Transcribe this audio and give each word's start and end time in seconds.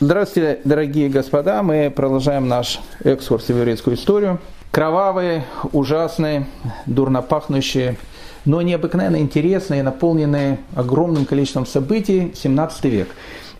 Здравствуйте, 0.00 0.60
дорогие 0.64 1.08
господа. 1.08 1.62
Мы 1.62 1.88
продолжаем 1.88 2.48
наш 2.48 2.80
экскурс 3.04 3.44
в 3.44 3.50
еврейскую 3.50 3.94
историю. 3.94 4.40
Кровавые, 4.72 5.44
ужасные, 5.72 6.48
дурно 6.84 7.22
пахнущие, 7.22 7.96
но 8.44 8.60
необыкновенно 8.60 9.18
интересные, 9.18 9.84
наполненные 9.84 10.58
огромным 10.74 11.26
количеством 11.26 11.64
событий 11.64 12.32
17 12.34 12.84
век. 12.86 13.08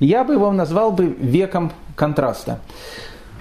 Я 0.01 0.25
бы 0.25 0.33
его 0.33 0.51
назвал 0.51 0.91
бы 0.91 1.07
веком 1.07 1.71
контраста. 1.95 2.59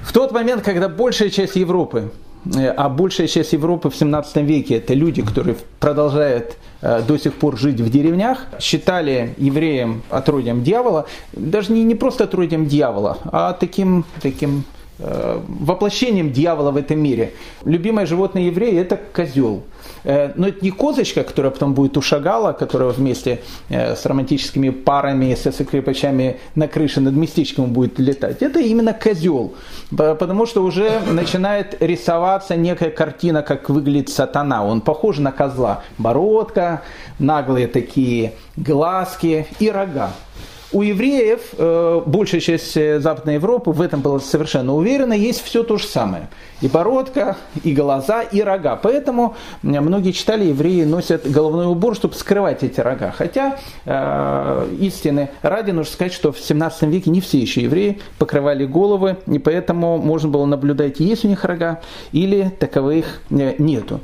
В 0.03 0.13
тот 0.13 0.31
момент, 0.31 0.61
когда 0.61 0.87
большая 0.87 1.31
часть 1.31 1.55
Европы 1.55 2.11
а 2.51 2.89
большая 2.89 3.27
часть 3.27 3.53
Европы 3.53 3.89
в 3.89 3.95
17 3.95 4.37
веке 4.37 4.75
это 4.75 4.93
люди, 4.93 5.21
которые 5.21 5.55
продолжают 5.79 6.57
э, 6.81 7.01
до 7.07 7.17
сих 7.17 7.33
пор 7.33 7.57
жить 7.57 7.79
в 7.79 7.89
деревнях, 7.89 8.47
считали 8.59 9.33
евреем 9.37 10.03
отродьем 10.09 10.63
дьявола, 10.63 11.05
даже 11.31 11.71
не, 11.71 11.83
не 11.83 11.95
просто 11.95 12.25
отродьем 12.25 12.67
дьявола, 12.67 13.17
а 13.25 13.53
таким, 13.53 14.05
таким 14.21 14.63
Э, 14.63 14.82
воплощением 14.99 16.31
дьявола 16.31 16.71
в 16.71 16.77
этом 16.77 16.99
мире. 16.99 17.33
Любимое 17.65 18.05
животное 18.05 18.43
еврея– 18.43 18.81
это 18.83 18.99
козел. 19.13 19.63
Э, 20.03 20.31
но 20.35 20.47
это 20.47 20.63
не 20.63 20.71
козочка, 20.71 21.23
которая 21.23 21.51
потом 21.51 21.73
будет 21.73 21.97
у 21.97 22.01
шагала, 22.01 22.53
которая 22.53 22.89
вместе 22.89 23.41
э, 23.69 23.95
с 23.95 24.05
романтическими 24.05 24.69
парами, 24.69 25.35
со 25.35 25.51
скрипачами 25.51 26.39
на 26.55 26.67
крыше 26.67 27.01
над 27.01 27.15
местечком 27.15 27.71
будет 27.71 27.99
летать. 27.99 28.41
Это 28.41 28.59
именно 28.59 28.93
козел. 28.93 29.53
Потому 29.95 30.45
что 30.45 30.63
уже 30.63 30.99
начинает 31.11 31.81
рисоваться 31.81 32.55
некая 32.55 32.89
картина, 32.89 33.41
как 33.41 33.69
выглядит 33.69 34.09
сатана. 34.09 34.65
Он 34.65 34.81
похож 34.81 35.17
на 35.19 35.31
козла. 35.31 35.83
Бородка, 35.97 36.81
наглые 37.19 37.67
такие 37.67 38.33
глазки 38.57 39.47
и 39.59 39.69
рога. 39.69 40.11
У 40.73 40.81
евреев, 40.81 41.39
э, 41.55 42.01
большая 42.07 42.41
часть 42.41 42.75
э, 42.75 42.99
Западной 42.99 43.35
Европы 43.35 43.69
в 43.69 43.79
этом 43.79 44.01
была 44.01 44.19
совершенно 44.19 44.73
уверена, 44.73 45.13
есть 45.13 45.43
все 45.43 45.61
то 45.61 45.77
же 45.77 45.85
самое. 45.85 46.29
И 46.61 46.67
бородка, 46.67 47.37
и 47.63 47.75
глаза, 47.75 48.23
и 48.23 48.41
рога. 48.41 48.75
Поэтому 48.75 49.35
многие 49.61 50.13
читали, 50.13 50.45
евреи 50.45 50.83
носят 50.83 51.29
головной 51.29 51.67
убор, 51.67 51.95
чтобы 51.95 52.15
скрывать 52.15 52.63
эти 52.63 52.79
рога. 52.79 53.13
Хотя 53.15 53.59
э, 53.85 54.67
истины 54.79 55.29
ради 55.43 55.69
нужно 55.69 55.93
сказать, 55.93 56.13
что 56.13 56.31
в 56.31 56.39
17 56.39 56.83
веке 56.83 57.11
не 57.11 57.21
все 57.21 57.37
еще 57.37 57.61
евреи 57.61 58.01
покрывали 58.17 58.65
головы, 58.65 59.17
и 59.27 59.37
поэтому 59.37 59.99
можно 59.99 60.29
было 60.29 60.47
наблюдать, 60.47 60.99
есть 60.99 61.23
у 61.23 61.27
них 61.27 61.45
рога, 61.45 61.81
или 62.11 62.51
таковых 62.59 63.21
э, 63.29 63.53
нету. 63.59 64.01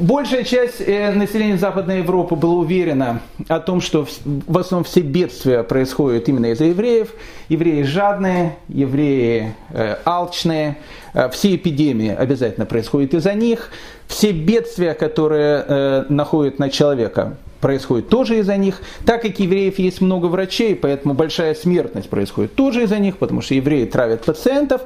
Большая 0.00 0.44
часть 0.44 0.80
э, 0.80 1.12
населения 1.12 1.56
Западной 1.56 1.98
Европы 1.98 2.36
была 2.36 2.54
уверена 2.54 3.20
о 3.48 3.60
том, 3.60 3.80
что 3.80 4.06
в 4.24 4.58
основном 4.58 4.84
все 4.84 5.00
бедствия 5.00 5.62
происходят 5.62 6.28
именно 6.28 6.52
из-за 6.52 6.64
евреев. 6.64 7.08
Евреи 7.48 7.82
жадные, 7.82 8.56
евреи 8.68 9.54
э, 9.70 9.96
алчные, 10.04 10.78
э, 11.14 11.28
все 11.30 11.56
эпидемии 11.56 12.14
обязательно 12.14 12.66
происходят 12.66 13.14
из-за 13.14 13.34
них. 13.34 13.70
Все 14.06 14.32
бедствия, 14.32 14.92
которые 14.92 16.04
находят 16.10 16.58
на 16.58 16.68
человека, 16.68 17.38
происходит 17.60 18.10
тоже 18.10 18.40
из-за 18.40 18.58
них. 18.58 18.82
Так 19.06 19.22
как 19.22 19.38
евреев 19.38 19.78
есть 19.78 20.02
много 20.02 20.26
врачей, 20.26 20.74
поэтому 20.76 21.14
большая 21.14 21.54
смертность 21.54 22.10
происходит 22.10 22.54
тоже 22.54 22.82
из-за 22.82 22.98
них, 22.98 23.16
потому 23.16 23.40
что 23.40 23.54
евреи 23.54 23.86
травят 23.86 24.24
пациентов. 24.24 24.82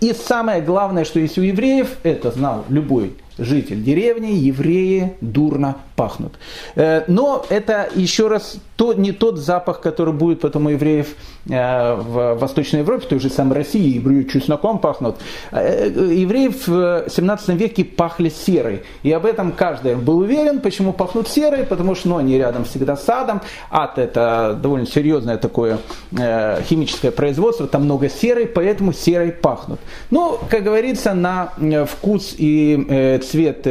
И 0.00 0.14
самое 0.14 0.62
главное, 0.62 1.04
что 1.04 1.20
есть 1.20 1.36
у 1.36 1.42
евреев, 1.42 1.98
это 2.02 2.30
знал 2.30 2.64
любой 2.70 3.12
житель 3.42 3.82
деревни, 3.82 4.32
евреи 4.32 5.12
дурно 5.20 5.76
пахнут. 5.96 6.32
Э, 6.74 7.04
но 7.06 7.44
это 7.48 7.88
еще 7.94 8.28
раз 8.28 8.56
то, 8.76 8.92
не 8.94 9.12
тот 9.12 9.38
запах, 9.38 9.80
который 9.80 10.12
будет 10.12 10.40
потом 10.40 10.66
у 10.66 10.70
евреев 10.70 11.08
э, 11.48 11.94
в 11.94 12.34
Восточной 12.34 12.80
Европе, 12.80 13.06
в 13.06 13.08
той 13.08 13.20
же 13.20 13.30
самой 13.30 13.58
России, 13.58 13.96
евреи 13.96 14.24
чесноком 14.24 14.78
пахнут. 14.78 15.16
Э, 15.50 15.88
евреи 15.88 16.48
в 16.48 17.08
17 17.08 17.48
веке 17.50 17.84
пахли 17.84 18.30
серой. 18.30 18.82
И 19.02 19.12
об 19.12 19.26
этом 19.26 19.52
каждый 19.52 19.94
был 19.94 20.18
уверен. 20.18 20.60
Почему 20.60 20.92
пахнут 20.92 21.28
серой? 21.28 21.64
Потому 21.64 21.94
что 21.94 22.08
ну, 22.08 22.16
они 22.16 22.38
рядом 22.38 22.64
всегда 22.64 22.96
с 22.96 23.04
садом. 23.04 23.40
Ад 23.70 23.98
это 23.98 24.58
довольно 24.60 24.86
серьезное 24.86 25.36
такое 25.36 25.78
химическое 26.12 27.10
производство, 27.10 27.66
там 27.66 27.84
много 27.84 28.08
серой, 28.08 28.46
поэтому 28.46 28.92
серой 28.92 29.32
пахнут. 29.32 29.80
Но, 30.10 30.40
как 30.50 30.62
говорится, 30.62 31.14
на 31.14 31.52
вкус 31.86 32.34
и 32.36 33.20
цвет 33.22 33.66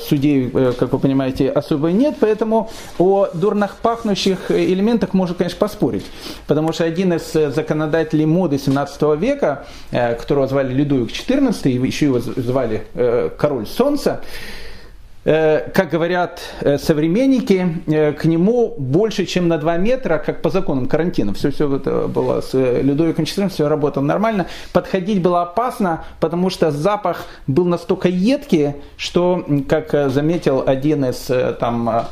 судей, 0.00 0.50
как 0.50 0.92
вы 0.92 0.98
понимаете, 0.98 1.15
понимаете, 1.16 1.48
особо 1.48 1.92
нет, 1.92 2.16
поэтому 2.20 2.70
о 2.98 3.28
дурных 3.32 3.76
пахнущих 3.76 4.50
элементах 4.50 5.14
можно, 5.14 5.34
конечно, 5.34 5.58
поспорить. 5.58 6.04
Потому 6.46 6.72
что 6.72 6.84
один 6.84 7.14
из 7.14 7.32
законодателей 7.32 8.26
моды 8.26 8.58
17 8.58 9.18
века, 9.18 9.64
э, 9.92 10.14
которого 10.14 10.46
звали 10.46 10.74
Людовик 10.74 11.10
XIV, 11.10 11.86
еще 11.86 12.06
его 12.06 12.20
звали 12.20 12.86
э, 12.94 13.30
Король 13.38 13.66
Солнца, 13.66 14.20
э, 14.20 14.65
как 15.26 15.90
говорят 15.90 16.40
современники, 16.78 18.12
к 18.16 18.24
нему 18.26 18.76
больше, 18.78 19.26
чем 19.26 19.48
на 19.48 19.58
2 19.58 19.76
метра, 19.78 20.18
как 20.24 20.40
по 20.40 20.50
законам 20.50 20.86
карантина. 20.86 21.34
Все, 21.34 21.50
все 21.50 21.74
это 21.74 22.06
было 22.06 22.40
с 22.40 22.54
Людовиком 22.54 23.24
XIV, 23.24 23.48
все 23.48 23.68
работало 23.68 24.04
нормально. 24.04 24.46
Подходить 24.72 25.20
было 25.20 25.42
опасно, 25.42 26.04
потому 26.20 26.48
что 26.48 26.70
запах 26.70 27.24
был 27.48 27.64
настолько 27.64 28.08
едкий, 28.08 28.74
что, 28.96 29.44
как 29.68 30.10
заметил 30.12 30.62
один 30.64 31.04
из 31.06 31.28
там, 31.58 32.06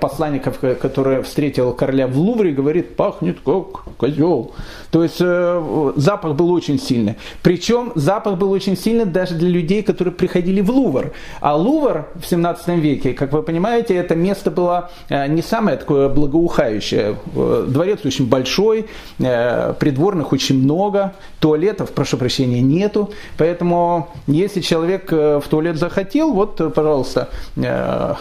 посланников, 0.00 0.58
который 0.58 1.22
встретил 1.22 1.72
короля 1.72 2.06
в 2.06 2.18
Лувре, 2.18 2.52
говорит, 2.52 2.96
пахнет 2.96 3.38
как 3.44 3.84
козел. 3.96 4.52
То 4.90 5.02
есть 5.02 5.18
э, 5.20 5.92
запах 5.96 6.34
был 6.34 6.50
очень 6.50 6.78
сильный. 6.78 7.16
Причем 7.42 7.92
запах 7.94 8.38
был 8.38 8.50
очень 8.50 8.76
сильный 8.76 9.04
даже 9.04 9.34
для 9.34 9.48
людей, 9.48 9.82
которые 9.82 10.14
приходили 10.14 10.60
в 10.60 10.70
Лувр. 10.70 11.12
А 11.40 11.56
Лувр 11.56 12.06
в 12.14 12.26
17 12.26 12.68
веке, 12.78 13.12
как 13.12 13.32
вы 13.32 13.42
понимаете, 13.42 13.94
это 13.94 14.14
место 14.16 14.50
было 14.50 14.90
э, 15.08 15.26
не 15.28 15.42
самое 15.42 15.76
такое 15.76 16.08
благоухающее. 16.08 17.16
Э, 17.36 17.66
дворец 17.68 18.00
очень 18.04 18.28
большой, 18.28 18.86
э, 19.18 19.74
придворных 19.78 20.32
очень 20.32 20.58
много, 20.62 21.14
туалетов, 21.40 21.92
прошу 21.92 22.16
прощения, 22.16 22.60
нету. 22.62 23.10
Поэтому 23.36 24.08
если 24.26 24.60
человек 24.60 25.12
э, 25.12 25.40
в 25.44 25.48
туалет 25.48 25.76
захотел, 25.76 26.32
вот, 26.32 26.74
пожалуйста, 26.74 27.28
э, 27.56 28.14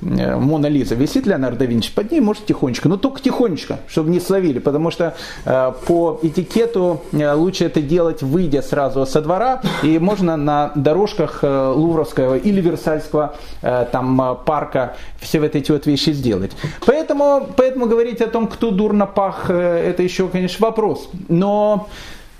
Мона 0.00 0.66
Лиза 0.66 0.94
висит 0.94 1.26
Леонардо 1.26 1.60
да 1.60 1.64
Винчи, 1.66 1.92
под 1.94 2.10
ней 2.10 2.20
может 2.20 2.46
тихонечко, 2.46 2.88
но 2.88 2.96
только 2.96 3.20
тихонечко, 3.20 3.80
чтобы 3.86 4.10
не 4.10 4.20
словили, 4.20 4.58
потому 4.58 4.90
что 4.90 5.14
э, 5.44 5.72
по 5.86 6.18
этикету 6.22 7.02
э, 7.12 7.32
лучше 7.32 7.66
это 7.66 7.82
делать, 7.82 8.22
выйдя 8.22 8.62
сразу 8.62 9.04
со 9.06 9.20
двора, 9.20 9.60
и 9.82 9.98
можно 9.98 10.36
на 10.36 10.72
дорожках 10.74 11.40
э, 11.42 11.72
Лувровского 11.74 12.36
или 12.36 12.60
Версальского 12.60 13.34
э, 13.62 13.86
там, 13.92 14.20
э, 14.20 14.36
парка 14.44 14.96
все 15.18 15.40
вот 15.40 15.54
эти 15.54 15.70
вот 15.70 15.86
вещи 15.86 16.10
сделать. 16.10 16.52
Поэтому, 16.86 17.48
поэтому 17.56 17.86
говорить 17.86 18.20
о 18.20 18.26
том, 18.26 18.46
кто 18.46 18.70
дурно 18.70 19.06
пах, 19.06 19.50
э, 19.50 19.90
это 19.90 20.02
еще, 20.02 20.28
конечно, 20.28 20.66
вопрос. 20.66 21.10
Но 21.28 21.88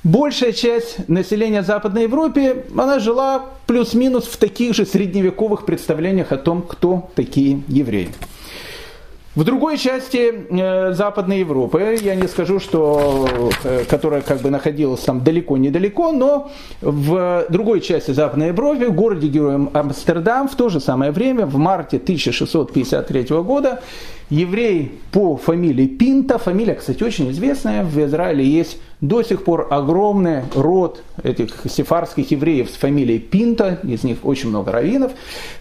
Большая 0.03 0.53
часть 0.53 1.09
населения 1.09 1.63
Западной 1.63 2.05
Европы, 2.05 2.65
она 2.77 2.99
жила 3.01 3.45
плюс-минус 3.67 4.25
в 4.25 4.39
таких 4.39 4.75
же 4.75 4.87
средневековых 4.87 5.67
представлениях 5.67 6.33
о 6.33 6.39
том, 6.39 6.63
кто 6.63 7.11
такие 7.15 7.63
евреи. 7.69 8.09
В 9.37 9.45
другой 9.45 9.79
части 9.79 10.33
э, 10.51 10.93
Западной 10.93 11.41
Европы, 11.41 11.99
я 12.03 12.15
не 12.17 12.27
скажу, 12.27 12.59
что, 12.59 13.51
э, 13.63 13.85
которая 13.89 14.23
как 14.23 14.41
бы 14.41 14.51
находилась 14.51 15.01
там 15.01 15.23
далеко-недалеко, 15.23 16.11
но 16.11 16.51
в 16.81 17.47
другой 17.49 17.81
части 17.81 18.11
Западной 18.11 18.49
Европы, 18.49 18.87
в 18.87 18.95
городе 18.95 19.29
Героем 19.29 19.71
Амстердам, 19.73 20.49
в 20.49 20.57
то 20.57 20.69
же 20.69 20.81
самое 20.81 21.13
время, 21.13 21.47
в 21.47 21.57
марте 21.59 21.99
1653 21.99 23.43
года, 23.43 23.83
еврей 24.31 25.01
по 25.13 25.37
фамилии 25.37 25.87
Пинта, 25.87 26.39
фамилия, 26.39 26.75
кстати, 26.75 27.03
очень 27.03 27.31
известная, 27.31 27.85
в 27.85 27.99
Израиле 27.99 28.45
есть 28.45 28.79
до 29.01 29.23
сих 29.23 29.45
пор 29.45 29.69
огромный 29.71 30.43
род 30.55 31.03
этих 31.23 31.67
сефарских 31.69 32.31
евреев 32.31 32.71
с 32.71 32.75
фамилией 32.75 33.19
Пинта, 33.19 33.79
из 33.83 34.05
них 34.05 34.19
очень 34.23 34.51
много 34.51 34.73
раввинов. 34.73 35.13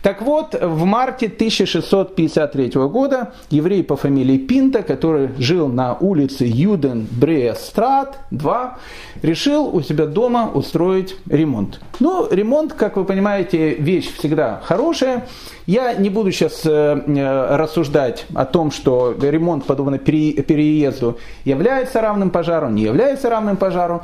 Так 0.01 0.21
вот, 0.21 0.55
в 0.59 0.83
марте 0.83 1.27
1653 1.27 2.71
года 2.87 3.33
еврей 3.49 3.83
по 3.83 3.95
фамилии 3.95 4.37
Пинта, 4.37 4.83
который 4.83 5.29
жил 5.37 5.67
на 5.67 5.95
улице 5.95 6.45
Юден 6.45 7.07
Бреестрат 7.11 8.17
2, 8.31 8.77
решил 9.21 9.67
у 9.73 9.81
себя 9.81 10.05
дома 10.05 10.51
устроить 10.53 11.15
ремонт. 11.29 11.79
Ну, 11.99 12.27
ремонт, 12.29 12.73
как 12.73 12.97
вы 12.97 13.05
понимаете, 13.05 13.75
вещь 13.75 14.13
всегда 14.17 14.61
хорошая. 14.63 15.27
Я 15.65 15.93
не 15.93 16.09
буду 16.09 16.31
сейчас 16.31 16.65
э, 16.65 16.69
э, 16.69 17.55
рассуждать 17.55 18.25
о 18.33 18.45
том, 18.45 18.58
что 18.69 19.15
ремонт, 19.19 19.65
подобно 19.65 19.97
переезду, 19.97 21.17
является 21.45 22.01
равным 22.01 22.29
пожару, 22.29 22.69
не 22.69 22.83
является 22.83 23.29
равным 23.29 23.57
пожару. 23.57 24.01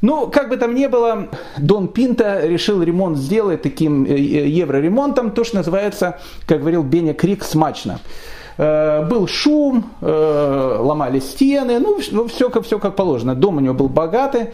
Ну, 0.00 0.28
как 0.28 0.48
бы 0.48 0.56
там 0.56 0.74
ни 0.74 0.86
было, 0.86 1.28
Дон 1.58 1.88
Пинта 1.88 2.46
решил 2.46 2.82
ремонт 2.82 3.18
сделать 3.18 3.62
таким 3.62 4.04
э, 4.04 4.16
евроремонтом, 4.16 5.32
то, 5.32 5.42
что 5.42 5.56
называется, 5.56 6.18
как 6.46 6.60
говорил 6.60 6.84
Беня 6.84 7.14
Крик, 7.14 7.42
смачно. 7.42 7.98
был 8.56 9.26
шум, 9.26 9.84
ломали 10.00 11.20
стены, 11.20 11.80
ну, 11.80 11.98
все, 12.28 12.48
все 12.62 12.78
как 12.78 12.94
положено. 12.94 13.34
Дом 13.34 13.56
у 13.56 13.60
него 13.60 13.74
был 13.74 13.88
богатый. 13.88 14.52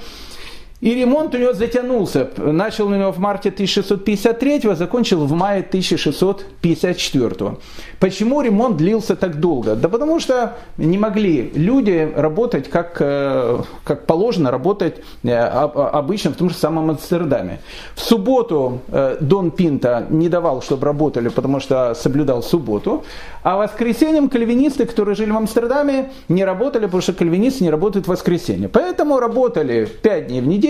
И 0.80 0.94
ремонт 0.94 1.34
у 1.34 1.38
него 1.38 1.54
затянулся. 1.54 2.28
Начал 2.36 2.88
у 2.88 2.94
него 2.94 3.10
в 3.10 3.18
марте 3.18 3.48
1653, 3.48 4.60
а 4.70 4.74
закончил 4.74 5.24
в 5.24 5.32
мае 5.32 5.60
1654. 5.60 7.56
Почему 8.00 8.42
ремонт 8.42 8.76
длился 8.76 9.16
так 9.16 9.40
долго? 9.40 9.76
Да 9.76 9.88
потому 9.88 10.20
что 10.20 10.58
не 10.76 10.98
могли 10.98 11.50
люди 11.54 12.12
работать 12.14 12.68
как, 12.68 12.96
э, 13.00 13.62
как 13.84 14.04
положено 14.06 14.50
работать 14.50 14.96
э, 15.22 15.34
обычно 15.34 16.32
в 16.32 16.36
том 16.36 16.50
же 16.50 16.56
самом 16.56 16.90
Амстердаме. 16.90 17.60
В 17.94 18.00
субботу 18.00 18.80
э, 18.88 19.16
Дон 19.20 19.52
Пинта 19.52 20.06
не 20.10 20.28
давал, 20.28 20.60
чтобы 20.60 20.84
работали, 20.84 21.28
потому 21.28 21.60
что 21.60 21.94
соблюдал 21.94 22.42
субботу. 22.42 23.04
А 23.42 23.56
воскресеньем 23.56 24.28
кальвинисты, 24.28 24.84
которые 24.84 25.14
жили 25.14 25.30
в 25.30 25.36
Амстердаме, 25.36 26.10
не 26.28 26.44
работали, 26.44 26.84
потому 26.84 27.02
что 27.02 27.12
кальвинисты 27.14 27.64
не 27.64 27.70
работают 27.70 28.06
в 28.06 28.10
воскресенье. 28.10 28.68
Поэтому 28.68 29.18
работали 29.18 29.88
5 30.02 30.26
дней 30.26 30.40
в 30.40 30.46
неделю, 30.46 30.63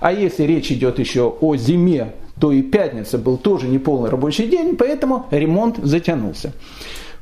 а 0.00 0.12
если 0.12 0.44
речь 0.44 0.70
идет 0.72 0.98
еще 0.98 1.34
о 1.40 1.56
зиме, 1.56 2.12
то 2.40 2.52
и 2.52 2.62
пятница 2.62 3.18
был 3.18 3.36
тоже 3.36 3.66
неполный 3.68 4.10
рабочий 4.10 4.46
день, 4.46 4.76
поэтому 4.76 5.26
ремонт 5.30 5.78
затянулся. 5.82 6.52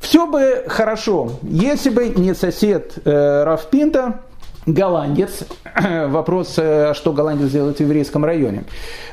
Все 0.00 0.26
бы 0.26 0.64
хорошо, 0.68 1.32
если 1.42 1.90
бы 1.90 2.08
не 2.08 2.34
сосед 2.34 2.98
э, 3.04 3.44
Рафпинта, 3.44 4.20
голландец. 4.66 5.44
Вопрос, 6.08 6.54
э, 6.58 6.92
что 6.94 7.12
голландец 7.12 7.50
делает 7.50 7.78
в 7.78 7.80
еврейском 7.80 8.24
районе. 8.24 8.64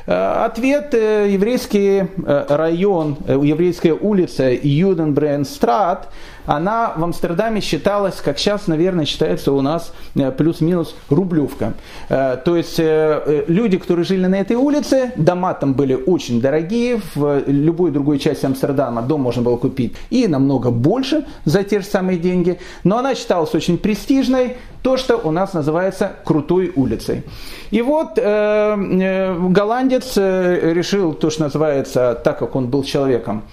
Э, 0.06 0.44
ответ, 0.44 0.92
э, 0.92 1.28
еврейский 1.30 2.04
район, 2.26 3.16
еврейская 3.26 3.94
улица 3.94 4.50
Юденбренстрат– 4.50 6.08
она 6.46 6.92
в 6.96 7.04
Амстердаме 7.04 7.60
считалась, 7.60 8.16
как 8.16 8.38
сейчас, 8.38 8.66
наверное, 8.66 9.04
считается 9.04 9.52
у 9.52 9.60
нас 9.60 9.92
э, 10.14 10.30
плюс-минус 10.30 10.94
рублевка. 11.08 11.74
Э, 12.08 12.36
то 12.36 12.56
есть 12.56 12.78
э, 12.78 13.44
люди, 13.48 13.78
которые 13.78 14.04
жили 14.04 14.26
на 14.26 14.36
этой 14.36 14.56
улице, 14.56 15.12
дома 15.16 15.54
там 15.54 15.74
были 15.74 15.94
очень 15.94 16.40
дорогие, 16.40 17.00
в 17.14 17.42
любой 17.46 17.90
другой 17.90 18.18
части 18.18 18.46
Амстердама 18.46 19.02
дом 19.02 19.22
можно 19.22 19.42
было 19.42 19.56
купить 19.56 19.94
и 20.10 20.26
намного 20.26 20.70
больше 20.70 21.24
за 21.44 21.62
те 21.62 21.80
же 21.80 21.86
самые 21.86 22.18
деньги, 22.18 22.58
но 22.82 22.98
она 22.98 23.14
считалась 23.14 23.54
очень 23.54 23.78
престижной, 23.78 24.56
то, 24.82 24.98
что 24.98 25.16
у 25.16 25.30
нас 25.30 25.54
называется 25.54 26.12
крутой 26.24 26.70
улицей. 26.76 27.22
И 27.70 27.80
вот 27.80 28.18
э, 28.18 29.36
голландец 29.48 30.16
решил 30.16 31.14
то, 31.14 31.30
что 31.30 31.44
называется, 31.44 32.20
так 32.22 32.38
как 32.38 32.54
он 32.54 32.66
был 32.66 32.82
человеком 32.82 33.44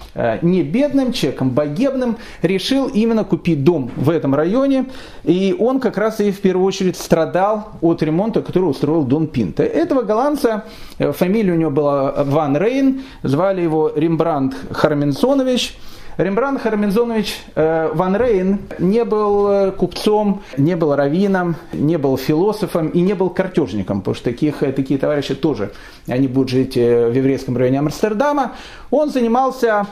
не 0.42 0.62
бедным, 0.62 1.14
человеком 1.14 1.52
богебным, 1.52 2.18
решил 2.42 2.81
решил 2.82 2.88
именно 2.88 3.24
купить 3.24 3.64
дом 3.64 3.92
в 3.96 4.10
этом 4.10 4.36
районе, 4.36 4.86
и 5.24 5.56
он 5.58 5.80
как 5.80 5.98
раз 5.98 6.20
и 6.20 6.32
в 6.32 6.42
первую 6.42 6.66
очередь 6.66 6.98
страдал 6.98 7.70
от 7.82 8.02
ремонта, 8.04 8.42
который 8.42 8.66
устроил 8.66 9.04
Дон 9.04 9.28
Пинта. 9.28 9.64
Этого 9.64 10.04
голландца, 10.04 10.66
э, 10.98 11.12
фамилия 11.12 11.54
у 11.54 11.58
него 11.58 11.72
была 11.72 12.24
Ван 12.24 12.58
Рейн, 12.58 13.02
звали 13.24 13.62
его 13.62 13.92
Рембрандт 13.96 14.56
Харменсонович, 14.72 15.78
Рембрандт 16.18 16.62
Хармензонович 16.62 17.42
э, 17.56 17.90
Ван 17.94 18.16
Рейн 18.16 18.60
не 18.80 19.06
был 19.06 19.48
э, 19.48 19.72
купцом, 19.72 20.42
не 20.58 20.76
был 20.76 20.96
раввином, 20.96 21.56
не 21.74 21.98
был 21.98 22.18
философом 22.18 22.90
и 22.90 23.02
не 23.02 23.14
был 23.14 23.30
картежником, 23.30 24.02
потому 24.02 24.16
что 24.16 24.26
таких, 24.26 24.60
такие 24.60 25.00
товарищи 25.00 25.36
тоже, 25.36 25.72
они 26.08 26.28
будут 26.28 26.50
жить 26.50 26.76
в 26.76 27.12
еврейском 27.12 27.58
районе 27.58 27.80
Амстердама. 27.80 28.54
Он 28.90 29.10
занимался 29.10 29.88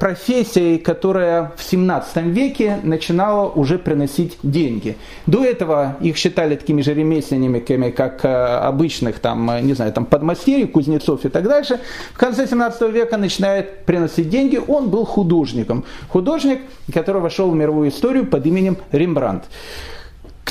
профессией, 0.00 0.78
которая 0.78 1.52
в 1.56 1.62
17 1.62 2.16
веке 2.24 2.78
начинала 2.82 3.48
уже 3.48 3.78
приносить 3.78 4.38
деньги. 4.42 4.96
До 5.26 5.44
этого 5.44 5.96
их 6.00 6.16
считали 6.16 6.56
такими 6.56 6.82
же 6.82 6.94
ремесленниками, 6.94 7.90
как 7.90 8.24
обычных, 8.24 9.20
там, 9.20 9.50
не 9.64 9.74
знаю, 9.74 9.92
там, 9.92 10.06
подмастерий, 10.06 10.66
кузнецов 10.66 11.24
и 11.24 11.28
так 11.28 11.44
дальше. 11.44 11.80
В 12.14 12.18
конце 12.18 12.46
17 12.46 12.90
века 12.90 13.16
начинает 13.16 13.84
приносить 13.84 14.28
деньги. 14.28 14.60
Он 14.66 14.88
был 14.88 15.04
художник 15.04 15.32
художником. 15.32 15.84
Художник, 16.08 16.60
который 16.92 17.22
вошел 17.22 17.50
в 17.50 17.54
мировую 17.54 17.88
историю 17.88 18.26
под 18.26 18.46
именем 18.46 18.76
Рембрандт. 18.90 19.44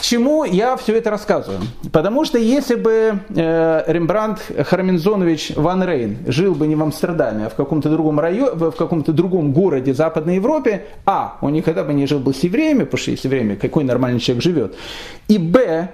К 0.02 0.04
чему 0.04 0.44
я 0.46 0.78
все 0.78 0.98
это 0.98 1.12
рассказываю? 1.12 1.62
Потому 1.92 2.26
что 2.26 2.40
если 2.40 2.74
бы 2.74 3.20
э, 3.30 3.84
Рембрандт 3.86 4.40
Хармензонович 4.68 5.52
Ван 5.56 5.84
Рейн 5.84 6.18
жил 6.26 6.56
бы 6.56 6.66
не 6.66 6.76
в 6.76 6.82
Амстердаме, 6.82 7.46
а 7.46 7.50
в 7.50 7.54
каком-то 7.54 7.88
другом 7.88 8.20
районе, 8.20 8.52
в 8.52 8.72
каком-то 8.72 9.14
другом 9.14 9.54
городе 9.54 9.94
Западной 9.94 10.38
Европе, 10.38 10.88
а, 11.06 11.38
он 11.42 11.54
никогда 11.54 11.84
бы 11.84 11.94
не 11.94 12.08
жил 12.08 12.18
бы 12.18 12.34
с 12.34 12.40
евреями, 12.40 12.86
потому 12.86 12.98
что 12.98 13.16
с 13.16 13.24
евреями 13.24 13.54
какой 13.54 13.84
нормальный 13.84 14.20
человек 14.20 14.44
живет, 14.44 14.76
и 15.28 15.38
б, 15.38 15.90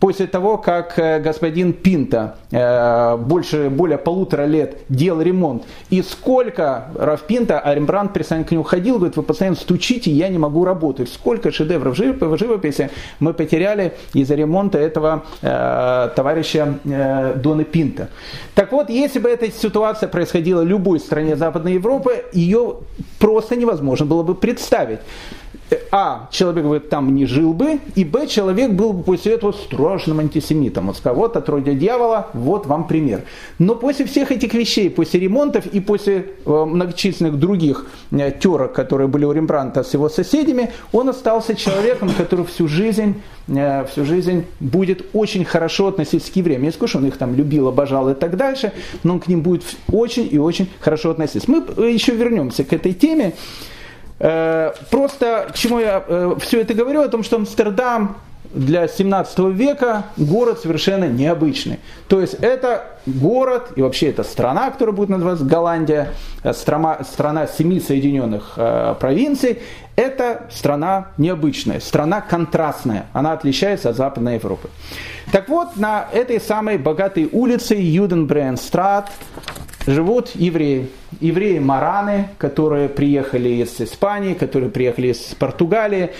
после 0.00 0.26
того, 0.26 0.58
как 0.58 0.98
э, 0.98 1.20
господин 1.20 1.72
Пинта 1.72 2.36
э, 2.50 3.16
больше, 3.16 3.68
более 3.68 3.98
полутора 3.98 4.44
лет 4.44 4.78
делал 4.88 5.20
ремонт, 5.20 5.64
и 5.90 6.02
сколько 6.02 6.88
Раф 6.94 7.22
Пинта, 7.22 7.58
а 7.58 7.74
Рембрандт 7.74 8.12
перестань 8.12 8.44
к 8.44 8.52
нему 8.52 8.62
ходил, 8.62 8.96
говорит, 8.96 9.16
вы 9.16 9.22
постоянно 9.22 9.56
стучите, 9.56 10.10
я 10.10 10.28
не 10.28 10.38
могу 10.38 10.64
работать. 10.64 11.08
Сколько 11.08 11.50
шедевров 11.50 11.96
живописи 11.96 12.90
мы 13.18 13.34
потеряли 13.34 13.94
из-за 14.14 14.34
ремонта 14.34 14.78
этого 14.78 15.24
э, 15.42 16.10
товарища 16.14 16.78
Дона 16.84 17.64
Пинта. 17.64 18.08
Так 18.54 18.72
вот, 18.72 18.90
если 18.90 19.18
бы 19.18 19.28
эта 19.28 19.50
ситуация 19.50 20.08
происходила 20.08 20.62
в 20.62 20.66
любой 20.66 21.00
стране 21.00 21.36
Западной 21.36 21.74
Европы, 21.74 22.24
ее 22.32 22.76
просто 23.18 23.56
невозможно 23.56 24.06
было 24.06 24.22
бы 24.22 24.34
представить. 24.34 25.00
А, 25.90 26.28
человек 26.30 26.64
бы 26.64 26.80
там 26.80 27.14
не 27.14 27.26
жил 27.26 27.52
бы, 27.52 27.78
и 27.94 28.04
Б, 28.04 28.26
человек 28.26 28.70
был 28.70 28.92
бы 28.92 29.02
после 29.02 29.34
этого 29.34 29.52
страшным 29.52 30.20
антисемитом. 30.20 30.86
Вот 30.86 30.96
сказал, 30.96 31.16
вот 31.16 31.36
отродье 31.36 31.74
дьявола, 31.74 32.28
вот 32.32 32.66
вам 32.66 32.86
пример. 32.86 33.24
Но 33.58 33.74
после 33.74 34.06
всех 34.06 34.32
этих 34.32 34.54
вещей, 34.54 34.88
после 34.88 35.20
ремонтов 35.20 35.66
и 35.66 35.80
после 35.80 36.26
э, 36.44 36.64
многочисленных 36.64 37.38
других 37.38 37.86
э, 38.10 38.32
терок, 38.32 38.72
которые 38.72 39.08
были 39.08 39.26
у 39.26 39.32
Рембранта 39.32 39.82
с 39.82 39.92
его 39.92 40.08
соседями, 40.08 40.70
он 40.92 41.10
остался 41.10 41.54
человеком, 41.54 42.10
который 42.16 42.46
всю 42.46 42.66
жизнь, 42.66 43.20
э, 43.48 43.84
всю 43.86 44.06
жизнь 44.06 44.46
будет 44.60 45.06
очень 45.12 45.44
хорошо 45.44 45.88
относиться 45.88 46.32
к 46.32 46.36
евреям. 46.36 46.62
Не 46.62 46.70
скажу, 46.72 46.88
что 46.88 46.98
он 46.98 47.06
их 47.06 47.18
там 47.18 47.34
любил, 47.34 47.68
обожал 47.68 48.08
и 48.08 48.14
так 48.14 48.36
дальше, 48.36 48.72
но 49.02 49.14
он 49.14 49.20
к 49.20 49.28
ним 49.28 49.42
будет 49.42 49.64
очень 49.92 50.28
и 50.30 50.38
очень 50.38 50.68
хорошо 50.80 51.10
относиться. 51.10 51.50
Мы 51.50 51.58
еще 51.90 52.14
вернемся 52.14 52.64
к 52.64 52.72
этой 52.72 52.94
теме. 52.94 53.34
Э, 54.20 54.72
просто 54.90 55.48
к 55.52 55.56
чему 55.56 55.78
я 55.78 56.02
э, 56.06 56.34
все 56.40 56.60
это 56.60 56.74
говорю, 56.74 57.02
о 57.02 57.08
том, 57.08 57.22
что 57.22 57.36
Амстердам 57.36 58.16
для 58.52 58.88
17 58.88 59.38
века 59.50 60.06
город 60.16 60.60
совершенно 60.60 61.04
необычный. 61.04 61.80
То 62.08 62.20
есть 62.20 62.34
это 62.34 62.98
город 63.06 63.72
и 63.76 63.82
вообще 63.82 64.08
это 64.08 64.24
страна, 64.24 64.70
которая 64.70 64.94
будет 64.94 65.10
называться 65.10 65.44
Голландия, 65.44 66.12
э, 66.42 66.52
страна, 66.52 67.04
страна 67.04 67.46
семи 67.46 67.80
соединенных 67.80 68.54
э, 68.56 68.94
провинций. 68.98 69.60
Это 69.98 70.46
страна 70.48 71.08
необычная, 71.18 71.80
страна 71.80 72.20
контрастная, 72.20 73.06
она 73.12 73.32
отличается 73.32 73.88
от 73.88 73.96
Западной 73.96 74.34
Европы. 74.34 74.70
Так 75.32 75.48
вот, 75.48 75.76
на 75.76 76.06
этой 76.12 76.40
самой 76.40 76.78
богатой 76.78 77.28
улице 77.32 77.74
Юденбренстрат 77.74 79.10
живут 79.88 80.36
евреи. 80.36 80.88
Евреи-мараны, 81.18 82.28
которые 82.38 82.88
приехали 82.88 83.48
из 83.48 83.80
Испании, 83.80 84.34
которые 84.34 84.70
приехали 84.70 85.08
из 85.08 85.34
Португалии. 85.36 86.10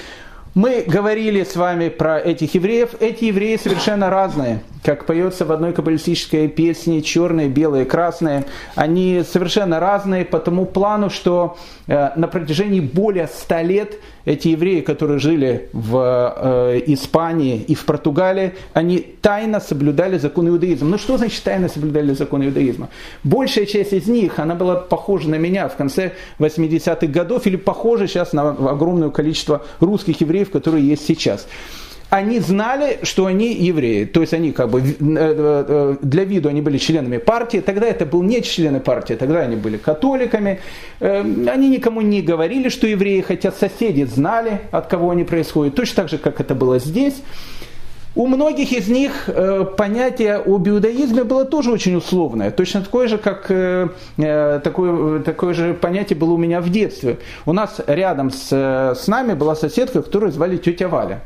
Мы 0.55 0.85
говорили 0.87 1.45
с 1.45 1.57
вами 1.57 1.89
про 1.89 2.19
этих 2.19 2.55
евреев. 2.55 2.95
Эти 3.01 3.27
евреи 3.27 3.57
совершенно 3.57 4.11
разные 4.11 4.63
как 4.83 5.05
поется 5.05 5.45
в 5.45 5.53
одной 5.53 5.73
каббалистической 5.73 6.49
песне, 6.49 7.03
черные, 7.03 7.49
белые, 7.49 7.85
красные, 7.85 8.47
они 8.75 9.23
совершенно 9.31 9.81
разные 9.81 10.25
по 10.25 10.39
тому 10.39 10.65
плану, 10.65 11.11
что 11.11 11.59
э, 11.87 12.11
на 12.17 12.29
протяжении 12.29 12.81
более 12.81 13.27
ста 13.27 13.63
лет 13.63 13.97
эти 14.29 14.49
евреи, 14.49 14.83
которые 14.83 15.19
жили 15.19 15.71
в 15.73 16.35
э, 16.37 16.83
Испании 16.87 17.65
и 17.67 17.75
в 17.75 17.87
Португалии, 17.87 18.53
они 18.75 18.99
тайно 19.23 19.59
соблюдали 19.59 20.19
закон 20.19 20.49
иудаизма. 20.49 20.87
Ну 20.87 20.99
что 20.99 21.17
значит 21.17 21.43
тайно 21.43 21.69
соблюдали 21.71 22.13
закон 22.13 22.45
иудаизма? 22.45 22.91
Большая 23.25 23.65
часть 23.65 23.95
из 23.95 24.07
них, 24.07 24.39
она 24.39 24.55
была 24.55 24.77
похожа 24.77 25.31
на 25.31 25.37
меня 25.37 25.67
в 25.69 25.77
конце 25.77 26.13
80-х 26.39 27.07
годов 27.07 27.47
или 27.47 27.57
похожа 27.57 28.07
сейчас 28.07 28.35
на 28.35 28.51
огромное 28.51 29.09
количество 29.09 29.63
русских 29.81 30.21
евреев, 30.21 30.51
которые 30.51 30.87
есть 30.87 31.07
сейчас 31.07 31.47
они 32.11 32.41
знали, 32.41 33.01
что 33.03 33.27
они 33.27 33.53
евреи. 33.53 34.05
То 34.05 34.23
есть 34.23 34.33
они 34.33 34.53
как 34.53 34.71
бы 34.71 34.81
э, 34.81 34.85
э, 34.99 35.97
для 36.01 36.25
виду 36.25 36.49
они 36.49 36.63
были 36.63 36.79
членами 36.79 37.19
партии. 37.19 37.59
Тогда 37.59 37.87
это 37.87 38.07
был 38.07 38.23
не 38.23 38.43
члены 38.43 38.81
партии, 38.81 39.15
тогда 39.15 39.41
они 39.41 39.57
были 39.57 39.77
католиками. 39.77 40.61
Э, 41.01 41.21
они 41.21 41.69
никому 41.69 42.01
не 42.01 42.23
говорили, 42.23 42.71
что 42.71 42.87
евреи, 42.87 43.21
хотя 43.21 43.53
соседи 43.53 44.05
знали, 44.05 44.61
от 44.71 44.87
кого 44.87 45.11
они 45.11 45.25
происходят. 45.25 45.75
Точно 45.75 45.97
так 45.97 46.09
же, 46.09 46.19
как 46.19 46.41
это 46.41 46.55
было 46.55 46.79
здесь. 46.79 47.23
У 48.15 48.27
многих 48.27 48.73
из 48.73 48.89
них 48.89 49.29
э, 49.29 49.65
понятие 49.77 50.37
об 50.37 50.67
иудаизме 50.67 51.25
было 51.25 51.45
тоже 51.45 51.71
очень 51.71 51.95
условное, 51.95 52.51
точно 52.51 52.81
такое 52.83 53.07
же, 53.07 53.17
как 53.17 53.47
э, 53.49 53.91
э, 54.17 54.61
такое, 54.65 55.21
такое 55.21 55.55
же 55.55 55.75
понятие 55.75 56.19
было 56.19 56.33
у 56.33 56.37
меня 56.37 56.61
в 56.61 56.69
детстве. 56.69 57.19
У 57.47 57.53
нас 57.53 57.81
рядом 57.87 58.33
с, 58.33 58.51
с 58.51 59.07
нами 59.07 59.35
была 59.35 59.55
соседка, 59.55 60.03
которую 60.03 60.33
звали 60.33 60.57
тетя 60.57 60.89
Валя. 60.89 61.21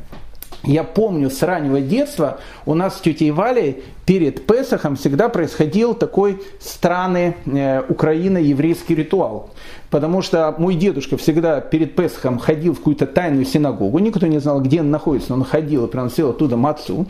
Я 0.63 0.85
помню 0.85 1.29
с 1.29 1.43
раннего 1.43 1.81
детства 1.81 2.39
у 2.65 2.73
нас 2.73 2.97
с 2.97 3.01
тетей 3.01 3.31
Валей 3.31 3.83
перед 4.05 4.45
Песохом 4.47 4.95
всегда 4.95 5.27
происходил 5.27 5.93
такой 5.93 6.41
странный 6.61 7.35
э, 7.45 7.81
украино-еврейский 7.89 8.95
ритуал. 8.95 9.49
Потому 9.93 10.23
что 10.23 10.55
мой 10.57 10.73
дедушка 10.73 11.17
всегда 11.17 11.61
перед 11.61 11.95
Песохом 11.95 12.39
ходил 12.39 12.73
в 12.73 12.77
какую-то 12.77 13.05
тайную 13.05 13.45
синагогу. 13.45 13.99
Никто 13.99 14.25
не 14.25 14.39
знал, 14.39 14.59
где 14.59 14.79
он 14.79 14.89
находится, 14.89 15.29
но 15.29 15.35
он 15.35 15.43
ходил 15.43 15.85
и 15.85 15.87
приносил 15.87 16.31
оттуда 16.31 16.57
мацу. 16.57 17.05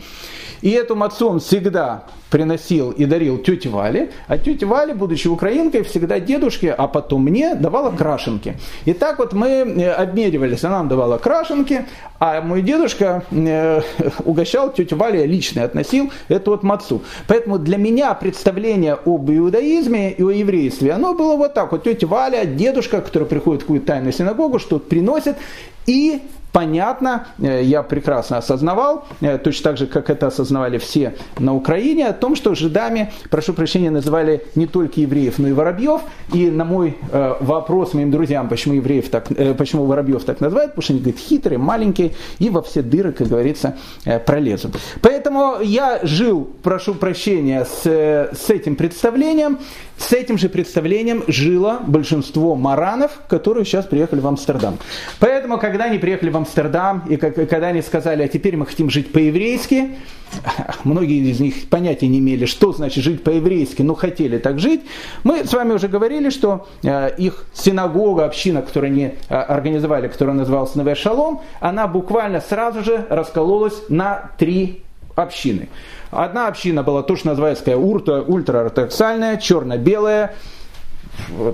И 0.60 0.68
эту 0.68 0.94
мацу 0.94 1.30
он 1.30 1.40
всегда 1.40 2.04
приносил 2.34 2.90
и 2.90 3.04
дарил 3.04 3.38
тете 3.38 3.68
Вале, 3.68 4.10
а 4.26 4.38
тетя 4.38 4.66
Валя, 4.66 4.92
будучи 4.92 5.28
украинкой, 5.28 5.84
всегда 5.84 6.18
дедушке, 6.18 6.72
а 6.72 6.88
потом 6.88 7.22
мне 7.22 7.54
давала 7.54 7.92
крашенки. 7.92 8.56
И 8.86 8.92
так 8.92 9.20
вот 9.20 9.34
мы 9.34 9.48
э, 9.48 9.90
обмеривались, 9.90 10.64
она 10.64 10.78
нам 10.78 10.88
давала 10.88 11.16
крашенки, 11.18 11.86
а 12.18 12.40
мой 12.40 12.62
дедушка 12.62 13.22
э, 13.30 13.82
угощал 14.24 14.72
тетю 14.72 14.96
Вале 14.96 15.26
лично, 15.26 15.62
относил 15.62 16.10
эту 16.26 16.50
вот 16.50 16.64
мацу. 16.64 17.02
Поэтому 17.28 17.60
для 17.60 17.76
меня 17.76 18.12
представление 18.14 18.94
об 18.94 19.30
иудаизме 19.30 20.10
и 20.10 20.22
о 20.24 20.30
еврействе, 20.30 20.90
оно 20.90 21.14
было 21.14 21.36
вот 21.36 21.54
так. 21.54 21.70
Вот 21.70 21.84
тетя 21.84 22.08
Валя, 22.08 22.44
дедушка, 22.74 23.00
который 23.00 23.28
приходит 23.28 23.62
в 23.62 23.64
какую-то 23.66 23.86
тайную 23.86 24.12
синагогу, 24.12 24.58
что-то 24.58 24.86
приносит, 24.88 25.36
и 25.86 26.22
понятно, 26.54 27.26
э, 27.42 27.62
я 27.64 27.82
прекрасно 27.82 28.38
осознавал, 28.38 29.04
э, 29.20 29.38
точно 29.38 29.70
так 29.70 29.76
же, 29.76 29.86
как 29.86 30.08
это 30.08 30.28
осознавали 30.28 30.78
все 30.78 31.14
на 31.38 31.52
Украине, 31.52 32.06
о 32.06 32.12
том, 32.12 32.36
что 32.36 32.54
жидами, 32.54 33.12
прошу 33.28 33.54
прощения, 33.54 33.90
называли 33.90 34.40
не 34.54 34.66
только 34.66 35.00
евреев, 35.00 35.38
но 35.38 35.48
и 35.48 35.52
воробьев. 35.52 36.02
И 36.32 36.50
на 36.50 36.64
мой 36.64 36.96
э, 37.12 37.34
вопрос 37.40 37.94
моим 37.94 38.10
друзьям, 38.12 38.48
почему 38.48 38.74
евреев 38.74 39.08
так, 39.08 39.28
почему 39.58 39.84
воробьев 39.86 40.24
так 40.24 40.40
называют, 40.40 40.70
потому 40.70 40.82
что 40.82 40.92
они, 40.92 41.02
говорят, 41.02 41.20
хитрые, 41.20 41.58
маленькие 41.58 42.12
и 42.38 42.50
во 42.50 42.62
все 42.62 42.82
дыры, 42.82 43.12
как 43.12 43.26
говорится, 43.26 43.76
пролезут. 44.24 44.76
Поэтому 45.02 45.56
я 45.60 46.00
жил, 46.02 46.48
прошу 46.62 46.94
прощения, 46.94 47.64
с, 47.64 47.84
с 47.84 48.50
этим 48.50 48.76
представлением, 48.76 49.58
с 49.98 50.12
этим 50.12 50.38
же 50.38 50.48
представлением 50.48 51.24
жило 51.26 51.80
большинство 51.86 52.54
маранов, 52.54 53.18
которые 53.28 53.64
сейчас 53.64 53.86
приехали 53.86 54.20
в 54.20 54.26
Амстердам. 54.26 54.78
Поэтому, 55.18 55.58
когда 55.58 55.84
они 55.84 55.98
приехали 55.98 56.30
в 56.30 56.36
Амстердам, 56.36 56.43
и 57.08 57.16
когда 57.16 57.68
они 57.68 57.82
сказали, 57.82 58.22
а 58.22 58.28
теперь 58.28 58.56
мы 58.56 58.66
хотим 58.66 58.90
жить 58.90 59.12
по-еврейски, 59.12 59.96
многие 60.84 61.30
из 61.30 61.40
них 61.40 61.68
понятия 61.68 62.08
не 62.08 62.18
имели, 62.18 62.44
что 62.44 62.72
значит 62.72 63.04
жить 63.04 63.22
по-еврейски, 63.22 63.82
но 63.82 63.94
хотели 63.94 64.38
так 64.38 64.58
жить. 64.58 64.82
Мы 65.22 65.44
с 65.44 65.52
вами 65.52 65.72
уже 65.72 65.88
говорили, 65.88 66.30
что 66.30 66.66
э, 66.82 67.14
их 67.16 67.46
синагога, 67.52 68.24
община, 68.24 68.62
которую 68.62 68.92
они 68.92 69.04
э, 69.28 69.34
организовали, 69.34 70.08
которая 70.08 70.34
называлась 70.34 70.74
Новый 70.74 70.94
Шалом, 70.94 71.40
она 71.60 71.86
буквально 71.86 72.40
сразу 72.40 72.82
же 72.82 73.06
раскололась 73.08 73.82
на 73.88 74.30
три 74.38 74.82
общины. 75.14 75.68
Одна 76.10 76.48
община 76.48 76.82
была 76.82 77.02
то, 77.02 77.16
что 77.16 77.28
называется 77.28 77.76
ультра, 77.76 78.22
ультраортодоксальная, 78.22 79.36
черно-белая, 79.36 80.34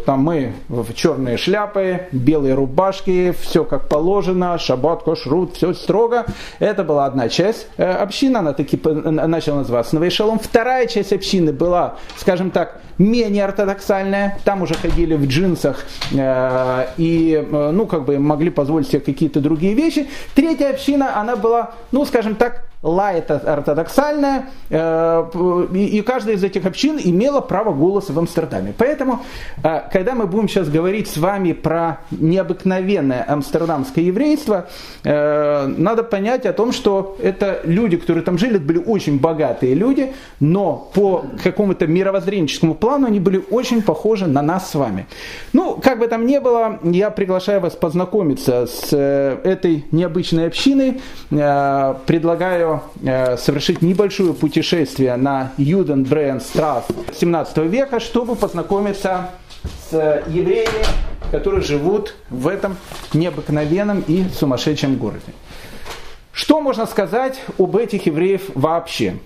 там 0.07 0.21
мы 0.21 0.53
в 0.69 0.93
черные 0.95 1.37
шляпы, 1.37 2.09
белые 2.13 2.55
рубашки, 2.55 3.35
все 3.41 3.65
как 3.65 3.89
положено, 3.89 4.59
шаббат, 4.59 5.03
кошрут, 5.03 5.57
все 5.57 5.75
строго. 5.75 6.27
Это 6.59 6.85
была 6.85 7.07
одна 7.07 7.29
часть 7.29 7.67
э, 7.77 7.85
общины, 7.85 8.39
она 8.39 8.53
таки 8.53 8.81
начала 8.85 9.59
называться 9.59 9.95
Новый 9.95 10.11
Шалом. 10.11 10.39
Вторая 10.39 10.87
часть 10.87 11.13
общины 11.13 11.53
была, 11.53 11.97
скажем 12.17 12.51
так, 12.51 12.81
менее 12.99 13.45
ортодоксальная. 13.45 14.39
Там 14.45 14.63
уже 14.63 14.75
ходили 14.75 15.15
в 15.15 15.27
джинсах 15.27 15.85
э, 16.13 16.87
и, 16.97 17.35
э, 17.35 17.71
ну, 17.73 17.87
как 17.87 18.05
бы 18.05 18.19
могли 18.19 18.51
позволить 18.51 18.89
себе 18.89 19.01
какие-то 19.01 19.41
другие 19.41 19.75
вещи. 19.75 20.09
Третья 20.35 20.71
община, 20.71 21.19
она 21.19 21.37
была, 21.37 21.73
ну, 21.93 22.05
скажем 22.05 22.35
так, 22.35 22.70
лайт 22.83 23.31
ортодоксальная, 23.31 24.47
э, 24.71 25.67
и 25.75 26.01
каждая 26.01 26.37
из 26.37 26.45
этих 26.45 26.65
общин 26.65 26.99
имела 27.03 27.43
право 27.43 27.75
голоса 27.75 28.15
в 28.15 28.19
Амстердаме. 28.19 28.73
Поэтому, 28.77 29.21
э, 29.63 29.83
когда 29.93 30.15
мы 30.15 30.27
будем 30.27 30.49
сейчас 30.49 30.71
говорить 30.71 31.07
с 31.07 31.19
вами 31.19 31.53
про 31.53 32.01
необыкновенное 32.11 33.23
амстердамское 33.29 34.05
еврейство, 34.05 34.67
э, 35.05 35.67
надо 35.67 36.03
понять 36.03 36.47
о 36.47 36.55
том, 36.55 36.73
что 36.73 37.19
это 37.23 37.61
люди, 37.65 37.99
которые 37.99 38.25
там 38.25 38.39
жили, 38.39 38.57
были 38.57 38.79
очень 38.79 39.21
богатые 39.21 39.75
люди, 39.75 40.15
но 40.41 40.91
по 40.95 41.27
какому-то 41.45 41.87
мировоззренческому 41.87 42.75
плану 42.75 43.09
они 43.09 43.21
были 43.21 43.45
очень 43.51 43.83
похожи 43.83 44.27
на 44.27 44.41
нас 44.41 44.71
с 44.71 44.75
вами. 44.75 45.07
Ну, 45.53 45.79
как 45.83 45.99
бы 45.99 46.07
там 46.07 46.25
ни 46.25 46.39
было, 46.39 46.79
я 46.83 47.11
приглашаю 47.11 47.61
вас 47.61 47.75
познакомиться 47.75 48.67
с 48.67 48.97
этой 48.97 49.85
необычной 49.91 50.47
общиной, 50.47 51.01
предлагаю 51.29 52.70
э, 53.03 53.37
совершить 53.37 53.83
небольшое 53.83 54.35
путешествие 54.35 55.17
на 55.17 55.53
Юденбрейнстрасс 55.57 56.87
17 57.19 57.57
века, 57.59 58.01
чтобы 58.01 58.37
познакомиться 58.37 59.31
с 59.91 60.23
евреями, 60.27 60.85
которые 61.31 61.63
живут 61.63 62.15
в 62.31 62.49
этом 62.49 62.77
необыкновенном 63.13 64.05
и 64.07 64.25
сумасшедшем 64.29 64.97
городе. 64.97 65.33
Что 66.33 66.61
можно 66.61 66.87
сказать 66.87 67.41
об 67.59 67.77
этих 67.77 68.07
евреев 68.07 68.43
вообще? 68.55 69.17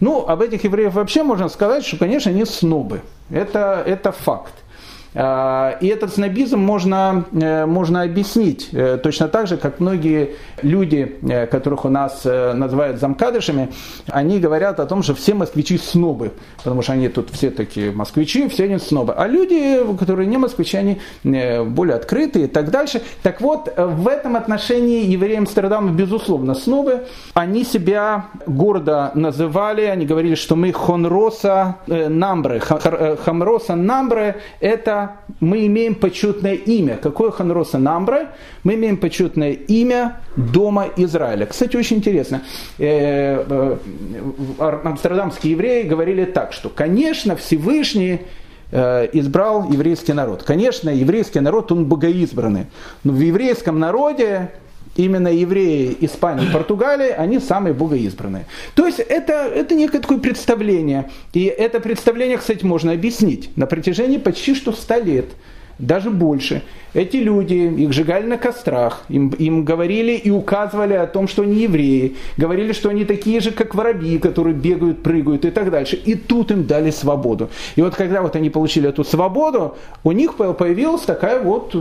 Ну, 0.00 0.26
об 0.26 0.42
этих 0.42 0.64
евреев 0.64 0.94
вообще 0.94 1.22
можно 1.22 1.48
сказать, 1.48 1.84
что, 1.84 1.96
конечно, 1.96 2.30
они 2.30 2.44
снобы. 2.44 3.02
Это, 3.30 3.82
это 3.86 4.12
факт. 4.12 4.52
А, 5.14 5.78
и 5.80 5.86
этот 5.86 6.12
снобизм 6.12 6.58
можно, 6.58 7.24
э, 7.32 7.64
можно 7.64 8.02
объяснить 8.02 8.68
э, 8.72 8.98
точно 9.02 9.28
так 9.28 9.46
же, 9.46 9.56
как 9.56 9.80
многие 9.80 10.36
люди, 10.60 11.16
э, 11.22 11.46
которых 11.46 11.84
у 11.84 11.88
нас 11.88 12.24
называют 12.24 13.00
замкадышами, 13.00 13.70
они 14.08 14.40
говорят 14.40 14.80
о 14.80 14.86
том, 14.86 15.02
что 15.02 15.14
все 15.14 15.34
москвичи 15.34 15.78
снобы, 15.78 16.32
потому 16.58 16.82
что 16.82 16.92
они 16.92 17.08
тут 17.08 17.30
все 17.30 17.50
такие 17.50 17.92
москвичи, 17.92 18.48
все 18.48 18.64
они 18.64 18.78
снобы. 18.78 19.14
А 19.14 19.26
люди, 19.26 19.80
которые 19.98 20.26
не 20.26 20.36
москвичи, 20.36 20.76
они 20.76 21.00
более 21.22 21.96
открытые 21.96 22.46
и 22.46 22.48
так 22.48 22.70
дальше. 22.70 23.02
Так 23.22 23.40
вот, 23.40 23.72
в 23.76 24.08
этом 24.08 24.36
отношении 24.36 25.06
евреи 25.06 25.38
Амстердама, 25.38 25.92
безусловно, 25.92 26.54
снобы. 26.54 27.06
Они 27.34 27.64
себя 27.64 28.26
гордо 28.46 29.12
называли, 29.14 29.82
они 29.82 30.06
говорили, 30.06 30.34
что 30.34 30.56
мы 30.56 30.72
хонроса 30.72 31.76
намбре. 31.86 32.60
Хамроса 32.60 33.76
намбре– 33.76 34.40
это 34.60 35.05
мы 35.40 35.66
имеем 35.66 35.94
почетное 35.94 36.54
имя. 36.54 36.96
Какое 36.96 37.30
Ханроса 37.30 37.78
Намбра? 37.78 38.30
Мы 38.64 38.74
имеем 38.74 38.96
почетное 38.96 39.52
имя 39.52 40.20
Дома 40.36 40.88
Израиля. 40.96 41.46
Кстати, 41.46 41.76
очень 41.76 41.96
интересно. 41.96 42.42
Э, 42.78 43.44
э, 44.58 44.78
амстердамские 44.84 45.52
евреи 45.52 45.82
говорили 45.82 46.24
так, 46.24 46.52
что, 46.52 46.68
конечно, 46.68 47.36
Всевышний 47.36 48.20
э, 48.70 49.08
избрал 49.12 49.70
еврейский 49.70 50.12
народ. 50.12 50.42
Конечно, 50.42 50.90
еврейский 50.90 51.40
народ, 51.40 51.72
он 51.72 51.86
богоизбранный. 51.86 52.66
Но 53.04 53.12
в 53.12 53.20
еврейском 53.20 53.78
народе 53.78 54.50
именно 54.96 55.28
евреи 55.28 55.96
Испании 56.00 56.48
и 56.48 56.50
Португалии, 56.52 57.10
они 57.10 57.38
самые 57.38 57.74
богоизбранные. 57.74 58.46
То 58.74 58.86
есть 58.86 58.98
это, 58.98 59.32
это 59.32 59.74
некое 59.74 60.00
такое 60.00 60.18
представление. 60.18 61.10
И 61.32 61.44
это 61.44 61.80
представление, 61.80 62.38
кстати, 62.38 62.64
можно 62.64 62.92
объяснить. 62.92 63.50
На 63.56 63.66
протяжении 63.66 64.18
почти 64.18 64.54
что 64.54 64.72
100 64.72 64.94
лет, 65.02 65.26
даже 65.78 66.10
больше, 66.10 66.62
эти 66.94 67.18
люди, 67.18 67.54
их 67.54 67.92
сжигали 67.92 68.24
на 68.24 68.38
кострах, 68.38 69.04
им, 69.10 69.28
им 69.28 69.64
говорили 69.64 70.12
и 70.12 70.30
указывали 70.30 70.94
о 70.94 71.06
том, 71.06 71.28
что 71.28 71.42
они 71.42 71.62
евреи, 71.62 72.16
говорили, 72.38 72.72
что 72.72 72.88
они 72.88 73.04
такие 73.04 73.40
же, 73.40 73.50
как 73.50 73.74
воробьи, 73.74 74.18
которые 74.18 74.54
бегают, 74.54 75.02
прыгают 75.02 75.44
и 75.44 75.50
так 75.50 75.70
дальше. 75.70 75.96
И 75.96 76.14
тут 76.14 76.50
им 76.50 76.64
дали 76.64 76.90
свободу. 76.90 77.50
И 77.76 77.82
вот 77.82 77.94
когда 77.94 78.22
вот 78.22 78.34
они 78.36 78.48
получили 78.48 78.88
эту 78.88 79.04
свободу, 79.04 79.76
у 80.04 80.12
них 80.12 80.36
появилась 80.36 81.02
такая 81.02 81.40
вот 81.40 81.74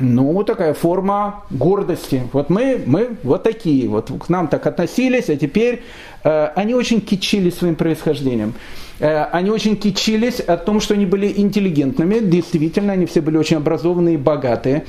ну, 0.00 0.42
такая 0.44 0.74
форма 0.74 1.44
гордости. 1.50 2.22
Вот 2.32 2.50
мы, 2.50 2.82
мы 2.86 3.10
вот 3.22 3.42
такие, 3.42 3.88
вот 3.88 4.10
к 4.10 4.28
нам 4.28 4.48
так 4.48 4.66
относились, 4.66 5.28
а 5.28 5.36
теперь 5.36 5.82
э, 6.24 6.46
они 6.54 6.74
очень 6.74 7.00
кичились 7.00 7.58
своим 7.58 7.74
происхождением. 7.74 8.54
Э, 9.00 9.24
они 9.24 9.50
очень 9.50 9.76
кичились 9.76 10.40
о 10.40 10.56
том, 10.56 10.80
что 10.80 10.94
они 10.94 11.06
были 11.06 11.32
интеллигентными. 11.36 12.18
Действительно, 12.20 12.92
они 12.92 13.06
все 13.06 13.20
были 13.20 13.36
очень 13.36 13.56
образованные 13.56 14.14
и 14.14 14.18
богатые. 14.18 14.84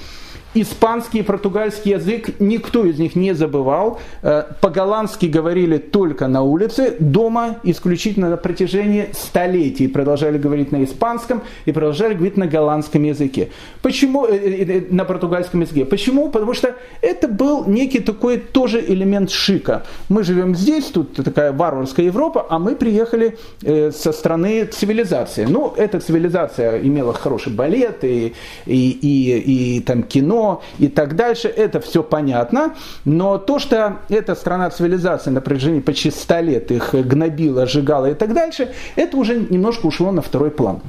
Испанский 0.56 1.20
и 1.20 1.22
португальский 1.22 1.91
язык 1.91 2.39
никто 2.39 2.84
из 2.84 2.98
них 2.98 3.15
не 3.15 3.34
забывал. 3.34 4.00
Э, 4.24 4.44
по-голландски 4.62 5.27
говорили 5.27 5.77
только 5.77 6.27
на 6.27 6.41
улице, 6.41 6.96
дома 7.00 7.58
исключительно 7.63 8.32
на 8.32 8.38
протяжении 8.38 9.10
столетий 9.13 9.88
продолжали 9.88 10.39
говорить 10.39 10.72
на 10.72 10.84
испанском 10.84 11.44
и 11.65 11.72
продолжали 11.72 12.15
говорить 12.15 12.36
на 12.38 12.48
голландском 12.48 13.03
языке. 13.03 13.50
Почему 13.84 14.25
э, 14.25 14.38
э, 14.38 14.82
на 14.89 15.06
португальском 15.06 15.62
языке? 15.62 15.86
Почему? 15.86 16.32
Потому 16.32 16.56
что 16.56 16.74
это 17.01 17.27
был 17.27 17.65
некий 17.68 18.00
такой 18.00 18.38
тоже 18.39 18.84
элемент 18.84 19.29
шика. 19.29 19.84
Мы 20.10 20.24
живем 20.24 20.56
здесь, 20.56 20.86
тут 20.86 21.13
такая 21.13 21.51
варварская 21.51 22.08
Европа, 22.08 22.48
а 22.50 22.58
мы 22.58 22.75
приехали 22.75 23.38
со 23.62 24.12
страны 24.12 24.65
цивилизации. 24.65 25.46
Ну, 25.46 25.74
эта 25.77 26.00
цивилизация 26.00 26.79
имела 26.82 27.13
хороший 27.13 27.53
балет 27.53 28.03
и, 28.03 28.34
и, 28.65 28.89
и, 29.01 29.77
и 29.77 29.79
там 29.82 30.03
кино, 30.03 30.38
и 30.77 30.88
так 30.88 31.15
дальше, 31.15 31.48
это 31.48 31.79
все 31.79 32.03
понятно, 32.03 32.75
но 33.05 33.38
то, 33.38 33.60
что 33.60 33.98
эта 34.10 34.36
страна 34.36 34.69
цивилизации 34.69 35.29
на 35.31 35.41
протяжении 35.41 35.79
почти 35.79 36.12
100 36.12 36.39
лет 36.39 36.72
их 36.72 36.93
гнобила, 36.93 37.65
сжигала 37.65 38.08
и 38.08 38.13
так 38.13 38.34
дальше, 38.34 38.72
это 38.96 39.17
уже 39.17 39.36
немножко 39.36 39.86
ушло 39.88 40.12
на 40.12 40.22
второй 40.22 40.51
план. 40.51 40.81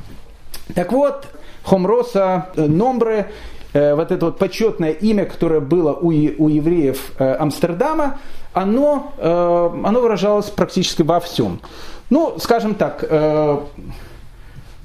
Так 0.75 0.93
вот, 0.93 1.27
Хомроса 1.63 2.47
э, 2.57 2.67
Номбре, 2.67 3.31
э, 3.73 3.95
вот 3.95 4.11
это 4.11 4.27
вот 4.27 4.39
почетное 4.39 4.91
имя, 4.91 5.25
которое 5.25 5.61
было 5.61 5.93
у, 5.93 6.09
у 6.09 6.49
евреев 6.49 7.13
э, 7.19 7.35
Амстердама, 7.35 8.19
оно, 8.53 9.13
оно 9.21 10.01
выражалось 10.01 10.47
практически 10.47 11.03
во 11.03 11.21
всем. 11.21 11.61
Ну, 12.11 12.35
скажем 12.41 12.75
так, 12.75 13.09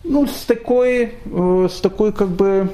ну, 0.03 0.27
с 0.27 0.45
такой, 0.45 1.15
с 1.25 1.81
такой 1.81 2.13
как 2.13 2.27
бы 2.27 2.69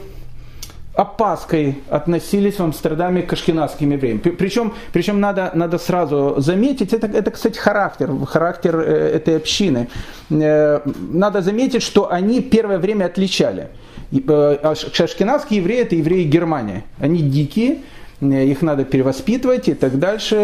опаской 0.94 1.80
относились 1.90 2.56
в 2.56 2.64
Амстердаме 2.64 3.22
к 3.22 3.34
ашкенадским 3.34 3.92
евреям. 3.92 4.20
Причем, 4.20 4.74
причем 4.92 5.20
надо, 5.20 5.52
надо 5.54 5.78
сразу 5.78 6.36
заметить, 6.38 6.94
это, 6.94 7.08
это, 7.08 7.32
кстати, 7.32 7.58
характер, 7.58 8.10
характер 8.26 8.78
э, 8.80 9.16
этой 9.16 9.38
общины. 9.38 9.88
Э, 10.30 10.82
надо 10.86 11.42
заметить, 11.42 11.82
что 11.84 12.12
они 12.12 12.42
первое 12.42 12.78
время 12.78 13.06
отличали. 13.06 13.70
Э, 14.12 14.74
ашкенадские 15.00 15.62
евреи– 15.62 15.80
это 15.82 15.96
евреи 15.96 16.24
Германии. 16.24 16.84
Они 17.00 17.22
дикие, 17.22 17.78
их 18.20 18.62
надо 18.62 18.84
перевоспитывать 18.84 19.68
и 19.68 19.74
так 19.74 19.98
дальше. 19.98 20.36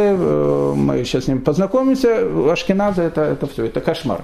Мы 0.76 1.04
сейчас 1.04 1.26
с 1.26 1.28
ними 1.28 1.40
познакомимся. 1.40 2.52
Ашкеназа 2.52 3.04
это, 3.04 3.22
это 3.22 3.46
все, 3.46 3.66
это 3.66 3.82
кошмар 3.82 4.22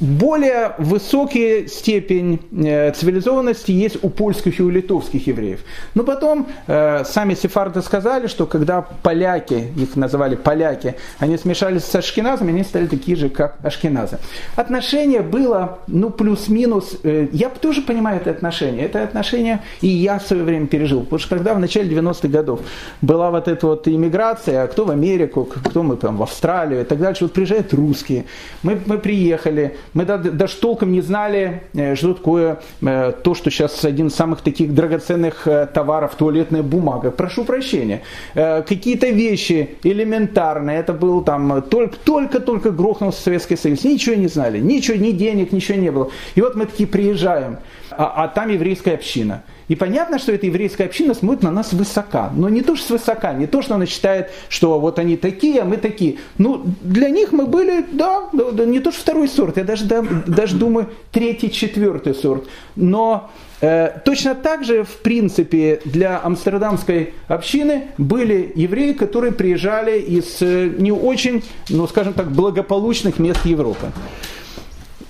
более 0.00 0.74
высокая 0.78 1.66
степень 1.66 2.40
э, 2.52 2.92
цивилизованности 2.92 3.72
есть 3.72 3.98
у 4.02 4.10
польских 4.10 4.60
и 4.60 4.62
у 4.62 4.70
литовских 4.70 5.26
евреев. 5.26 5.60
Но 5.94 6.04
потом 6.04 6.46
э, 6.66 7.04
сами 7.04 7.34
сефарды 7.34 7.82
сказали, 7.82 8.28
что 8.28 8.46
когда 8.46 8.82
поляки, 8.82 9.72
их 9.76 9.96
называли 9.96 10.36
поляки, 10.36 10.94
они 11.18 11.36
смешались 11.36 11.84
с 11.84 11.94
ашкеназами, 11.94 12.50
они 12.50 12.62
стали 12.62 12.86
такие 12.86 13.16
же, 13.16 13.28
как 13.28 13.56
ашкеназы. 13.62 14.18
Отношение 14.56 15.22
было, 15.22 15.80
ну, 15.88 16.10
плюс-минус, 16.10 16.98
э, 17.02 17.28
я 17.32 17.48
тоже 17.48 17.82
понимаю 17.82 18.20
это 18.20 18.30
отношение. 18.30 18.84
Это 18.84 19.02
отношение 19.02 19.62
и 19.80 19.88
я 19.88 20.18
в 20.18 20.26
свое 20.26 20.44
время 20.44 20.66
пережил. 20.66 21.00
Потому 21.02 21.18
что 21.18 21.36
когда 21.36 21.54
в 21.54 21.58
начале 21.58 21.90
90-х 21.96 22.28
годов 22.28 22.60
была 23.00 23.30
вот 23.30 23.48
эта 23.48 23.66
вот 23.66 23.88
иммиграция, 23.88 24.66
кто 24.68 24.84
в 24.84 24.90
Америку, 24.90 25.44
кто 25.44 25.82
мы 25.82 25.96
там 25.96 26.16
в 26.16 26.22
Австралию 26.22 26.82
и 26.82 26.84
так 26.84 27.00
дальше, 27.00 27.24
вот 27.24 27.32
приезжают 27.32 27.74
русские. 27.74 28.24
Мы, 28.62 28.78
мы 28.86 28.98
приехали, 28.98 29.76
мы 29.94 30.04
даже 30.04 30.56
толком 30.56 30.92
не 30.92 31.00
знали, 31.00 31.62
э, 31.74 31.94
что 31.94 32.14
такое 32.14 32.60
э, 32.82 33.12
то, 33.22 33.34
что 33.34 33.50
сейчас 33.50 33.84
один 33.84 34.08
из 34.08 34.14
самых 34.14 34.40
таких 34.40 34.74
драгоценных 34.74 35.46
э, 35.46 35.66
товаров, 35.72 36.14
туалетная 36.16 36.62
бумага. 36.62 37.10
Прошу 37.10 37.44
прощения. 37.44 38.02
Какие-то 38.34 39.08
вещи 39.08 39.76
элементарные, 39.82 40.78
это 40.78 40.92
был 40.92 41.22
там 41.22 41.62
только-только 41.62 42.70
грохнулся 42.70 43.22
Советский 43.22 43.56
Союз. 43.56 43.84
Ничего 43.84 44.14
не 44.14 44.28
знали, 44.28 44.58
ничего, 44.58 44.96
ни 44.96 45.12
денег, 45.12 45.52
ничего 45.52 45.78
не 45.78 45.90
было. 45.90 46.10
И 46.34 46.40
вот 46.40 46.54
мы 46.54 46.66
такие 46.66 46.88
приезжаем, 46.88 47.58
а, 47.90 48.24
а 48.24 48.28
там 48.28 48.48
еврейская 48.48 48.94
община– 48.94 49.42
и 49.68 49.74
понятно, 49.74 50.18
что 50.18 50.32
эта 50.32 50.46
еврейская 50.46 50.84
община 50.84 51.14
смотрит 51.14 51.42
на 51.42 51.50
нас 51.50 51.72
высока. 51.72 52.32
Но 52.34 52.48
не 52.48 52.62
то, 52.62 52.74
что 52.74 52.88
свысока, 52.88 53.34
не 53.34 53.46
то, 53.46 53.62
что 53.62 53.74
она 53.74 53.86
считает, 53.86 54.30
что 54.48 54.80
вот 54.80 54.98
они 54.98 55.16
такие, 55.16 55.60
а 55.60 55.64
мы 55.64 55.76
такие. 55.76 56.16
Ну, 56.38 56.62
для 56.80 57.10
них 57.10 57.32
мы 57.32 57.46
были, 57.46 57.84
да, 57.92 58.28
да 58.32 58.64
не 58.64 58.80
то, 58.80 58.90
что 58.90 59.00
второй 59.02 59.28
сорт, 59.28 59.58
я 59.58 59.64
даже, 59.64 59.84
да, 59.84 60.02
даже 60.26 60.56
думаю, 60.56 60.88
третий, 61.12 61.50
четвертый 61.50 62.14
сорт. 62.14 62.48
Но 62.76 63.30
э, 63.60 64.00
точно 64.04 64.34
так 64.34 64.64
же, 64.64 64.84
в 64.84 64.98
принципе, 65.02 65.80
для 65.84 66.20
амстердамской 66.22 67.12
общины 67.28 67.88
были 67.98 68.50
евреи, 68.54 68.94
которые 68.94 69.32
приезжали 69.32 69.98
из 70.00 70.38
э, 70.40 70.70
не 70.78 70.92
очень, 70.92 71.44
ну, 71.68 71.86
скажем 71.86 72.14
так, 72.14 72.30
благополучных 72.30 73.18
мест 73.18 73.44
Европы. 73.44 73.92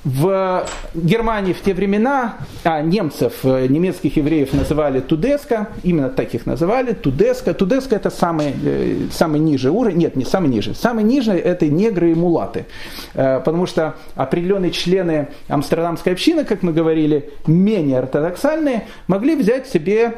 В 0.08 0.64
Германии 0.94 1.52
в 1.52 1.60
те 1.60 1.74
времена, 1.74 2.37
а 2.64 2.80
немцев, 2.80 3.40
э, 3.42 3.66
немецких 3.66 4.16
евреев 4.16 4.54
называли 4.54 5.00
Тудеска, 5.00 5.68
именно 5.83 6.09
так 6.09 6.35
их 6.35 6.46
называли, 6.46 6.94
Тудеска. 6.94 7.52
Тудеска 7.52 7.96
это 7.96 8.09
самый, 8.09 8.54
э, 8.64 8.96
самый 9.12 9.38
ниже 9.38 9.70
уровень, 9.70 9.98
нет, 9.98 10.16
не 10.16 10.24
самый 10.24 10.48
ниже, 10.48 10.72
самый 10.72 11.04
ниже 11.04 11.33
это 11.33 11.66
негры 11.66 12.12
и 12.12 12.14
мулаты. 12.14 12.64
Э, 13.12 13.40
потому 13.40 13.66
что 13.66 13.96
определенные 14.14 14.70
члены 14.70 15.28
амстердамской 15.46 16.14
общины, 16.14 16.44
как 16.44 16.62
мы 16.62 16.72
говорили, 16.72 17.30
менее 17.46 17.98
ортодоксальные, 17.98 18.87
могли 19.09 19.37
взять 19.37 19.68
себе 19.68 20.14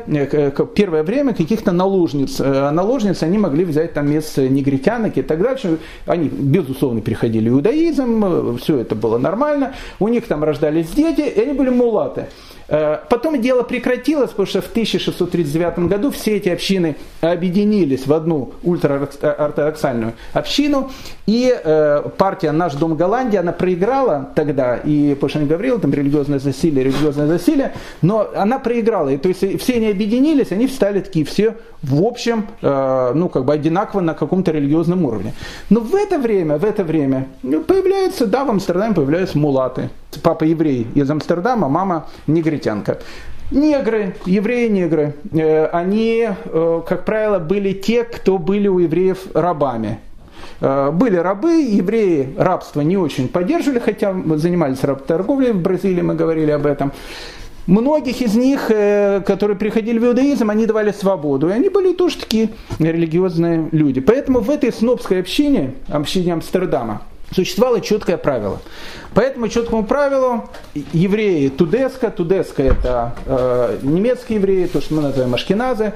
первое 0.76 1.02
время 1.02 1.34
каких-то 1.34 1.72
наложниц. 1.72 2.38
Наложниц 2.38 3.24
они 3.24 3.38
могли 3.38 3.64
взять 3.64 3.94
там 3.94 4.12
из 4.12 4.36
негритянок 4.36 5.18
и 5.18 5.22
так 5.22 5.42
дальше. 5.42 5.78
Они, 6.06 6.28
безусловно, 6.28 7.00
переходили 7.00 7.48
иудаизм, 7.48 8.56
все 8.58 8.78
это 8.78 8.94
было 8.94 9.18
нормально 9.18 9.74
у 9.98 10.08
них 10.08 10.26
там 10.26 10.44
рождались 10.44 10.90
дети, 10.90 11.20
и 11.20 11.40
они 11.40 11.52
были 11.52 11.70
мулаты. 11.70 12.28
Э, 12.70 12.98
потом 13.09 13.40
дело 13.40 13.64
прекратилось, 13.64 14.30
потому 14.30 14.46
что 14.46 14.62
в 14.62 14.70
1639 14.70 15.88
году 15.88 16.11
все 16.12 16.37
эти 16.37 16.48
общины 16.48 16.96
объединились 17.20 18.06
в 18.06 18.12
одну 18.12 18.52
ультраортодоксальную 18.62 20.12
общину, 20.33 20.90
и 21.26 21.52
э, 21.52 22.02
партия 22.16 22.52
«Наш 22.52 22.74
дом 22.74 22.94
Голландия», 22.94 23.40
она 23.40 23.52
проиграла 23.52 24.30
тогда, 24.37 24.76
и, 24.76 25.16
я 25.20 25.40
говорил, 25.46 25.80
там 25.80 25.92
религиозное 25.92 26.38
засилие, 26.38 26.85
религиозное 26.85 27.26
засилие, 27.26 27.74
но 28.02 28.30
она 28.35 28.61
проиграла, 28.61 29.09
и 29.09 29.16
то 29.16 29.28
есть 29.28 29.61
все 29.61 29.74
они 29.74 29.88
объединились, 29.88 30.52
они 30.52 30.68
встали 30.68 31.00
такие 31.00 31.24
все 31.24 31.56
в 31.83 32.02
общем, 32.04 32.46
э, 32.61 33.12
ну, 33.14 33.28
как 33.28 33.44
бы 33.44 33.54
одинаково 33.54 34.00
на 34.00 34.14
каком-то 34.14 34.50
религиозном 34.52 35.04
уровне. 35.04 35.33
Но 35.70 35.80
в 35.80 35.94
это 35.94 36.18
время, 36.18 36.59
в 36.59 36.64
это 36.64 36.85
время 36.85 37.26
появляются, 37.42 38.26
да, 38.26 38.44
в 38.44 38.50
Амстердаме 38.50 38.94
появляются 38.94 39.38
мулаты. 39.38 39.88
Папа 40.22 40.44
еврей 40.44 40.86
из 40.94 41.10
Амстердама, 41.10 41.68
мама 41.68 42.08
негритянка. 42.26 42.98
Негры, 43.50 44.14
евреи-негры, 44.26 45.14
э, 45.32 45.66
они, 45.66 46.28
э, 46.28 46.82
как 46.86 47.04
правило, 47.04 47.38
были 47.38 47.72
те, 47.72 48.04
кто 48.04 48.38
были 48.38 48.68
у 48.68 48.78
евреев 48.78 49.18
рабами. 49.34 50.00
Были 50.60 51.16
рабы, 51.16 51.52
евреи 51.62 52.34
рабство 52.36 52.82
не 52.82 52.98
очень 52.98 53.28
поддерживали, 53.28 53.78
хотя 53.78 54.14
занимались 54.36 54.84
работорговлей 54.84 55.52
в 55.52 55.62
Бразилии, 55.62 56.02
мы 56.02 56.14
говорили 56.14 56.50
об 56.50 56.66
этом. 56.66 56.92
Многих 57.70 58.20
из 58.20 58.34
них, 58.34 58.70
э, 58.70 59.22
которые 59.24 59.56
приходили 59.56 60.00
в 60.00 60.04
иудаизм, 60.04 60.50
они 60.50 60.66
давали 60.66 60.90
свободу. 60.90 61.50
И 61.50 61.52
они 61.52 61.68
были 61.68 61.92
тоже 61.92 62.18
такие 62.18 62.50
религиозные 62.80 63.68
люди. 63.70 64.00
Поэтому 64.00 64.40
в 64.40 64.50
этой 64.50 64.72
снобской 64.72 65.20
общине, 65.20 65.74
общине 65.88 66.32
Амстердама, 66.32 67.02
существовало 67.34 67.80
четкое 67.80 68.16
правило. 68.16 68.60
По 69.14 69.20
этому 69.20 69.48
четкому 69.48 69.84
правилу 69.84 70.48
евреи 70.92 71.48
Тудеска, 71.48 72.10
Тудеска 72.10 72.62
это 72.62 73.14
э, 73.26 73.78
немецкие 73.82 74.38
евреи, 74.38 74.66
то, 74.66 74.80
что 74.80 74.94
мы 74.94 75.02
называем 75.02 75.34
ашкеназы, 75.34 75.92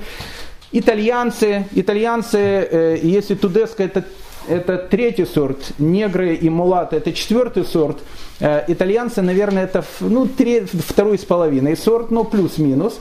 итальянцы, 0.73 1.67
итальянцы, 1.73 2.39
э, 2.39 2.99
если 3.03 3.35
Тудеска 3.35 3.85
это 3.85 4.05
это 4.47 4.77
третий 4.77 5.25
сорт, 5.25 5.73
негры 5.79 6.35
и 6.35 6.51
мулаты 6.51 6.97
это 6.97 7.13
четвертый 7.13 7.65
сорт, 7.65 7.99
э, 8.41 8.65
итальянцы, 8.69 9.23
наверное, 9.23 9.65
это 9.65 9.85
ну, 10.01 10.27
три, 10.27 10.61
второй 10.61 11.19
с 11.19 11.25
половиной 11.25 11.77
сорт, 11.77 12.11
но 12.11 12.25
плюс-минус. 12.25 13.01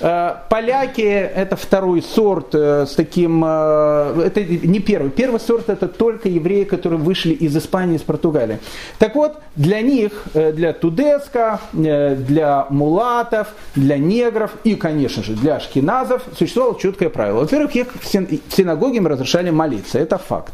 Э, 0.00 0.34
поляки 0.48 1.02
это 1.02 1.56
второй 1.56 2.02
сорт 2.02 2.54
э, 2.54 2.86
с 2.86 2.94
таким, 2.94 3.44
это 3.44 4.44
не 4.44 4.80
первый. 4.80 5.10
Первый 5.10 5.40
сорт 5.40 5.68
это 5.68 5.88
только 5.88 6.28
евреи, 6.28 6.64
которые 6.64 7.00
вышли 7.00 7.32
из 7.32 7.56
Испании, 7.56 7.96
из 7.96 8.02
Португалии. 8.02 8.58
Так 8.98 9.14
вот, 9.14 9.38
для 9.54 9.80
них, 9.80 10.24
для 10.34 10.72
тудеска, 10.72 11.60
для 11.72 12.66
мулатов, 12.70 13.48
для 13.74 13.98
негров 13.98 14.52
и, 14.64 14.74
конечно 14.74 15.22
же, 15.22 15.34
для 15.34 15.56
ашкеназов 15.56 16.22
существовало 16.36 16.78
четкое 16.78 17.08
правило. 17.08 17.40
Во-первых, 17.40 17.74
их 17.76 17.88
в 18.00 18.06
синагоге 18.08 18.98
им 18.98 19.06
разрешали 19.06 19.50
молиться, 19.50 19.98
это 19.98 20.18
факт. 20.18 20.52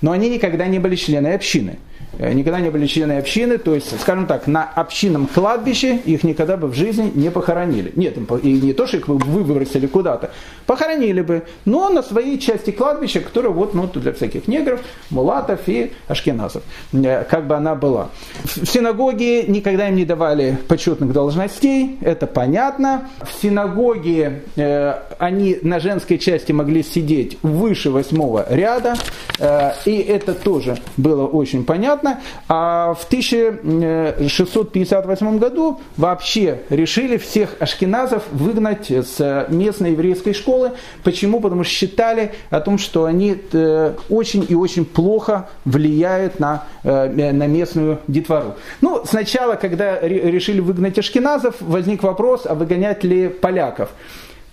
Но 0.00 0.12
они 0.12 0.28
никогда 0.28 0.66
не 0.66 0.78
были 0.78 0.96
члены 0.96 1.34
общины. 1.34 1.78
Э, 2.18 2.32
никогда 2.32 2.60
не 2.60 2.70
были 2.70 2.86
члены 2.86 3.18
общины, 3.18 3.58
то 3.58 3.74
есть, 3.74 3.98
скажем 4.00 4.26
так, 4.26 4.46
на 4.46 4.64
общинном 4.64 5.26
кладбище 5.26 5.96
их 6.04 6.24
никогда 6.24 6.56
бы 6.56 6.68
в 6.68 6.74
жизни 6.74 7.10
не 7.14 7.30
похоронили. 7.30 7.92
Нет, 7.96 8.16
и 8.42 8.52
не 8.52 8.72
то, 8.72 8.86
что 8.86 8.96
их 8.98 9.08
выбросили 9.08 9.86
куда-то, 9.86 10.30
похоронили 10.66 11.22
бы, 11.22 11.42
но 11.64 11.88
на 11.88 12.02
своей 12.02 12.38
части 12.38 12.70
кладбища, 12.70 13.20
которая 13.20 13.52
вот 13.52 13.74
ну, 13.74 13.86
для 13.86 14.12
всяких 14.12 14.48
негров, 14.48 14.80
мулатов 15.10 15.60
и 15.66 15.92
ашкеназов, 16.08 16.62
э, 16.92 17.24
как 17.24 17.46
бы 17.46 17.56
она 17.56 17.74
была. 17.74 18.08
В 18.44 18.66
синагоге 18.66 19.44
никогда 19.44 19.88
им 19.88 19.96
не 19.96 20.04
давали 20.04 20.58
почетных 20.68 21.12
должностей, 21.12 21.98
это 22.00 22.26
понятно. 22.26 23.08
В 23.20 23.42
синагоге 23.42 24.42
э, 24.56 24.94
они 25.18 25.58
на 25.62 25.80
женской 25.80 26.18
части 26.18 26.52
могли 26.52 26.82
сидеть 26.82 27.38
выше 27.42 27.90
восьмого 27.90 28.46
ряда, 28.48 28.94
э, 29.38 29.72
и 29.84 29.96
это 29.96 30.34
тоже 30.34 30.78
было 30.96 31.26
очень 31.26 31.64
понятно. 31.64 32.01
А 32.48 32.94
в 32.94 33.04
1658 33.04 35.38
году 35.38 35.80
вообще 35.96 36.62
решили 36.70 37.16
всех 37.16 37.54
ашкеназов 37.60 38.24
выгнать 38.32 38.90
с 38.90 39.46
местной 39.48 39.92
еврейской 39.92 40.32
школы. 40.32 40.72
Почему? 41.04 41.40
Потому 41.40 41.64
что 41.64 41.72
считали 41.72 42.32
о 42.50 42.60
том, 42.60 42.78
что 42.78 43.04
они 43.04 43.36
э, 43.52 43.94
очень 44.08 44.44
и 44.48 44.54
очень 44.54 44.84
плохо 44.84 45.48
влияют 45.64 46.40
на, 46.40 46.64
э, 46.82 47.32
на 47.32 47.46
местную 47.46 48.00
детвору. 48.06 48.54
Ну, 48.80 49.02
сначала, 49.04 49.54
когда 49.54 50.00
решили 50.00 50.60
выгнать 50.60 50.98
ашкеназов, 50.98 51.56
возник 51.60 52.02
вопрос, 52.02 52.42
а 52.44 52.54
выгонять 52.54 53.04
ли 53.04 53.28
поляков. 53.28 53.90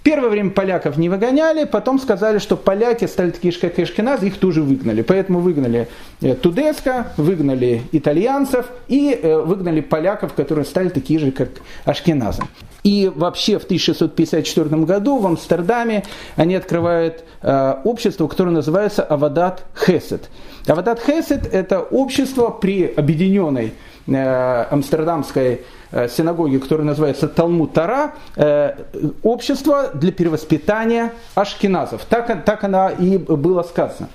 Первое 0.03 0.29
время 0.29 0.51
поляков 0.51 0.97
не 0.97 1.09
выгоняли, 1.09 1.65
потом 1.65 1.99
сказали, 1.99 2.39
что 2.39 2.55
поляки 2.55 3.05
стали 3.05 3.31
такие 3.31 3.51
же, 3.51 3.59
как 3.59 3.77
и 3.79 3.83
Ашкеназ, 3.83 4.23
их 4.23 4.37
тоже 4.37 4.61
выгнали. 4.61 5.01
Поэтому 5.01 5.39
выгнали 5.39 5.89
э, 6.21 6.35
Тудеска, 6.35 7.11
выгнали 7.17 7.83
итальянцев 7.91 8.67
и 8.87 9.11
э, 9.11 9.37
выгнали 9.39 9.81
поляков, 9.81 10.33
которые 10.33 10.63
стали 10.63 10.89
такие 10.89 11.19
же, 11.19 11.31
как 11.31 11.49
Ашкеназы. 11.83 12.43
И 12.83 13.11
вообще 13.13 13.59
в 13.59 13.65
1654 13.65 14.69
году 14.83 15.17
в 15.17 15.27
Амстердаме 15.27 16.05
они 16.37 16.55
открывают 16.55 17.25
э, 17.41 17.75
общество, 17.83 18.27
которое 18.27 18.51
называется 18.51 19.03
Авадат 19.03 19.65
Хесед. 19.85 20.29
Авадат 20.65 21.01
Хесед– 21.01 21.45
это 21.53 21.81
общество 21.81 22.49
при 22.49 22.85
объединенной 22.85 23.73
э, 24.07 24.65
амстердамской 24.71 25.61
синагоги, 25.91 26.57
которая 26.57 26.85
называется 26.85 27.27
Талмуд 27.27 27.73
Тара, 27.73 28.13
э, 28.35 28.75
общество 29.23 29.91
для 29.93 30.11
перевоспитания 30.11 31.13
ашкеназов. 31.35 32.05
Так, 32.05 32.45
так 32.45 32.63
она 32.63 32.89
и 32.89 33.17
было 33.17 33.63
сказано. 33.63 34.09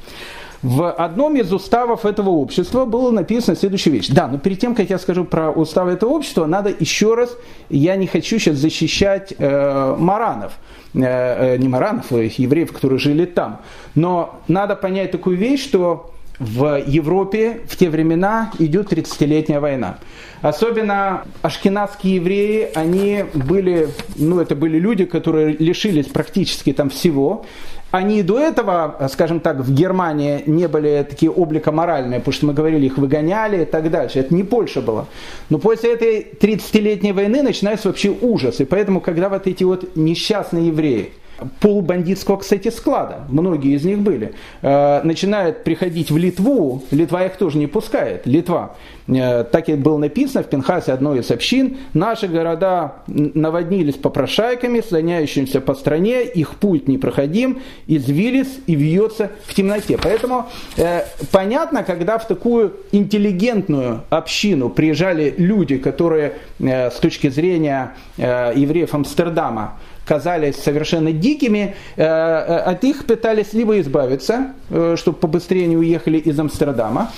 В 0.63 0.91
одном 0.91 1.37
из 1.37 1.53
уставов 1.53 2.07
этого 2.07 2.31
общества 2.31 2.87
было 2.87 3.11
написано 3.11 3.55
следующая 3.55 3.91
вещь. 3.91 4.09
Да, 4.09 4.29
но 4.29 4.39
перед 4.39 4.59
тем, 4.59 4.75
как 4.75 4.89
я 4.89 4.99
скажу 4.99 5.27
про 5.27 5.51
уставы 5.51 5.93
этого 5.93 6.11
общества, 6.11 6.47
надо 6.47 6.71
еще 6.71 7.15
раз, 7.15 7.37
я 7.69 7.97
не 7.97 8.07
хочу 8.07 8.39
сейчас 8.39 8.57
защищать 8.57 9.35
э, 9.37 9.97
маранов, 9.99 10.53
э, 10.95 11.01
э 11.03 11.57
не 11.59 11.69
маранов, 11.69 12.11
а 12.13 12.17
евреев, 12.17 12.73
которые 12.73 12.99
жили 12.99 13.27
там, 13.27 13.61
но 13.95 14.41
надо 14.49 14.75
понять 14.75 15.11
такую 15.11 15.37
вещь, 15.37 15.63
что 15.63 16.14
в 16.39 16.83
Европе 16.87 17.61
в 17.69 17.77
те 17.77 17.89
времена 17.89 18.51
идет 18.59 18.93
30-летняя 18.93 19.61
война. 19.61 19.99
Особенно 20.43 21.25
ашкенадские 21.43 22.17
евреи, 22.17 22.69
они 22.75 23.25
были, 23.35 23.89
ну 24.17 24.41
это 24.41 24.55
были 24.55 24.79
люди, 24.79 25.05
которые 25.05 25.57
лишились 25.59 26.07
практически 26.07 26.73
там 26.73 26.91
всего. 26.91 27.47
Они 27.93 28.25
до 28.25 28.41
этого, 28.41 29.09
скажем 29.13 29.39
так, 29.39 29.61
в 29.61 29.73
Германии 29.73 30.43
не 30.47 30.67
были 30.67 31.07
такие 31.09 31.31
облика 31.31 31.71
моральные, 31.71 32.19
потому 32.19 32.33
что 32.33 32.47
мы 32.47 32.53
говорили, 32.53 32.87
их 32.87 32.99
выгоняли 32.99 33.63
и 33.63 33.65
так 33.65 33.89
дальше. 33.89 34.19
Это 34.19 34.35
не 34.35 34.43
Польша 34.43 34.83
была. 34.83 35.07
Но 35.49 35.59
после 35.59 35.93
этой 35.93 36.27
30-летней 36.41 37.13
войны 37.13 37.43
начинается 37.43 37.87
вообще 37.87 38.11
ужас. 38.11 38.59
И 38.61 38.65
поэтому, 38.65 39.01
когда 39.01 39.29
вот 39.29 39.47
эти 39.47 39.63
вот 39.63 39.95
несчастные 39.95 40.67
евреи, 40.67 41.13
полубандитского, 41.61 42.37
кстати, 42.37 42.71
склада, 42.71 43.21
многие 43.29 43.75
из 43.75 43.85
них 43.85 43.99
были, 43.99 44.35
э, 44.63 45.03
начинают 45.03 45.65
приходить 45.65 46.11
в 46.11 46.17
Литву, 46.17 46.83
Литва 46.91 47.27
их 47.27 47.37
тоже 47.37 47.59
не 47.59 47.67
пускает, 47.67 48.27
Литва. 48.27 48.77
Э, 49.07 49.45
так 49.45 49.69
и 49.69 49.75
было 49.75 49.99
написано 49.99 50.43
в 50.43 50.49
Пенхасе 50.49 50.93
одной 50.93 51.21
из 51.21 51.31
общин, 51.31 51.79
наши 51.93 52.29
города 52.29 52.97
наводнились 53.07 53.95
попрошайками, 53.95 54.81
слоняющимися 54.81 55.61
по 55.61 55.75
стране, 55.75 56.25
их 56.25 56.57
путь 56.57 56.89
непроходим, 56.89 57.61
извились 57.87 58.59
и 58.67 58.75
вьется 58.75 59.31
в 59.45 59.55
темноте. 59.55 59.99
Поэтому 60.03 60.47
э, 60.77 61.03
понятно, 61.31 61.85
когда 61.85 62.19
в 62.19 62.27
такую 62.27 62.75
интеллигентную 62.93 64.03
общину 64.11 64.71
приезжали 64.71 65.35
люди, 65.37 65.79
которые 65.79 66.35
с 66.59 66.95
точки 67.01 67.29
зрения 67.29 67.95
евреев 68.17 68.95
Амстердама, 68.95 69.79
казались 70.05 70.57
совершенно 70.57 71.13
дикими, 71.13 71.75
э, 71.97 72.03
э, 72.03 72.57
от 72.73 72.83
них 72.83 73.07
пытались 73.07 73.53
либо 73.53 73.81
избавиться, 73.81 74.53
э, 74.71 74.97
чтобы 74.99 75.19
побыстрее 75.19 75.67
не 75.67 75.77
уехали 75.77 76.19
из 76.19 76.39
Амстердама, 76.39 77.11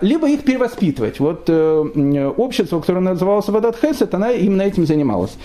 либо 0.00 0.28
их 0.28 0.44
перевоспитывать. 0.44 1.20
Вот 1.20 1.50
общество, 1.50 2.80
которое 2.80 3.00
называлось 3.00 3.48
Вадат 3.48 3.76
Хесет, 3.80 4.14
она 4.14 4.30
именно 4.30 4.62
этим 4.62 4.86
занималась. 4.86 5.36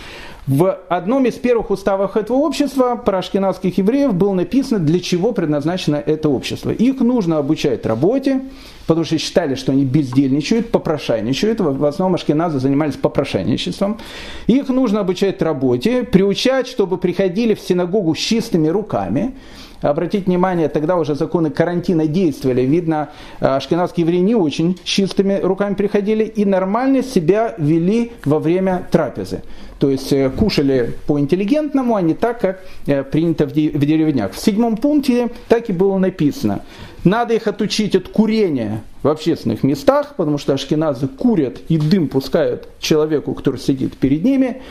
В 0.49 0.79
одном 0.89 1.27
из 1.27 1.35
первых 1.35 1.69
уставов 1.69 2.17
этого 2.17 2.37
общества 2.37 2.95
про 2.95 3.19
ашкенадских 3.19 3.77
евреев 3.77 4.15
было 4.15 4.33
написано, 4.33 4.79
для 4.79 4.99
чего 4.99 5.31
предназначено 5.31 5.97
это 5.97 6.27
общество. 6.27 6.71
Их 6.71 7.01
нужно 7.01 7.37
обучать 7.37 7.85
работе, 7.85 8.41
потому 8.87 9.05
что 9.05 9.19
считали, 9.19 9.53
что 9.53 9.73
они 9.73 9.85
бездельничают, 9.85 10.71
попрошайничают. 10.71 11.59
В 11.59 11.85
основном 11.85 12.15
ашкеназы 12.15 12.59
занимались 12.59 12.95
попрошайничеством. 12.95 13.99
Их 14.47 14.69
нужно 14.69 15.01
обучать 15.01 15.39
работе, 15.43 16.01
приучать, 16.03 16.65
чтобы 16.65 16.97
приходили 16.97 17.53
в 17.53 17.59
синагогу 17.59 18.15
с 18.15 18.17
чистыми 18.17 18.69
руками. 18.69 19.35
Обратите 19.81 20.25
внимание, 20.25 20.67
тогда 20.67 20.97
уже 20.97 21.15
законы 21.15 21.49
карантина 21.49 22.05
действовали. 22.05 22.61
Видно, 22.61 23.09
ашкенадские 23.39 24.05
евреи 24.05 24.19
не 24.19 24.35
очень 24.35 24.77
чистыми 24.83 25.39
руками 25.41 25.75
приходили 25.75 26.23
и 26.23 26.45
нормально 26.45 27.01
себя 27.03 27.55
вели 27.57 28.11
во 28.25 28.39
время 28.39 28.87
трапезы. 28.91 29.41
То 29.79 29.89
есть 29.89 30.11
э, 30.11 30.29
кушали 30.29 30.93
по-интеллигентному, 31.07 31.95
а 31.95 32.01
не 32.01 32.13
так, 32.13 32.41
как 32.41 32.59
э, 32.85 33.03
принято 33.03 33.45
в 33.45 33.53
деревнях. 33.53 34.33
В 34.33 34.39
седьмом 34.39 34.75
пункте 34.75 35.29
так 35.47 35.69
и 35.69 35.73
было 35.73 35.97
написано. 35.97 36.61
Надо 37.05 37.33
их 37.33 37.47
отучить 37.47 37.95
от 37.95 38.09
курения 38.09 38.83
в 39.03 39.07
общественных 39.07 39.63
местах, 39.63 40.15
потому 40.17 40.37
что 40.37 40.53
ашкеназы 40.53 41.07
курят 41.07 41.59
и 41.69 41.77
дым 41.77 42.09
пускают 42.09 42.67
человеку, 42.79 43.33
который 43.33 43.59
сидит 43.59 43.95
перед 43.95 44.25
ними. 44.25 44.61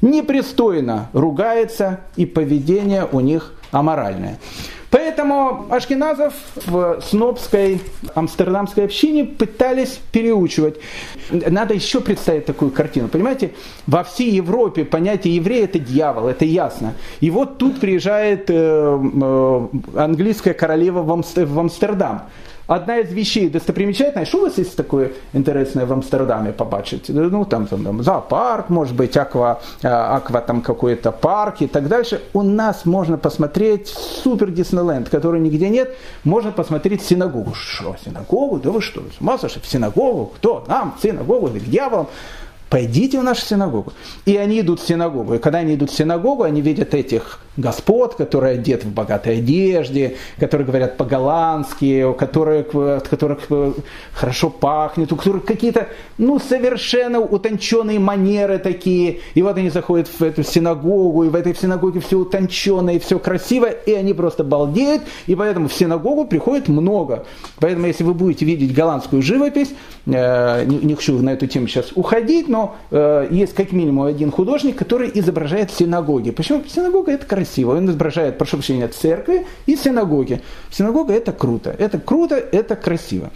Непристойно 0.00 1.10
ругается, 1.12 2.00
и 2.16 2.24
поведение 2.24 3.06
у 3.10 3.20
них 3.20 3.53
аморальное. 3.74 4.38
Поэтому 4.90 5.66
ашкеназов 5.70 6.34
в 6.66 7.00
снобской 7.00 7.80
амстердамской 8.14 8.84
общине 8.84 9.24
пытались 9.24 9.98
переучивать. 10.12 10.76
Надо 11.30 11.74
еще 11.74 12.00
представить 12.00 12.46
такую 12.46 12.70
картину. 12.70 13.08
Понимаете, 13.08 13.54
во 13.88 14.04
всей 14.04 14.30
Европе 14.30 14.84
понятие 14.84 15.34
еврея 15.34 15.64
это 15.64 15.80
дьявол, 15.80 16.28
это 16.28 16.44
ясно. 16.44 16.94
И 17.18 17.28
вот 17.30 17.58
тут 17.58 17.80
приезжает 17.80 18.48
э, 18.50 18.54
э, 18.54 19.68
английская 19.96 20.54
королева 20.54 21.02
в 21.02 21.58
Амстердам 21.58 22.22
одна 22.66 22.98
из 22.98 23.12
вещей 23.12 23.48
достопримечательная, 23.48 24.24
что 24.24 24.38
у 24.38 24.42
вас 24.42 24.58
есть 24.58 24.76
такое 24.76 25.12
интересное 25.32 25.86
в 25.86 25.92
Амстердаме 25.92 26.52
побачить? 26.52 27.08
Ну, 27.08 27.44
там, 27.44 27.66
там, 27.66 27.84
там 27.84 28.02
зоопарк, 28.02 28.68
может 28.68 28.94
быть, 28.94 29.16
аква, 29.16 29.60
а, 29.82 30.16
аква 30.16 30.40
там 30.40 30.62
какой-то 30.62 31.12
парк 31.12 31.56
и 31.60 31.66
так 31.66 31.88
дальше. 31.88 32.22
У 32.32 32.42
нас 32.42 32.84
можно 32.84 33.18
посмотреть 33.18 33.88
супер 33.88 34.50
Диснейленд, 34.50 35.08
который 35.08 35.40
нигде 35.40 35.68
нет. 35.68 35.94
Можно 36.24 36.52
посмотреть 36.52 37.02
синагогу. 37.02 37.54
Что, 37.54 37.96
синагогу? 38.04 38.58
Да 38.58 38.70
вы 38.70 38.80
что, 38.80 39.02
с 39.16 39.20
ума 39.20 39.38
сошли? 39.38 39.60
В 39.60 39.66
синагогу? 39.66 40.32
Кто? 40.36 40.64
Нам? 40.68 40.94
В 40.98 41.02
синагогу? 41.02 41.48
К 41.48 41.58
дьяволам? 41.58 42.08
Пойдите 42.74 43.20
в 43.20 43.22
нашу 43.22 43.46
синагогу. 43.46 43.92
И 44.26 44.36
они 44.36 44.60
идут 44.60 44.80
в 44.80 44.86
синагогу. 44.88 45.34
И 45.34 45.38
когда 45.38 45.58
они 45.58 45.76
идут 45.76 45.92
в 45.92 45.94
синагогу, 45.94 46.42
они 46.42 46.60
видят 46.60 46.92
этих 46.92 47.38
господ, 47.56 48.16
которые 48.16 48.54
одеты 48.54 48.88
в 48.88 48.90
богатой 48.90 49.38
одежде, 49.38 50.16
которые 50.40 50.66
говорят 50.66 50.96
по-голландски, 50.96 52.02
у 52.02 52.14
которых, 52.14 52.74
от 52.74 53.06
которых 53.06 53.46
э, 53.50 53.72
хорошо 54.12 54.50
пахнет, 54.50 55.12
у 55.12 55.16
которых 55.16 55.44
какие-то 55.44 55.86
ну, 56.18 56.40
совершенно 56.40 57.20
утонченные 57.20 58.00
манеры 58.00 58.58
такие. 58.58 59.20
И 59.34 59.42
вот 59.42 59.56
они 59.56 59.70
заходят 59.70 60.08
в 60.08 60.20
эту 60.22 60.42
синагогу, 60.42 61.22
и 61.22 61.28
в 61.28 61.36
этой 61.36 61.54
синагоге 61.54 62.00
все 62.00 62.18
утонченное, 62.18 62.94
и 62.94 62.98
все 62.98 63.20
красиво, 63.20 63.66
и 63.66 63.92
они 63.92 64.14
просто 64.14 64.42
балдеют, 64.42 65.02
и 65.28 65.36
поэтому 65.36 65.68
в 65.68 65.72
синагогу 65.72 66.24
приходит 66.24 66.66
много. 66.66 67.24
Поэтому 67.60 67.86
если 67.86 68.02
вы 68.02 68.14
будете 68.14 68.44
видеть 68.44 68.74
голландскую 68.74 69.22
живопись, 69.22 69.72
э, 70.06 70.64
не, 70.64 70.78
не 70.78 70.94
хочу 70.96 71.16
на 71.20 71.30
эту 71.30 71.46
тему 71.46 71.68
сейчас 71.68 71.92
уходить, 71.94 72.48
но 72.48 72.63
э, 72.90 73.28
есть 73.30 73.54
как 73.54 73.72
минимум 73.72 74.06
один 74.06 74.30
художник, 74.30 74.76
который 74.76 75.10
изображает 75.14 75.70
синагоги. 75.70 76.30
Почему? 76.30 76.62
Синагога 76.66 77.12
это 77.12 77.26
красиво. 77.26 77.76
Он 77.76 77.86
изображает, 77.86 78.38
прошу 78.38 78.56
прощения, 78.56 78.88
церкви 78.88 79.46
и 79.66 79.76
синагоги. 79.76 80.40
Синагога 80.70 81.12
это 81.12 81.32
круто. 81.32 81.74
Это 81.78 81.98
круто, 81.98 82.36
это 82.36 82.76
красиво. 82.76 83.30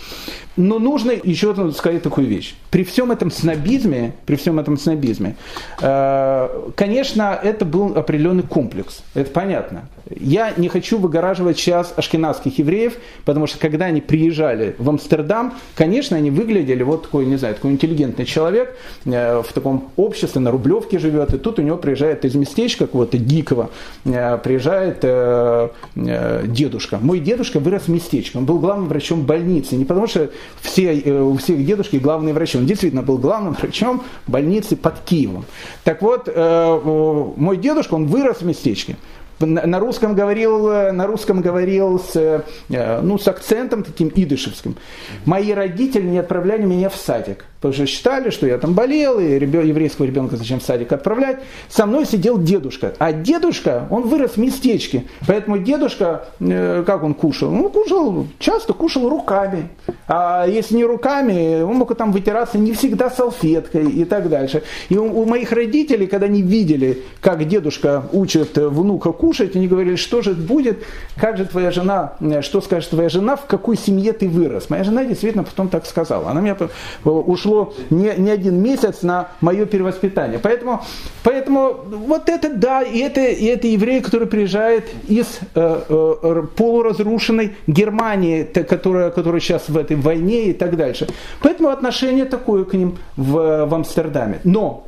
Но 0.56 0.78
нужно 0.78 1.12
еще 1.12 1.54
сказать 1.72 2.02
такую 2.02 2.26
вещь. 2.26 2.54
При 2.70 2.84
всем 2.84 3.12
этом 3.12 3.30
снобизме, 3.30 4.12
при 4.26 4.36
всем 4.36 4.58
этом 4.58 4.76
снобизме, 4.76 5.36
э, 5.80 6.70
конечно, 6.74 7.38
это 7.42 7.64
был 7.64 7.96
определенный 7.96 8.42
комплекс. 8.42 9.02
Это 9.14 9.30
понятно. 9.30 9.88
Я 10.10 10.54
не 10.56 10.68
хочу 10.68 10.98
выгораживать 10.98 11.58
сейчас 11.58 11.92
ашкенадских 11.96 12.58
евреев, 12.58 12.94
потому 13.24 13.46
что 13.46 13.58
когда 13.58 13.86
они 13.86 14.00
приезжали 14.00 14.74
в 14.78 14.88
Амстердам, 14.88 15.54
конечно, 15.74 16.16
они 16.16 16.30
выглядели 16.30 16.82
вот 16.82 17.02
такой, 17.02 17.26
не 17.26 17.36
знаю, 17.36 17.54
такой 17.54 17.72
интеллигентный 17.72 18.24
человек 18.24 18.76
э, 19.04 19.42
в 19.42 19.52
таком 19.52 19.90
обществе, 19.96 20.40
на 20.40 20.50
Рублевке 20.50 20.98
живет, 20.98 21.34
и 21.34 21.38
тут 21.38 21.58
у 21.58 21.62
него 21.62 21.76
приезжает 21.76 22.24
из 22.24 22.34
местечка 22.34 22.86
какого-то 22.86 23.18
дикого, 23.18 23.70
э, 24.04 24.38
приезжает 24.38 24.98
э, 25.02 25.68
дедушка. 25.94 26.98
Мой 27.00 27.20
дедушка 27.20 27.60
вырос 27.60 27.82
в 27.82 27.88
местечке, 27.88 28.38
он 28.38 28.46
был 28.46 28.58
главным 28.58 28.88
врачом 28.88 29.22
больницы, 29.22 29.76
не 29.76 29.84
потому 29.84 30.06
что 30.06 30.30
все, 30.60 30.92
у 31.20 31.36
всех 31.36 31.64
дедушки 31.64 31.96
главные 31.96 32.32
врачи, 32.32 32.56
он 32.56 32.66
действительно 32.66 33.02
был 33.02 33.18
главным 33.18 33.54
врачом 33.54 34.02
больницы 34.26 34.76
под 34.76 35.00
Киевом. 35.00 35.44
Так 35.84 36.02
вот, 36.02 36.28
мой 36.34 37.56
дедушка, 37.56 37.94
он 37.94 38.06
вырос 38.06 38.38
в 38.38 38.46
местечке 38.46 38.96
на 39.40 39.78
русском 39.78 40.14
говорил, 40.14 40.68
на 40.92 41.06
русском 41.06 41.40
говорил 41.40 41.98
с, 42.00 42.44
э, 42.68 43.00
ну, 43.02 43.18
с 43.18 43.28
акцентом 43.28 43.82
таким 43.82 44.10
идышевским. 44.14 44.76
Мои 45.24 45.52
родители 45.52 46.06
не 46.06 46.18
отправляли 46.18 46.62
меня 46.62 46.88
в 46.88 46.96
садик. 46.96 47.44
Потому 47.60 47.74
что 47.74 47.86
считали, 47.86 48.30
что 48.30 48.46
я 48.46 48.56
там 48.58 48.74
болел, 48.74 49.18
и 49.18 49.36
ребен, 49.36 49.66
еврейского 49.66 50.06
ребенка 50.06 50.36
зачем 50.36 50.60
в 50.60 50.62
садик 50.62 50.92
отправлять. 50.92 51.40
Со 51.68 51.86
мной 51.86 52.06
сидел 52.06 52.38
дедушка. 52.38 52.94
А 52.98 53.12
дедушка, 53.12 53.88
он 53.90 54.02
вырос 54.02 54.32
в 54.32 54.36
местечке. 54.36 55.04
Поэтому 55.26 55.58
дедушка, 55.58 56.28
э, 56.38 56.84
как 56.86 57.02
он 57.02 57.14
кушал? 57.14 57.52
Он 57.52 57.68
кушал, 57.68 58.26
часто 58.38 58.74
кушал 58.74 59.08
руками. 59.08 59.70
А 60.06 60.46
если 60.46 60.76
не 60.76 60.84
руками, 60.84 61.62
он 61.62 61.76
мог 61.76 61.96
там 61.96 62.12
вытираться 62.12 62.58
не 62.58 62.72
всегда 62.72 63.10
салфеткой 63.10 63.90
и 63.90 64.04
так 64.04 64.28
дальше. 64.28 64.62
И 64.88 64.96
у, 64.96 65.22
у 65.22 65.24
моих 65.24 65.50
родителей, 65.50 66.06
когда 66.06 66.26
они 66.26 66.42
видели, 66.42 67.02
как 67.20 67.46
дедушка 67.48 68.04
учит 68.12 68.56
внука 68.56 69.10
кушать, 69.10 69.27
они 69.56 69.68
говорили, 69.68 69.96
что 69.96 70.22
же 70.22 70.34
будет, 70.34 70.84
как 71.16 71.36
же 71.36 71.44
твоя 71.44 71.70
жена, 71.70 72.14
э, 72.20 72.42
что 72.42 72.60
скажет 72.60 72.90
твоя 72.90 73.08
жена, 73.08 73.36
в 73.36 73.46
какой 73.46 73.76
семье 73.76 74.12
ты 74.12 74.28
вырос. 74.28 74.70
Моя 74.70 74.84
жена 74.84 75.04
действительно 75.04 75.44
потом 75.44 75.68
так 75.68 75.86
сказала. 75.86 76.30
Она 76.30 76.40
меня 76.40 76.56
ушла 77.04 77.48
ушло 77.48 77.74
не, 77.90 78.14
не 78.16 78.30
один 78.30 78.62
месяц 78.62 79.02
на 79.02 79.28
мое 79.40 79.66
перевоспитание. 79.66 80.38
Поэтому, 80.38 80.82
поэтому 81.22 81.76
вот 82.06 82.28
это 82.28 82.54
да, 82.54 82.82
и 82.82 82.98
это, 82.98 83.20
и 83.20 83.44
это 83.44 83.66
еврей, 83.66 84.00
который 84.00 84.26
приезжает 84.28 84.84
из 85.08 85.40
э, 85.54 85.82
э, 85.88 86.42
полуразрушенной 86.56 87.56
Германии, 87.66 88.42
которая, 88.42 89.10
которая 89.10 89.40
сейчас 89.40 89.68
в 89.68 89.76
этой 89.76 89.96
войне 89.96 90.46
и 90.46 90.52
так 90.52 90.76
дальше. 90.76 91.08
Поэтому 91.42 91.68
отношение 91.68 92.24
такое 92.24 92.64
к 92.64 92.74
ним 92.74 92.98
в, 93.16 93.66
в 93.66 93.74
Амстердаме. 93.74 94.40
Но 94.44 94.84
э, 94.84 94.87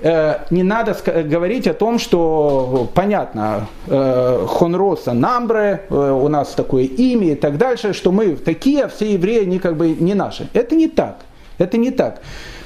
не 0.00 0.62
надо 0.62 0.96
говорить 1.22 1.68
о 1.68 1.74
том, 1.74 1.98
что 1.98 2.90
понятно, 2.94 3.68
э, 3.86 4.46
Хонроса 4.48 5.12
Намбре, 5.12 5.82
э, 5.88 5.94
у 5.94 6.28
нас 6.28 6.48
такое 6.54 6.84
имя 6.84 7.32
и 7.32 7.34
так 7.36 7.58
дальше, 7.58 7.92
что 7.92 8.10
мы 8.10 8.36
такие, 8.36 8.84
а 8.84 8.88
все 8.88 9.12
евреи, 9.12 9.42
они 9.42 9.58
как 9.60 9.76
бы 9.76 9.90
не 9.90 10.14
наши. 10.14 10.48
Это 10.52 10.74
не 10.74 10.88
так. 10.88 11.18
Это 11.58 11.78
не 11.78 11.92
так. 11.92 12.20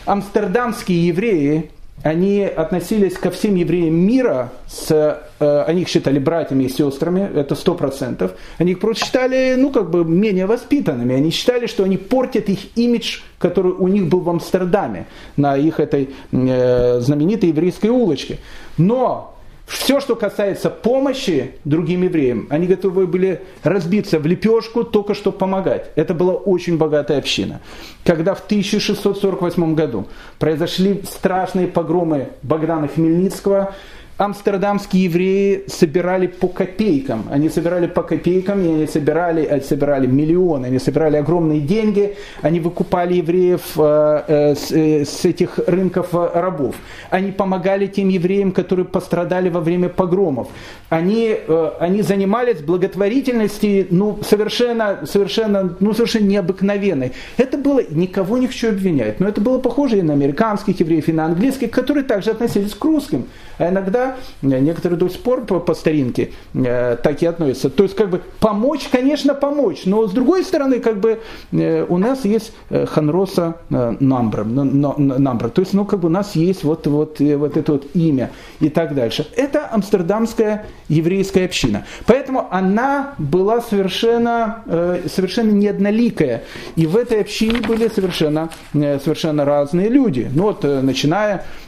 Амстердамские 0.07 1.07
евреи, 1.09 1.71
они 2.03 2.43
относились 2.43 3.15
ко 3.15 3.31
всем 3.31 3.57
евреям 3.57 3.95
мира, 3.95 4.53
с, 4.69 5.21
э, 5.41 5.63
они 5.67 5.83
их 5.83 5.89
считали 5.89 6.19
братьями 6.19 6.65
и 6.65 6.69
сестрами, 6.69 7.29
это 7.35 7.55
сто 7.55 7.75
процентов. 7.75 8.33
Они 8.59 8.73
их 8.73 8.81
просто 8.81 9.05
считали, 9.05 9.57
ну, 9.59 9.71
как 9.71 9.91
бы 9.91 10.05
менее 10.05 10.47
воспитанными. 10.47 11.15
Они 11.15 11.31
считали, 11.31 11.67
что 11.67 11.85
они 11.85 11.97
портят 11.97 12.49
их 12.49 12.77
имидж, 12.77 13.21
который 13.39 13.73
у 13.73 13.89
них 13.89 14.09
был 14.09 14.21
в 14.21 14.31
Амстердаме, 14.31 15.07
на 15.37 15.57
их 15.57 15.81
этой 15.81 16.11
э, 16.31 17.01
знаменитой 17.01 17.49
еврейской 17.49 17.89
улочке. 17.89 18.39
Но 18.77 19.38
все, 19.69 20.01
что 20.01 20.17
касается 20.17 20.71
помощи 20.71 21.53
другим 21.65 22.03
евреям, 22.03 22.47
они 22.49 22.67
готовы 22.67 23.07
были 23.07 23.43
разбиться 23.63 24.19
в 24.19 24.27
лепешку, 24.27 24.83
только 24.83 25.13
чтобы 25.13 25.37
помогать. 25.37 25.91
Это 25.95 26.15
была 26.15 26.33
очень 26.33 26.79
богатая 26.79 27.19
община. 27.19 27.61
Когда 28.03 28.35
в 28.35 28.41
1648 28.41 29.75
году 29.75 30.07
произошли 30.39 31.03
страшные 31.05 31.67
погромы 31.69 32.31
Богдана 32.43 32.89
Хмельницкого, 32.89 33.75
амстердамские 34.19 35.05
евреи 35.05 35.65
собирали 35.69 36.27
по 36.27 36.49
копейкам. 36.49 37.29
Они 37.31 37.49
собирали 37.49 37.87
по 37.87 38.03
копейкам, 38.03 38.61
и 38.65 38.69
они 38.69 38.87
собирали, 38.87 39.47
они 39.47 39.63
собирали 39.63 40.07
миллионы, 40.07 40.67
они 40.67 40.81
собирали 40.81 41.17
огромные 41.17 41.61
деньги, 41.61 42.17
они 42.43 42.59
выкупали 42.59 43.15
евреев 43.15 43.63
э, 43.77 44.23
э, 44.27 44.55
с, 44.57 44.73
э, 44.73 45.29
этих 45.29 45.61
рынков 45.69 46.13
рабов. 46.13 46.75
Они 47.11 47.31
помогали 47.31 47.87
тем 47.87 48.09
евреям, 48.09 48.51
которые 48.51 48.87
пострадали 48.87 49.51
во 49.51 49.61
время 49.61 49.89
погромов. 49.89 50.49
Они, 50.89 51.37
они 51.79 52.03
занимались 52.03 52.61
благотворительностью, 52.61 53.87
ну, 53.91 54.19
совершенно, 54.29 55.07
совершенно, 55.07 55.77
ну, 55.79 55.93
совершенно 55.93 56.27
необыкновенной. 56.27 57.13
Это 57.37 57.57
было, 57.57 57.83
никого 57.89 58.39
не 58.39 58.49
хочу 58.49 58.71
обвинять, 58.71 59.21
но 59.21 59.29
это 59.29 59.41
было 59.41 59.59
похоже 59.59 59.99
и 59.99 60.03
на 60.03 60.15
американских 60.15 60.81
евреев, 60.81 61.09
и 61.09 61.13
на 61.13 61.27
английских, 61.27 61.71
которые 61.71 62.05
также 62.05 62.31
относились 62.31 62.75
к 62.75 62.85
русским. 62.85 63.27
А 63.59 63.69
иногда 63.69 64.17
некоторые 64.43 64.99
до 64.99 65.09
сих 65.09 65.21
пор 65.21 65.45
по, 65.45 65.61
по 65.61 65.75
старинке 65.75 66.31
э, 66.55 66.97
так 67.03 67.23
и 67.23 67.27
относятся. 67.27 67.71
То 67.71 67.83
есть, 67.83 67.95
как 67.95 68.11
бы, 68.11 68.23
помочь, 68.41 68.89
конечно, 68.91 69.35
помочь, 69.35 69.83
но 69.85 70.07
с 70.07 70.13
другой 70.13 70.45
стороны, 70.45 70.81
как 70.81 71.01
бы, 71.01 71.21
э, 71.53 71.85
у 71.89 71.99
нас 71.99 72.25
есть 72.25 72.53
э, 72.71 72.87
Ханроса 72.87 73.57
э, 73.71 73.97
Намбра, 74.01 75.49
то 75.49 75.61
есть, 75.61 75.75
ну, 75.75 75.85
как 75.85 76.01
бы, 76.01 76.07
у 76.07 76.11
нас 76.11 76.37
есть 76.37 76.65
вот, 76.65 76.87
вот, 76.87 77.21
э, 77.21 77.37
вот 77.37 77.57
это 77.57 77.73
вот 77.73 77.87
имя 77.95 78.31
и 78.61 78.69
так 78.69 78.95
дальше. 78.95 79.27
Это 79.37 79.69
амстердамская 79.73 80.67
еврейская 80.89 81.45
община. 81.45 81.85
Поэтому 82.07 82.47
она 82.51 83.15
была 83.19 83.61
совершенно, 83.61 84.63
э, 84.67 85.03
совершенно 85.13 85.51
неодноликая. 85.51 86.45
И 86.77 86.87
в 86.87 86.97
этой 86.97 87.21
общине 87.21 87.61
были 87.61 87.89
совершенно, 87.89 88.51
э, 88.75 88.99
совершенно 89.01 89.45
разные 89.45 89.89
люди. 89.89 90.29
Ну, 90.33 90.45
вот, 90.45 90.65
э, 90.65 90.81
начиная 90.81 91.45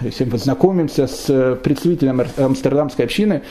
если 0.00 0.24
мы 0.24 0.38
знакомимся 0.38 1.06
с 1.06 1.28
э, 1.28 1.56
представителем 1.56 2.22
амстердамской 2.36 3.04
общины, 3.04 3.42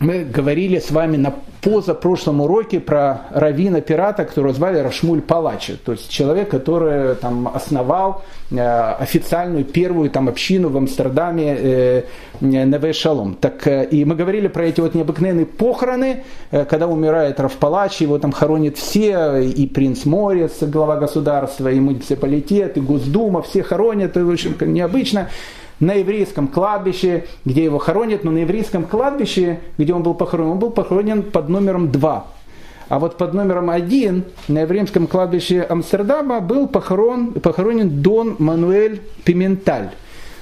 мы 0.00 0.24
говорили 0.24 0.78
с 0.78 0.90
вами 0.90 1.18
на 1.18 1.34
позапрошлом 1.60 2.40
уроке 2.40 2.80
про 2.80 3.26
равина 3.32 3.82
пирата, 3.82 4.24
которого 4.24 4.54
звали 4.54 4.78
Рашмуль 4.78 5.20
Палачи, 5.20 5.76
то 5.76 5.92
есть 5.92 6.08
человек, 6.08 6.48
который 6.48 7.14
там 7.16 7.48
основал 7.48 8.24
э, 8.50 8.58
официальную 8.58 9.66
первую 9.66 10.08
там 10.08 10.30
общину 10.30 10.70
в 10.70 10.76
Амстердаме 10.78 11.54
э, 11.58 12.02
Неве 12.40 12.94
Шалом. 12.94 13.34
Так 13.34 13.66
э, 13.66 13.84
и 13.90 14.06
мы 14.06 14.14
говорили 14.14 14.48
про 14.48 14.64
эти 14.64 14.80
вот 14.80 14.94
необыкновенные 14.94 15.44
похороны, 15.44 16.24
э, 16.50 16.64
когда 16.64 16.86
умирает 16.86 17.38
Равпалачи, 17.38 18.04
его 18.04 18.18
там 18.18 18.32
хоронят 18.32 18.78
все, 18.78 19.36
и 19.36 19.66
принц 19.66 20.06
Морец, 20.06 20.62
глава 20.62 20.96
государства, 20.96 21.70
и 21.70 21.78
муниципалитет, 21.78 22.78
и 22.78 22.80
Госдума, 22.80 23.42
все 23.42 23.62
хоронят, 23.62 24.16
это 24.16 24.24
очень 24.24 24.56
необычно 24.62 25.28
на 25.80 25.94
еврейском 25.94 26.48
кладбище, 26.48 27.24
где 27.44 27.64
его 27.64 27.78
хоронят, 27.78 28.22
но 28.22 28.30
на 28.30 28.38
еврейском 28.38 28.84
кладбище, 28.84 29.60
где 29.78 29.92
он 29.94 30.02
был 30.02 30.14
похоронен, 30.14 30.52
он 30.52 30.58
был 30.58 30.70
похоронен 30.70 31.22
под 31.22 31.48
номером 31.48 31.90
2. 31.90 32.26
А 32.90 32.98
вот 32.98 33.16
под 33.16 33.34
номером 33.34 33.70
один 33.70 34.24
на 34.48 34.62
еврейском 34.62 35.06
кладбище 35.06 35.62
Амстердама 35.62 36.40
был 36.40 36.66
похорон, 36.66 37.32
похоронен 37.34 38.02
Дон 38.02 38.34
Мануэль 38.38 39.00
Пименталь. 39.24 39.90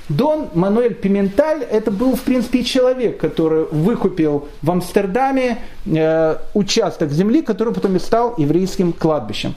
Дон 0.08 0.48
Мануэль 0.54 0.94
Пименталь 0.94 1.62
это 1.62 1.90
был, 1.90 2.16
в 2.16 2.22
принципе, 2.22 2.64
человек, 2.64 3.18
который 3.18 3.66
выкупил 3.66 4.48
в 4.62 4.70
Амстердаме 4.70 5.58
э, 5.84 6.36
участок 6.54 7.10
земли, 7.10 7.42
который 7.42 7.74
потом 7.74 7.96
и 7.96 7.98
стал 7.98 8.34
еврейским 8.38 8.94
кладбищем. 8.94 9.54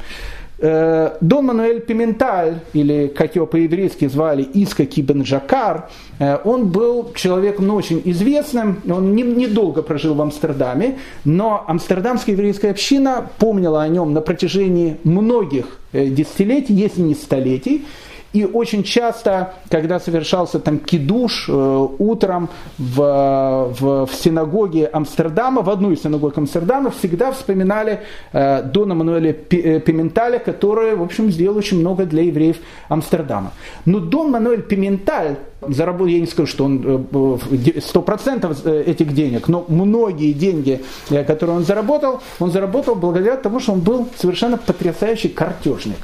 Э, 0.63 1.17
Дон 1.21 1.47
Мануэль 1.47 1.81
Пименталь, 1.81 2.59
или 2.73 3.07
как 3.07 3.35
его 3.35 3.47
по-еврейски 3.47 4.07
звали 4.07 4.43
Иска 4.43 4.85
Кибен 4.85 5.25
Жакар, 5.25 5.89
э, 6.19 6.37
он 6.43 6.69
был 6.69 7.13
человеком 7.15 7.65
ну, 7.65 7.75
очень 7.75 7.99
известным, 8.05 8.79
он 8.87 9.15
недолго 9.15 9.81
не 9.81 9.87
прожил 9.87 10.13
в 10.13 10.21
Амстердаме, 10.21 10.99
но 11.25 11.63
амстердамская 11.67 12.35
еврейская 12.35 12.69
община 12.69 13.27
помнила 13.39 13.81
о 13.81 13.87
нем 13.87 14.13
на 14.13 14.21
протяжении 14.21 14.97
многих 15.03 15.79
э, 15.93 16.05
десятилетий, 16.05 16.75
если 16.75 17.01
не 17.01 17.15
столетий, 17.15 17.85
И 18.33 18.45
очень 18.45 18.83
часто, 18.83 19.53
когда 19.69 19.99
совершался 19.99 20.59
там 20.59 20.79
кидуш 20.79 21.49
э, 21.49 21.87
утром 21.99 22.49
в, 22.77 23.73
в, 23.79 24.05
в 24.05 24.15
синагоге 24.15 24.87
Амстердама, 24.87 25.61
в 25.61 25.69
одну 25.69 25.91
из 25.91 26.01
синагог 26.01 26.37
Амстердама, 26.37 26.91
всегда 26.91 27.31
вспоминали 27.31 27.99
э, 28.31 28.63
Дона 28.63 28.95
Мануэля 28.95 29.31
э, 29.31 29.79
Пименталя, 29.79 30.39
который, 30.39 30.95
в 30.95 31.03
общем, 31.03 31.29
сделал 31.29 31.57
очень 31.57 31.79
много 31.79 32.05
для 32.05 32.23
евреев 32.23 32.57
Амстердама. 32.87 33.51
Но 33.85 33.99
Дон 33.99 34.31
Мануэль 34.31 34.61
Пименталь 34.61 35.35
заработал, 35.67 36.07
я 36.07 36.19
не 36.19 36.27
скажу, 36.27 36.47
что 36.47 36.65
он 36.65 36.79
100% 36.81 38.57
э, 38.65 38.69
э, 38.69 38.83
этих 38.91 39.13
денег, 39.13 39.47
но 39.47 39.65
многие 39.67 40.33
деньги, 40.33 40.81
которые 41.09 41.57
он 41.57 41.65
заработал, 41.65 42.21
он 42.39 42.51
заработал 42.51 42.95
благодаря 42.95 43.35
тому, 43.35 43.59
что 43.59 43.73
он 43.73 43.81
был 43.81 44.07
совершенно 44.15 44.57
потрясающий 44.57 45.29
картежник. 45.29 45.97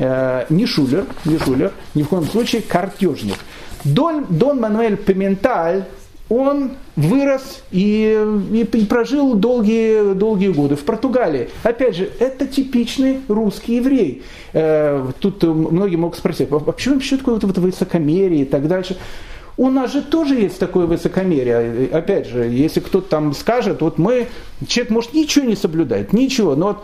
Э, 0.00 0.46
не 0.48 0.64
шулер, 0.64 1.04
не 1.26 1.38
шулер, 1.38 1.72
ни 1.94 2.02
в 2.02 2.08
коем 2.08 2.24
случае 2.24 2.62
картежник. 2.62 3.36
Дон, 3.84 4.24
Дон 4.30 4.58
Мануэль 4.58 4.96
Пименталь, 4.96 5.84
он 6.30 6.70
вырос 6.96 7.62
и, 7.70 8.18
и, 8.52 8.60
и 8.62 8.84
прожил 8.86 9.34
долгие, 9.34 10.14
долгие 10.14 10.52
годы 10.52 10.76
в 10.76 10.84
Португалии. 10.84 11.50
Опять 11.64 11.96
же, 11.96 12.10
это 12.18 12.46
типичный 12.46 13.20
русский 13.28 13.76
еврей. 13.76 14.22
Э, 14.54 15.06
тут 15.18 15.42
многие 15.42 15.96
могут 15.96 16.16
спросить, 16.16 16.48
а 16.50 16.60
почему 16.60 16.94
вообще 16.94 17.18
такое 17.18 17.34
вот, 17.34 17.44
вот 17.44 17.58
высокомерие 17.58 18.42
и 18.42 18.44
так 18.46 18.68
дальше? 18.68 18.96
У 19.58 19.68
нас 19.68 19.92
же 19.92 20.00
тоже 20.00 20.36
есть 20.36 20.58
такое 20.58 20.86
высокомерие. 20.86 21.90
Опять 21.92 22.26
же, 22.28 22.44
если 22.44 22.80
кто-то 22.80 23.10
там 23.10 23.34
скажет, 23.34 23.82
вот 23.82 23.98
мы, 23.98 24.28
человек 24.66 24.90
может 24.90 25.12
ничего 25.12 25.44
не 25.44 25.56
соблюдать, 25.56 26.14
ничего, 26.14 26.54
но 26.56 26.68
вот 26.68 26.78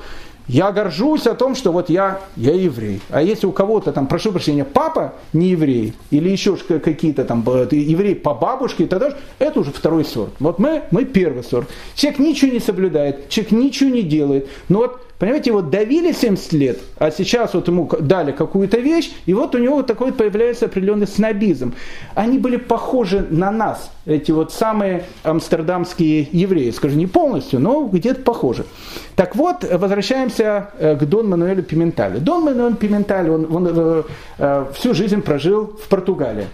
я 0.48 0.72
горжусь 0.72 1.26
о 1.26 1.34
том, 1.34 1.54
что 1.54 1.72
вот 1.72 1.90
я, 1.90 2.20
я 2.36 2.54
еврей. 2.54 3.00
А 3.10 3.22
если 3.22 3.46
у 3.46 3.52
кого-то 3.52 3.92
там, 3.92 4.06
прошу 4.06 4.32
прощения, 4.32 4.64
папа 4.64 5.14
не 5.32 5.48
еврей, 5.48 5.94
или 6.10 6.28
еще 6.28 6.56
какие-то 6.56 7.24
там 7.24 7.40
евреи 7.70 8.14
по 8.14 8.34
бабушке, 8.34 8.86
тогда 8.86 9.14
это 9.38 9.60
уже 9.60 9.72
второй 9.72 10.04
сорт. 10.04 10.32
Вот 10.38 10.58
мы, 10.58 10.84
мы 10.90 11.04
первый 11.04 11.42
сорт. 11.42 11.68
Человек 11.94 12.20
ничего 12.20 12.52
не 12.52 12.60
соблюдает, 12.60 13.28
человек 13.28 13.52
ничего 13.52 13.90
не 13.90 14.02
делает. 14.02 14.48
Но 14.68 14.78
вот 14.78 15.05
Понимаете, 15.18 15.50
его 15.50 15.62
давили 15.62 16.12
70 16.12 16.52
лет, 16.52 16.78
а 16.98 17.10
сейчас 17.10 17.54
вот 17.54 17.68
ему 17.68 17.88
дали 18.00 18.32
какую-то 18.32 18.78
вещь, 18.78 19.12
и 19.24 19.32
вот 19.32 19.54
у 19.54 19.58
него 19.58 19.76
вот 19.76 19.86
такой 19.86 20.12
появляется 20.12 20.66
определенный 20.66 21.06
снобизм. 21.06 21.74
Они 22.14 22.38
были 22.38 22.56
похожи 22.56 23.26
на 23.30 23.50
нас, 23.50 23.90
эти 24.04 24.30
вот 24.30 24.52
самые 24.52 25.04
амстердамские 25.22 26.28
евреи, 26.32 26.70
скажем, 26.70 26.98
не 26.98 27.06
полностью, 27.06 27.60
но 27.60 27.86
где-то 27.86 28.20
похожи. 28.20 28.66
Так 29.14 29.36
вот, 29.36 29.64
возвращаемся 29.64 30.70
э, 30.78 30.96
к 30.96 31.04
Дон 31.04 31.30
Мануэлю 31.30 31.62
Пименталю. 31.62 32.20
Дон 32.20 32.44
Мануэль 32.44 32.76
Пименталь, 32.76 33.30
он, 33.30 33.54
он 33.54 33.68
э, 33.70 34.02
э, 34.38 34.66
всю 34.74 34.92
жизнь 34.92 35.22
прожил 35.22 35.78
в 35.82 35.88
Португалии. 35.88 36.46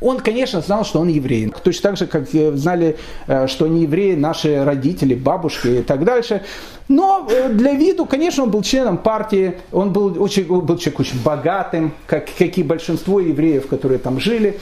Он, 0.00 0.18
конечно, 0.18 0.60
знал, 0.60 0.84
что 0.84 1.00
он 1.00 1.08
еврей. 1.08 1.52
Точно 1.62 1.90
так 1.90 1.98
же, 1.98 2.06
как 2.06 2.28
знали, 2.28 2.96
э, 3.26 3.46
что 3.46 3.66
они 3.66 3.82
евреи, 3.82 4.14
наши 4.14 4.64
родители, 4.64 5.14
бабушки 5.14 5.68
и 5.68 5.82
так 5.82 6.04
дальше. 6.04 6.42
Но 6.88 7.28
э, 7.30 7.52
для 7.52 7.72
виду, 7.72 8.06
конечно, 8.06 8.44
он 8.44 8.50
был 8.50 8.62
членом 8.62 8.98
партии, 8.98 9.58
он 9.72 9.92
был, 9.92 10.20
очень, 10.22 10.44
был 10.44 10.78
человек 10.78 11.00
очень 11.00 11.22
богатым, 11.22 11.92
как, 12.06 12.28
как 12.36 12.58
и 12.58 12.62
большинство 12.62 13.20
евреев, 13.20 13.66
которые 13.66 13.98
там 13.98 14.20
жили. 14.20 14.58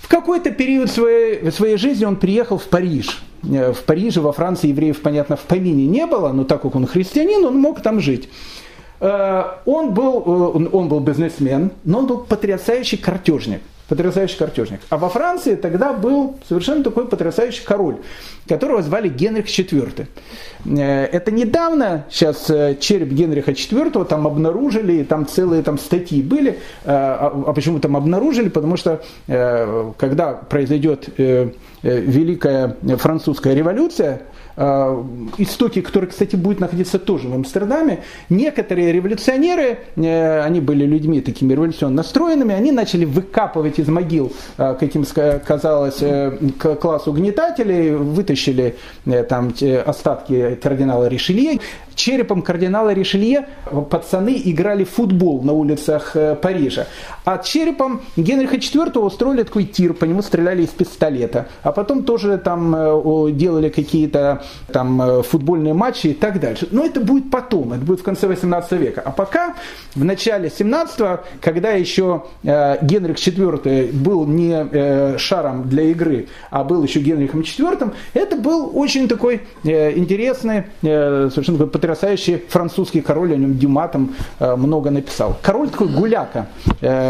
В 0.00 0.08
какой-то 0.08 0.50
период 0.50 0.90
своей, 0.90 1.50
своей 1.50 1.76
жизни 1.76 2.04
он 2.04 2.16
приехал 2.16 2.58
в 2.58 2.64
Париж. 2.64 3.22
Э, 3.42 3.72
в 3.72 3.82
Париже, 3.84 4.20
во 4.20 4.32
Франции 4.32 4.68
евреев, 4.68 5.00
понятно, 5.02 5.36
в 5.36 5.42
помине 5.42 5.86
не 5.86 6.06
было, 6.06 6.32
но 6.32 6.44
так 6.44 6.62
как 6.62 6.74
он 6.74 6.86
христианин, 6.86 7.44
он 7.44 7.58
мог 7.58 7.82
там 7.82 8.00
жить. 8.00 8.28
Он 9.00 9.92
был, 9.92 10.68
он 10.72 10.88
был 10.88 11.00
бизнесмен, 11.00 11.70
но 11.84 11.98
он 11.98 12.06
был 12.06 12.18
потрясающий 12.18 12.96
картежник 12.96 13.60
потрясающий 13.88 14.36
картежник. 14.36 14.80
А 14.88 14.96
во 14.96 15.08
Франции 15.08 15.54
тогда 15.54 15.92
был 15.92 16.36
совершенно 16.48 16.82
такой 16.82 17.06
потрясающий 17.06 17.64
король, 17.64 17.96
которого 18.48 18.82
звали 18.82 19.08
Генрих 19.08 19.46
IV. 19.46 20.06
Э, 20.64 21.04
это 21.04 21.30
недавно, 21.30 22.04
сейчас 22.10 22.50
э, 22.50 22.76
череп 22.80 23.08
Генриха 23.08 23.52
IV 23.52 24.04
там 24.06 24.26
обнаружили, 24.26 25.04
там 25.04 25.26
целые 25.26 25.62
там 25.62 25.78
статьи 25.78 26.22
были. 26.22 26.52
Э, 26.52 26.54
а, 26.86 27.44
а 27.46 27.52
почему 27.52 27.78
там 27.78 27.96
обнаружили? 27.96 28.48
Потому 28.48 28.76
что 28.76 29.02
когда 29.26 30.32
произойдет 30.32 31.08
Великая 31.82 32.76
Французская 32.98 33.54
революция, 33.54 34.22
Э, 34.22 34.35
истоки, 34.56 35.82
который, 35.82 36.06
кстати, 36.06 36.34
будет 36.34 36.60
находиться 36.60 36.98
тоже 36.98 37.28
в 37.28 37.34
Амстердаме, 37.34 38.02
некоторые 38.30 38.92
революционеры, 38.92 39.78
э, 39.96 40.40
они 40.40 40.60
были 40.60 40.86
людьми 40.86 41.20
такими 41.20 41.52
революционно 41.52 41.96
настроенными, 41.96 42.54
они 42.54 42.72
начали 42.72 43.04
выкапывать 43.04 43.78
из 43.78 43.88
могил, 43.88 44.32
э, 44.56 44.74
каким 44.80 45.04
казалось, 45.46 46.02
к 46.58 46.74
классу 46.76 47.10
угнетателей, 47.10 47.94
вытащили 47.94 48.76
там 49.28 49.52
остатки 49.86 50.54
кардинала 50.62 51.08
Ришелье, 51.08 51.60
черепом 51.96 52.42
кардинала 52.42 52.92
Ришелье 52.92 53.46
пацаны 53.90 54.40
играли 54.44 54.84
в 54.84 54.90
футбол 54.90 55.42
на 55.42 55.52
улицах 55.52 56.14
э, 56.14 56.36
Парижа. 56.36 56.86
А 57.26 57.38
черепом 57.38 58.00
Генриха 58.16 58.56
IV 58.56 58.98
устроили 59.00 59.42
такой 59.42 59.64
тир, 59.64 59.92
по 59.92 60.04
нему 60.04 60.22
стреляли 60.22 60.62
из 60.62 60.68
пистолета. 60.68 61.48
А 61.62 61.72
потом 61.72 62.04
тоже 62.04 62.38
там 62.38 62.74
э, 62.74 63.32
делали 63.32 63.68
какие-то 63.68 64.44
там 64.72 65.02
э, 65.02 65.22
футбольные 65.22 65.74
матчи 65.74 66.06
и 66.06 66.14
так 66.14 66.40
дальше. 66.40 66.68
Но 66.70 66.84
это 66.84 67.00
будет 67.00 67.30
потом, 67.30 67.72
это 67.72 67.84
будет 67.84 68.00
в 68.00 68.04
конце 68.04 68.28
18 68.28 68.72
века. 68.72 69.02
А 69.04 69.10
пока 69.10 69.54
в 69.94 70.04
начале 70.04 70.50
17 70.50 71.20
когда 71.40 71.72
еще 71.72 72.24
Генрих 72.42 73.16
IV 73.16 73.92
был 73.92 74.24
не 74.26 75.18
шаром 75.18 75.68
для 75.68 75.84
игры, 75.84 76.28
а 76.50 76.64
был 76.64 76.82
еще 76.82 77.00
Генрихом 77.00 77.40
IV, 77.40 77.92
это 78.14 78.36
был 78.36 78.70
очень 78.72 79.08
такой 79.08 79.42
интересный, 79.64 80.64
совершенно 80.80 81.58
такой 81.58 81.70
потрясающий 81.70 82.42
французский 82.48 83.00
король, 83.00 83.34
о 83.34 83.36
нем 83.36 83.58
Дюма 83.58 83.88
там 83.88 84.14
э, 84.38 84.56
много 84.56 84.90
написал. 84.90 85.36
Король 85.42 85.70
такой 85.70 85.88
гуляка. 85.88 86.46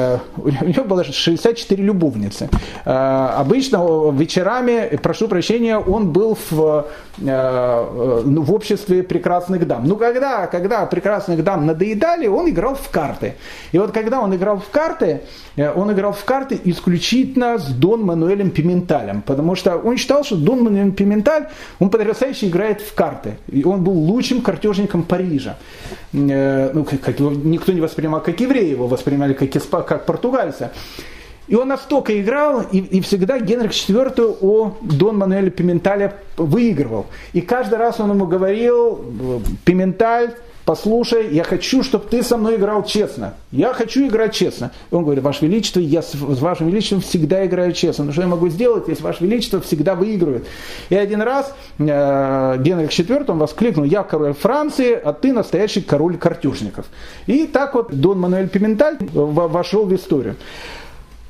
Э, 0.06 0.18
у 0.36 0.48
него 0.48 0.84
было 0.84 1.04
64 1.04 1.82
любовницы. 1.82 2.48
Э, 2.84 3.28
обычно 3.36 4.10
вечерами, 4.12 4.96
прошу 5.02 5.28
прощения, 5.28 5.78
он 5.78 6.12
был 6.12 6.36
в, 6.50 6.86
ну, 7.18 8.42
в 8.42 8.52
обществе 8.52 9.02
прекрасных 9.02 9.66
дам. 9.66 9.86
Ну, 9.86 9.96
когда, 9.96 10.46
когда 10.46 10.86
прекрасных 10.86 11.42
дам 11.42 11.66
надоедали, 11.66 12.26
он 12.26 12.48
играл 12.48 12.74
в 12.74 12.90
карты. 12.90 13.34
И 13.72 13.78
вот 13.78 13.92
когда 13.92 14.20
он 14.20 14.34
играл 14.34 14.58
в 14.58 14.68
карты, 14.70 15.22
он 15.56 15.92
играл 15.92 16.12
в 16.12 16.24
карты 16.24 16.60
исключительно 16.64 17.58
с 17.58 17.68
Дон 17.68 18.02
Мануэлем 18.02 18.50
Пименталем, 18.50 19.22
потому 19.22 19.56
что 19.56 19.76
он 19.76 19.96
считал, 19.96 20.24
что 20.24 20.36
Дон 20.36 20.64
Мануэль 20.64 20.92
Пименталь, 20.92 21.48
он 21.78 21.90
потрясающе 21.90 22.48
играет 22.48 22.80
в 22.80 22.94
карты. 22.94 23.36
И 23.50 23.64
он 23.64 23.82
был 23.82 23.92
лучшим 23.92 24.42
картежником 24.42 25.02
Парижа. 25.02 25.56
Э, 26.12 26.70
ну, 26.72 26.84
как 26.84 27.18
его 27.18 27.30
никто 27.30 27.72
не 27.72 27.80
воспринимал 27.80 28.20
как 28.20 28.40
евреи, 28.40 28.70
его 28.70 28.86
воспринимали 28.86 29.34
как, 29.34 29.95
как 29.96 30.06
португальца. 30.06 30.72
И 31.48 31.54
он 31.54 31.68
настолько 31.68 32.20
играл, 32.20 32.62
и, 32.72 32.78
и 32.78 33.00
всегда 33.00 33.38
Генрих 33.38 33.70
IV 33.70 34.38
о 34.40 34.76
Дон 34.80 35.18
Мануэле 35.18 35.50
Пиментале 35.50 36.14
выигрывал. 36.36 37.06
И 37.32 37.40
каждый 37.40 37.78
раз 37.78 38.00
он 38.00 38.10
ему 38.10 38.26
говорил, 38.26 39.04
Пименталь, 39.64 40.34
послушай, 40.66 41.28
я 41.32 41.44
хочу, 41.44 41.82
чтобы 41.82 42.06
ты 42.10 42.22
со 42.22 42.36
мной 42.36 42.56
играл 42.56 42.82
честно. 42.82 43.34
Я 43.52 43.72
хочу 43.72 44.06
играть 44.06 44.34
честно. 44.34 44.72
И 44.90 44.94
он 44.94 45.04
говорит, 45.04 45.22
Ваше 45.22 45.46
Величество, 45.46 45.80
я 45.80 46.02
с, 46.02 46.14
Вашим 46.14 46.66
Величеством 46.66 47.00
всегда 47.00 47.46
играю 47.46 47.72
честно. 47.72 48.04
Но 48.04 48.12
что 48.12 48.22
я 48.22 48.28
могу 48.28 48.48
сделать, 48.48 48.88
если 48.88 49.02
Ваше 49.02 49.24
Величество 49.24 49.60
всегда 49.60 49.94
выигрывает? 49.94 50.46
И 50.90 50.96
один 50.96 51.22
раз 51.22 51.54
э, 51.78 52.56
Генрих 52.58 52.90
IV 52.90 53.30
он 53.30 53.38
воскликнул, 53.38 53.84
я 53.84 54.02
король 54.02 54.34
Франции, 54.34 54.92
а 54.92 55.12
ты 55.12 55.32
настоящий 55.32 55.80
король 55.80 56.18
картюшников. 56.18 56.86
И 57.26 57.46
так 57.46 57.74
вот 57.74 57.94
Дон 57.94 58.18
Мануэль 58.18 58.48
Пименталь 58.48 58.98
вошел 59.12 59.86
в 59.86 59.94
историю. 59.94 60.36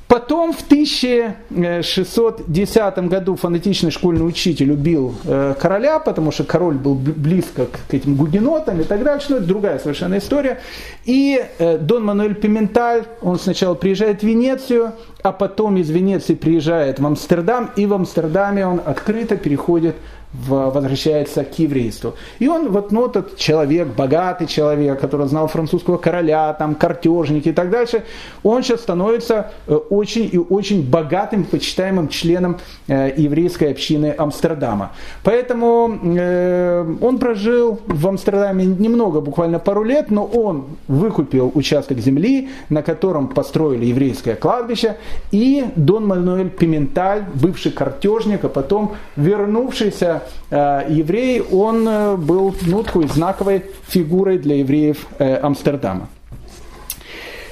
Потом 0.07 0.53
в 0.53 0.61
1610 0.61 2.97
году 3.09 3.35
фанатичный 3.35 3.91
школьный 3.91 4.25
учитель 4.25 4.71
убил 4.71 5.13
э, 5.25 5.53
короля, 5.59 5.99
потому 5.99 6.31
что 6.31 6.45
король 6.45 6.75
был 6.75 6.95
близко 6.95 7.65
к 7.65 7.93
этим 7.93 8.15
гугенотам 8.15 8.79
и 8.79 8.85
так 8.85 9.03
дальше. 9.03 9.31
Но 9.31 9.37
это 9.37 9.45
другая 9.45 9.79
совершенно 9.79 10.17
история. 10.17 10.61
И 11.03 11.45
э, 11.59 11.77
Дон 11.77 12.05
Мануэль 12.05 12.35
Пименталь, 12.35 13.03
он 13.21 13.37
сначала 13.37 13.75
приезжает 13.75 14.21
в 14.21 14.23
Венецию, 14.23 14.93
а 15.23 15.33
потом 15.33 15.75
из 15.75 15.89
Венеции 15.89 16.35
приезжает 16.35 16.99
в 16.99 17.05
Амстердам, 17.05 17.71
и 17.75 17.85
в 17.85 17.93
Амстердаме 17.93 18.65
он 18.65 18.79
открыто 18.85 19.35
переходит 19.35 19.97
возвращается 20.33 21.43
к 21.43 21.57
еврейству. 21.57 22.13
И 22.39 22.47
он, 22.47 22.69
вот 22.69 22.91
ну, 22.91 23.05
этот 23.07 23.37
человек, 23.37 23.87
богатый 23.87 24.45
человек, 24.45 24.99
который 24.99 25.27
знал 25.27 25.47
французского 25.47 25.97
короля, 25.97 26.53
там, 26.53 26.75
картежник 26.75 27.47
и 27.47 27.53
так 27.53 27.69
дальше, 27.69 28.03
он 28.43 28.61
сейчас 28.61 28.81
становится 28.81 29.51
э, 29.67 29.73
очень 29.75 30.29
и 30.31 30.37
очень 30.37 30.87
богатым, 30.87 31.45
почитаемым 31.45 32.09
членом 32.09 32.57
э, 32.87 33.13
еврейской 33.15 33.71
общины 33.71 34.13
Амстердама. 34.17 34.91
Поэтому 35.23 35.97
э, 36.03 36.95
он 37.01 37.19
прожил 37.19 37.79
в 37.87 38.07
Амстердаме 38.07 38.65
немного, 38.65 39.21
буквально 39.21 39.59
пару 39.59 39.83
лет, 39.83 40.11
но 40.11 40.25
он 40.25 40.65
выкупил 40.87 41.51
участок 41.55 41.99
земли, 41.99 42.49
на 42.69 42.83
котором 42.83 43.29
построили 43.29 43.85
еврейское 43.85 44.35
кладбище, 44.35 44.97
и 45.31 45.65
Дон 45.75 46.05
Мануэль 46.05 46.49
Пименталь, 46.49 47.23
бывший 47.33 47.71
картежник, 47.71 48.43
а 48.43 48.49
потом 48.49 48.95
вернувшийся 49.15 50.17
еврей, 50.49 51.41
он 51.41 51.87
э, 51.87 52.15
был 52.15 52.55
ну, 52.65 52.83
такой 52.83 53.07
знаковой 53.07 53.63
фигурой 53.87 54.37
для 54.37 54.57
евреев 54.57 55.07
э, 55.19 55.37
Амстердама. 55.37 56.09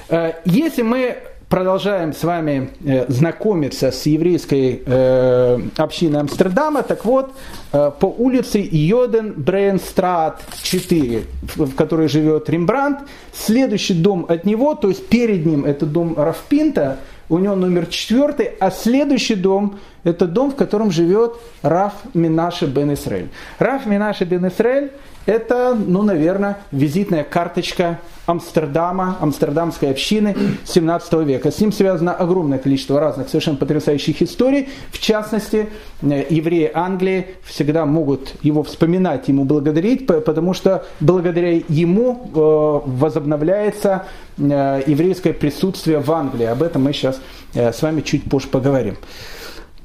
Э, 0.10 0.34
если 0.46 0.82
мы 0.82 1.18
продолжаем 1.50 2.14
с 2.14 2.24
вами 2.24 2.72
э, 2.84 3.06
знакомиться 3.08 3.92
с 3.92 4.06
еврейской 4.06 4.82
э, 4.86 5.60
общиной 5.78 6.20
Амстердама, 6.22 6.84
так 6.84 7.06
вот, 7.06 7.34
э, 7.72 7.92
по 8.00 8.08
улице 8.08 8.60
Йоден 8.60 9.34
Брейнстрат 9.38 10.44
4, 10.64 11.24
в, 11.56 11.66
в 11.66 11.76
которой 11.76 12.08
живет 12.08 12.50
Рембрандт, 12.50 13.02
следующий 13.34 13.94
дом 13.94 14.26
от 14.28 14.46
него, 14.46 14.76
то 14.76 14.90
есть 14.90 15.08
перед 15.08 15.46
ним 15.46 15.66
это 15.66 15.86
дом 15.86 16.16
Рафпинта, 16.18 16.98
у 17.30 17.40
него 17.40 17.56
номер 17.56 17.88
четвертый, 17.88 18.52
а 18.60 18.72
следующий 18.72 19.36
дом– 19.36 19.80
это 20.04 20.28
дом, 20.28 20.52
в 20.52 20.56
котором 20.56 20.92
живет 20.92 21.34
Раф 21.62 21.94
Минаше 22.14 22.66
бен 22.68 22.94
Исраэль. 22.94 23.30
Раф 23.60 23.86
Минаше 23.86 24.26
бен 24.26 24.48
Исраэль– 24.48 24.92
это, 25.26 25.76
ну, 25.76 26.04
наверное, 26.04 26.60
визитная 26.72 27.24
карточка 27.24 28.00
Амстердама, 28.26 29.18
амстердамской 29.22 29.92
общины 29.92 30.36
17 30.66 31.14
века. 31.26 31.52
С 31.52 31.60
ним 31.60 31.72
связано 31.72 32.14
огромное 32.14 32.58
количество 32.58 33.00
разных 33.00 33.30
совершенно 33.30 33.58
потрясающих 33.58 34.22
историй. 34.22 34.70
В 34.92 35.00
частности, 35.00 35.70
э, 36.02 36.26
евреи 36.30 36.72
Англии 36.74 37.28
всегда 37.44 37.86
могут 37.86 38.34
его 38.42 38.64
вспоминать, 38.64 39.28
ему 39.28 39.46
благодарить, 39.46 40.08
потому 40.08 40.56
что 40.56 40.86
благодаря 41.00 41.62
ему 41.70 42.32
э, 42.34 42.90
возобновляется 42.90 44.06
э, 44.38 44.82
еврейское 44.88 45.34
присутствие 45.34 46.00
в 46.00 46.12
Англии. 46.12 46.46
Об 46.46 46.64
этом 46.64 46.84
мы 46.84 46.94
сейчас 46.94 47.20
с 47.54 47.82
вами 47.82 48.02
чуть 48.02 48.24
позже 48.24 48.48
поговорим. 48.48 48.98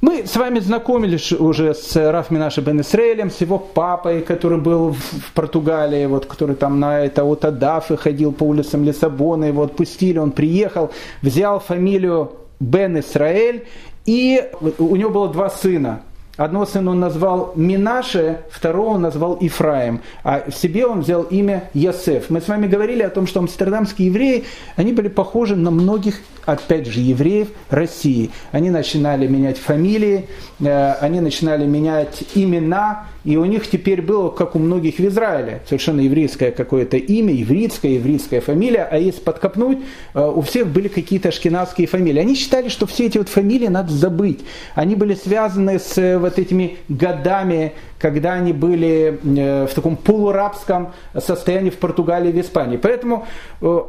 Мы 0.01 0.25
с 0.25 0.35
вами 0.35 0.57
знакомились 0.59 1.31
уже 1.31 1.75
с 1.75 1.95
Раф 1.95 2.31
Минаши 2.31 2.61
бен 2.61 2.81
Исраэлем, 2.81 3.29
с 3.29 3.39
его 3.39 3.59
папой, 3.59 4.21
который 4.21 4.57
был 4.57 4.93
в 4.93 5.31
Португалии, 5.35 6.07
вот, 6.07 6.25
который 6.25 6.55
там 6.55 6.79
на 6.79 7.01
это 7.01 7.23
вот 7.23 7.45
Адафы 7.45 7.97
ходил 7.97 8.31
по 8.31 8.43
улицам 8.43 8.83
Лиссабона, 8.83 9.45
его 9.45 9.61
отпустили, 9.61 10.17
он 10.17 10.31
приехал, 10.31 10.89
взял 11.21 11.59
фамилию 11.59 12.31
Бен 12.59 12.99
Исраэль, 12.99 13.67
и 14.07 14.49
у 14.79 14.95
него 14.95 15.11
было 15.11 15.27
два 15.27 15.51
сына. 15.51 16.01
Одного 16.37 16.65
сына 16.65 16.91
он 16.91 16.99
назвал 17.01 17.51
Минаше, 17.55 18.39
второго 18.49 18.91
он 18.91 19.01
назвал 19.01 19.37
Ифраем, 19.41 20.01
а 20.23 20.49
в 20.49 20.55
себе 20.55 20.87
он 20.87 21.01
взял 21.01 21.23
имя 21.23 21.69
Ясеф. 21.73 22.29
Мы 22.29 22.39
с 22.39 22.47
вами 22.47 22.67
говорили 22.67 23.03
о 23.03 23.09
том, 23.09 23.27
что 23.27 23.41
амстердамские 23.41 24.07
евреи, 24.07 24.45
они 24.77 24.93
были 24.93 25.09
похожи 25.09 25.57
на 25.57 25.71
многих, 25.71 26.21
опять 26.45 26.87
же, 26.87 27.01
евреев 27.01 27.49
России. 27.69 28.31
Они 28.53 28.69
начинали 28.69 29.27
менять 29.27 29.57
фамилии, 29.57 30.27
э, 30.61 30.93
они 31.01 31.19
начинали 31.19 31.65
менять 31.65 32.23
имена, 32.33 33.07
и 33.23 33.37
у 33.37 33.45
них 33.45 33.69
теперь 33.69 34.01
было, 34.01 34.29
как 34.29 34.55
у 34.55 34.59
многих 34.59 34.95
в 34.95 35.05
Израиле, 35.05 35.61
совершенно 35.67 35.99
еврейское 35.99 36.51
какое-то 36.51 36.97
имя, 36.97 37.33
еврейская, 37.33 37.95
еврейская 37.95 38.41
фамилия, 38.41 38.87
а 38.89 38.97
если 38.97 39.19
подкопнуть, 39.19 39.79
э, 40.13 40.25
у 40.25 40.41
всех 40.41 40.67
были 40.67 40.87
какие-то 40.87 41.29
ашкенадские 41.29 41.87
фамилии. 41.87 42.19
Они 42.19 42.35
считали, 42.35 42.69
что 42.69 42.87
все 42.87 43.07
эти 43.07 43.17
вот 43.17 43.27
фамилии 43.27 43.67
надо 43.67 43.91
забыть. 43.91 44.39
Они 44.75 44.95
были 44.95 45.13
связаны 45.13 45.77
с 45.77 45.97
э, 45.97 46.17
вот 46.21 46.39
этими 46.39 46.77
годами, 46.89 47.73
когда 47.99 48.33
они 48.33 48.53
были 48.53 49.19
э, 49.23 49.67
в 49.67 49.73
таком 49.73 49.95
полурабском 49.97 50.93
состоянии 51.17 51.69
в 51.69 51.77
Португалии 51.77 52.29
и 52.29 52.33
в 52.33 52.39
Испании. 52.39 52.77
Поэтому 52.77 53.25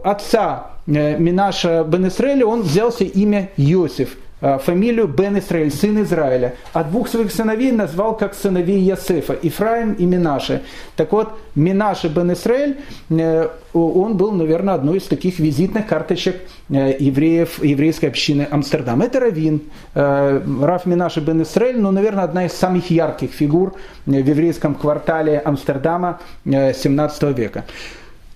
отца 0.04 0.72
Минаша 0.86 1.84
Бен 1.84 2.08
Исраэля 2.08 2.46
он 2.46 2.62
взялся 2.62 3.04
имя 3.04 3.50
Йосиф. 3.56 4.16
Э, 4.42 4.58
фамилию 4.58 5.06
Бен 5.06 5.38
Исраэль, 5.38 5.70
сын 5.70 6.02
Израиля, 6.02 6.56
а 6.72 6.82
двух 6.82 7.08
своих 7.08 7.30
сыновей 7.30 7.70
назвал 7.70 8.16
как 8.16 8.34
сыновей 8.34 8.80
Ясефа, 8.80 9.38
Ифраим 9.40 9.92
и 9.92 10.04
Минаше. 10.04 10.62
Так 10.96 11.12
вот, 11.12 11.28
Минаше 11.54 12.08
Бен 12.08 12.32
Исраэль, 12.32 12.78
э, 13.10 13.48
он 13.72 14.16
был, 14.16 14.32
наверное, 14.32 14.74
одной 14.74 14.98
из 14.98 15.04
таких 15.04 15.38
визитных 15.38 15.86
карточек 15.86 16.40
э, 16.70 16.96
евреев, 16.98 17.62
еврейской 17.62 18.06
общины 18.06 18.48
Амстердам. 18.50 19.00
Это 19.02 19.20
Равин, 19.20 19.60
Раф 19.94 20.86
Минаше 20.86 21.20
Бен 21.20 21.42
Исраэль, 21.42 21.78
ну, 21.80 21.92
наверное, 21.92 22.24
одна 22.24 22.46
из 22.46 22.52
самых 22.52 22.90
ярких 22.90 23.30
фигур 23.30 23.74
в 24.06 24.12
еврейском 24.12 24.74
квартале 24.74 25.38
Амстердама 25.38 26.18
17 26.44 27.22
века. 27.38 27.64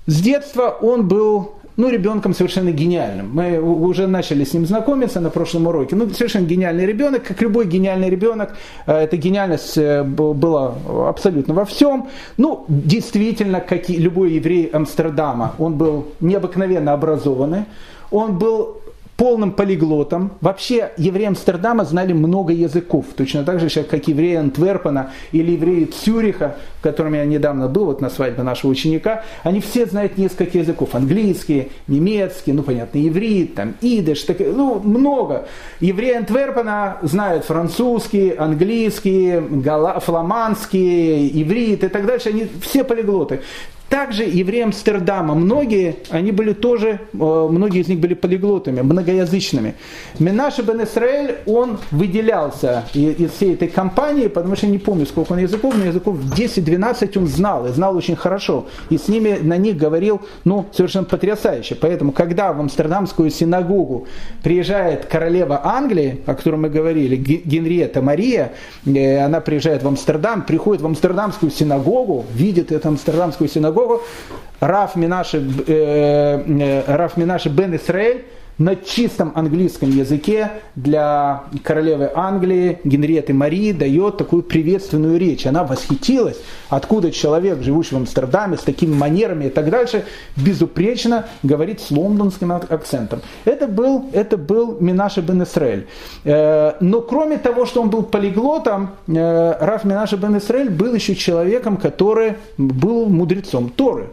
С 0.06 0.20
детства 0.20 0.68
он 0.80 1.08
был 1.08 1.56
ну, 1.76 1.90
ребенком 1.90 2.34
совершенно 2.34 2.70
гениальным. 2.70 3.30
Мы 3.32 3.60
уже 3.60 4.06
начали 4.06 4.44
с 4.44 4.54
ним 4.54 4.66
знакомиться 4.66 5.20
на 5.20 5.30
прошлом 5.30 5.66
уроке. 5.66 5.96
Ну, 5.96 6.08
совершенно 6.10 6.46
гениальный 6.46 6.86
ребенок, 6.86 7.22
как 7.22 7.42
любой 7.42 7.66
гениальный 7.66 8.10
ребенок. 8.10 8.56
Э, 8.86 8.98
эта 8.98 9.16
гениальность 9.16 9.78
э, 9.78 10.02
была 10.02 10.74
абсолютно 11.08 11.54
во 11.54 11.64
всем. 11.64 12.08
Ну, 12.38 12.64
действительно, 12.68 13.60
как 13.60 13.90
и 13.90 13.96
любой 13.96 14.32
еврей 14.32 14.70
Амстердама, 14.72 15.54
он 15.58 15.74
был 15.74 16.06
необыкновенно 16.20 16.92
образованный. 16.92 17.64
Он 18.10 18.38
был 18.38 18.80
полным 19.16 19.52
полиглотом. 19.52 20.32
Вообще 20.40 20.90
евреи 20.96 21.26
Амстердама 21.26 21.84
знали 21.84 22.12
много 22.12 22.52
языков, 22.52 23.06
точно 23.16 23.44
так 23.44 23.60
же, 23.60 23.82
как 23.82 24.08
евреи 24.08 24.36
Антверпена 24.36 25.12
или 25.32 25.52
евреи 25.52 25.84
Цюриха, 25.84 26.56
в 26.78 26.82
котором 26.82 27.14
я 27.14 27.24
недавно 27.24 27.68
был, 27.68 27.86
вот 27.86 28.00
на 28.00 28.10
свадьбе 28.10 28.42
нашего 28.42 28.70
ученика, 28.70 29.24
они 29.42 29.60
все 29.60 29.86
знают 29.86 30.18
несколько 30.18 30.58
языков. 30.58 30.94
Английский, 30.94 31.72
немецкий, 31.88 32.52
ну 32.52 32.62
понятно, 32.62 33.06
иврит, 33.06 33.54
там, 33.54 33.74
идыш, 33.80 34.22
так, 34.22 34.38
ну 34.40 34.80
много. 34.80 35.46
Евреи 35.80 36.16
Антверпена 36.16 36.98
знают 37.02 37.44
французский, 37.44 38.30
английский, 38.30 39.40
фламандский, 40.00 41.42
иврит 41.42 41.84
и 41.84 41.88
так 41.88 42.06
дальше, 42.06 42.28
они 42.28 42.48
все 42.60 42.84
полиглоты. 42.84 43.40
Также 43.88 44.24
евреи 44.24 44.62
Амстердама, 44.62 45.34
многие, 45.34 45.96
они 46.10 46.32
были 46.32 46.52
тоже, 46.54 46.98
э, 47.12 47.16
многие 47.16 47.82
из 47.82 47.88
них 47.88 48.00
были 48.00 48.14
полиглотами, 48.14 48.80
многоязычными. 48.80 49.74
Менаше 50.18 50.62
бен 50.62 50.82
Исраэль, 50.82 51.36
он 51.46 51.78
выделялся 51.92 52.84
из 52.94 53.30
всей 53.30 53.54
этой 53.54 53.68
компании, 53.68 54.26
потому 54.26 54.56
что 54.56 54.66
я 54.66 54.72
не 54.72 54.78
помню, 54.78 55.06
сколько 55.06 55.34
он 55.34 55.38
языков, 55.38 55.74
но 55.78 55.84
языков 55.84 56.16
10-12 56.18 57.16
он 57.16 57.26
знал, 57.28 57.66
и 57.66 57.70
знал 57.70 57.96
очень 57.96 58.16
хорошо. 58.16 58.66
И 58.90 58.98
с 58.98 59.06
ними, 59.06 59.38
на 59.40 59.56
них 59.56 59.76
говорил, 59.76 60.20
ну, 60.44 60.66
совершенно 60.72 61.04
потрясающе. 61.04 61.76
Поэтому, 61.76 62.10
когда 62.10 62.52
в 62.52 62.60
Амстердамскую 62.60 63.30
синагогу 63.30 64.08
приезжает 64.42 65.06
королева 65.06 65.60
Англии, 65.64 66.22
о 66.26 66.34
которой 66.34 66.56
мы 66.56 66.70
говорили, 66.70 67.14
Генриетта 67.14 68.02
Мария, 68.02 68.52
э, 68.84 69.18
она 69.18 69.40
приезжает 69.40 69.84
в 69.84 69.86
Амстердам, 69.86 70.42
приходит 70.42 70.82
в 70.82 70.86
Амстердамскую 70.86 71.52
синагогу, 71.52 72.24
видит 72.34 72.72
эту 72.72 72.88
Амстердамскую 72.88 73.48
синагогу, 73.48 73.75
синагогу, 73.76 74.02
Раф 74.60 74.96
Минаши, 74.96 75.38
э, 75.66 76.42
э, 76.46 76.96
Раф 76.96 77.16
Минаши 77.16 77.48
бен 77.48 77.76
Исраэль 77.76 78.24
на 78.58 78.74
чистом 78.74 79.32
английском 79.34 79.90
языке 79.90 80.50
для 80.76 81.44
королевы 81.62 82.10
Англии 82.14 82.78
Генриеты 82.84 83.34
Марии 83.34 83.72
дает 83.72 84.16
такую 84.16 84.42
приветственную 84.42 85.18
речь. 85.18 85.46
Она 85.46 85.64
восхитилась, 85.64 86.38
откуда 86.70 87.10
человек, 87.10 87.62
живущий 87.62 87.94
в 87.94 87.98
Амстердаме, 87.98 88.56
с 88.56 88.62
такими 88.62 88.94
манерами 88.94 89.46
и 89.46 89.50
так 89.50 89.68
дальше, 89.68 90.04
безупречно 90.36 91.26
говорит 91.42 91.80
с 91.80 91.90
лондонским 91.90 92.52
акцентом. 92.52 93.20
Это 93.44 93.66
был, 93.68 94.06
это 94.12 94.38
был 94.38 94.78
Минаша 94.80 95.20
бен 95.20 95.42
Исраэль. 95.42 95.86
Э, 96.24 96.74
но 96.80 97.02
кроме 97.02 97.36
того, 97.36 97.66
что 97.66 97.82
он 97.82 97.90
был 97.90 98.04
полиглотом, 98.04 98.90
э, 99.06 99.56
Раф 99.60 99.84
Минаша 99.84 100.16
бен 100.16 100.38
Исраэль 100.38 100.70
был 100.70 100.94
еще 100.94 101.14
человеком, 101.14 101.76
который 101.76 102.34
был 102.56 103.06
мудрецом 103.06 103.68
Торы. 103.68 104.08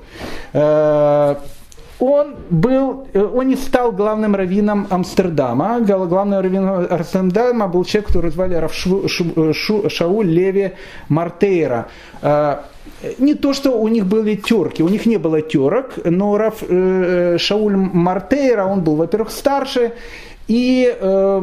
Он 2.00 2.36
был, 2.50 3.08
э, 3.14 3.22
он 3.22 3.48
не 3.48 3.56
стал 3.56 3.92
главным 3.92 4.36
раввином 4.36 4.88
Амстердама. 4.90 5.80
Главным 5.80 6.40
раввином 6.40 6.88
Амстердама 6.90 7.68
был 7.68 7.86
человек, 7.86 8.08
который 8.08 8.32
звали 8.32 8.56
Раф 8.56 8.74
Шу, 8.74 9.08
Шу, 9.08 9.54
Шу, 9.54 9.90
Шауль 9.90 10.28
Леви 10.28 10.72
Мартейра. 11.10 11.88
Э, 12.22 12.58
не 13.20 13.36
то, 13.36 13.54
что 13.54 13.72
у 13.72 13.88
них 13.88 14.06
были 14.06 14.36
терки, 14.36 14.84
у 14.84 14.90
них 14.90 15.06
не 15.06 15.18
было 15.18 15.42
терок, 15.42 15.92
но 16.04 16.38
Раф, 16.38 16.64
э, 16.68 17.38
Шауль 17.38 17.76
Мартейра, 17.76 18.66
он 18.66 18.82
был, 18.82 18.96
во-первых, 18.96 19.32
старше, 19.32 19.94
И 20.48 20.96
э, 21.00 21.42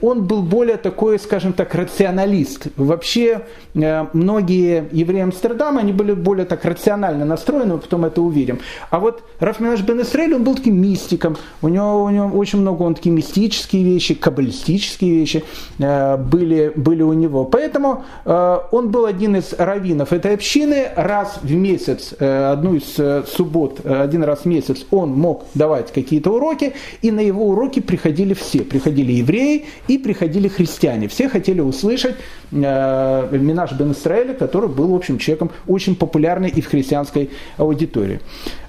он 0.00 0.24
был 0.24 0.42
более 0.42 0.76
такой, 0.76 1.18
скажем 1.18 1.52
так, 1.52 1.74
рационалист. 1.74 2.68
Вообще 2.76 3.42
э, 3.74 4.06
многие 4.12 4.88
евреи 4.92 5.22
Амстердама, 5.22 5.80
они 5.80 5.92
были 5.92 6.12
более 6.12 6.46
так 6.46 6.64
рационально 6.64 7.24
настроены, 7.24 7.74
мы 7.74 7.78
потом 7.78 8.04
это 8.04 8.22
увидим. 8.22 8.60
А 8.90 9.00
вот 9.00 9.22
Рафминаш 9.40 9.82
Бен 9.82 10.00
Исраэль, 10.02 10.34
он 10.34 10.44
был 10.44 10.54
таким 10.54 10.80
мистиком. 10.80 11.36
У 11.62 11.68
него, 11.68 12.04
у 12.04 12.10
него 12.10 12.38
очень 12.38 12.60
много 12.60 12.82
он 12.82 12.94
такие 12.94 13.14
мистические 13.14 13.82
вещи, 13.82 14.14
каббалистические 14.14 15.18
вещи 15.18 15.44
э, 15.78 16.16
были, 16.16 16.72
были 16.76 17.02
у 17.02 17.12
него. 17.12 17.44
Поэтому 17.44 18.04
э, 18.24 18.58
он 18.70 18.90
был 18.90 19.04
один 19.04 19.36
из 19.36 19.52
раввинов 19.52 20.12
этой 20.12 20.34
общины. 20.34 20.88
Раз 20.94 21.40
в 21.42 21.52
месяц, 21.52 22.14
э, 22.18 22.52
одну 22.52 22.74
из 22.74 22.98
э, 22.98 23.24
суббот, 23.26 23.80
э, 23.82 24.02
один 24.02 24.22
раз 24.22 24.40
в 24.40 24.44
месяц 24.46 24.86
он 24.90 25.10
мог 25.10 25.44
давать 25.54 25.92
какие-то 25.92 26.30
уроки, 26.30 26.74
и 27.02 27.10
на 27.10 27.20
его 27.20 27.48
уроки 27.48 27.80
приходили 27.80 28.27
все. 28.34 28.60
Приходили 28.60 29.12
евреи 29.12 29.66
и 29.88 29.98
приходили 29.98 30.48
христиане. 30.48 31.08
Все 31.08 31.28
хотели 31.28 31.60
услышать 31.60 32.16
э, 32.52 33.28
Минаш 33.32 33.72
бен 33.72 33.92
Исраэля, 33.92 34.34
который 34.34 34.68
был, 34.68 34.88
в 34.88 34.94
общем, 34.94 35.18
человеком 35.18 35.50
очень 35.66 35.94
популярный 35.96 36.48
и 36.48 36.60
в 36.60 36.68
христианской 36.68 37.30
аудитории. 37.56 38.20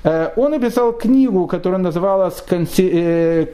Э, 0.03 0.30
он 0.36 0.51
написал 0.51 0.93
книгу, 0.93 1.47
которая 1.47 1.80
называлась 1.80 2.43
э, 2.49 3.45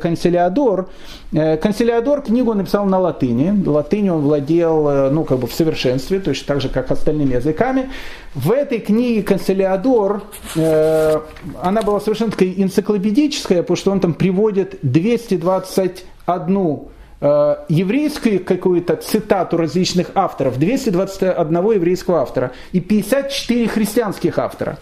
«Консилиадор». 0.00 0.88
«Консилиадор» 1.30 2.22
книгу 2.22 2.54
написал 2.54 2.86
на 2.86 2.98
латыни. 2.98 3.62
Латынь 3.66 4.08
он 4.10 4.22
владел 4.22 5.10
ну, 5.10 5.24
как 5.24 5.38
бы 5.38 5.46
в 5.46 5.52
совершенстве, 5.52 6.20
точно 6.20 6.46
так 6.46 6.60
же, 6.60 6.68
как 6.68 6.90
остальными 6.90 7.34
языками. 7.34 7.90
В 8.34 8.50
этой 8.50 8.78
книге 8.78 9.22
«Консилиадор» 9.22 10.22
она 10.54 11.82
была 11.84 12.00
совершенно 12.00 12.30
такая 12.30 12.54
энциклопедическая, 12.56 13.62
потому 13.62 13.76
что 13.76 13.90
он 13.90 14.00
там 14.00 14.14
приводит 14.14 14.78
221 14.82 16.78
еврейскую 17.20 18.44
какую-то 18.44 18.96
цитату 18.96 19.56
различных 19.56 20.12
авторов, 20.14 20.58
221 20.58 21.72
еврейского 21.72 22.20
автора 22.20 22.52
и 22.72 22.80
54 22.80 23.68
христианских 23.68 24.38
автора. 24.38 24.78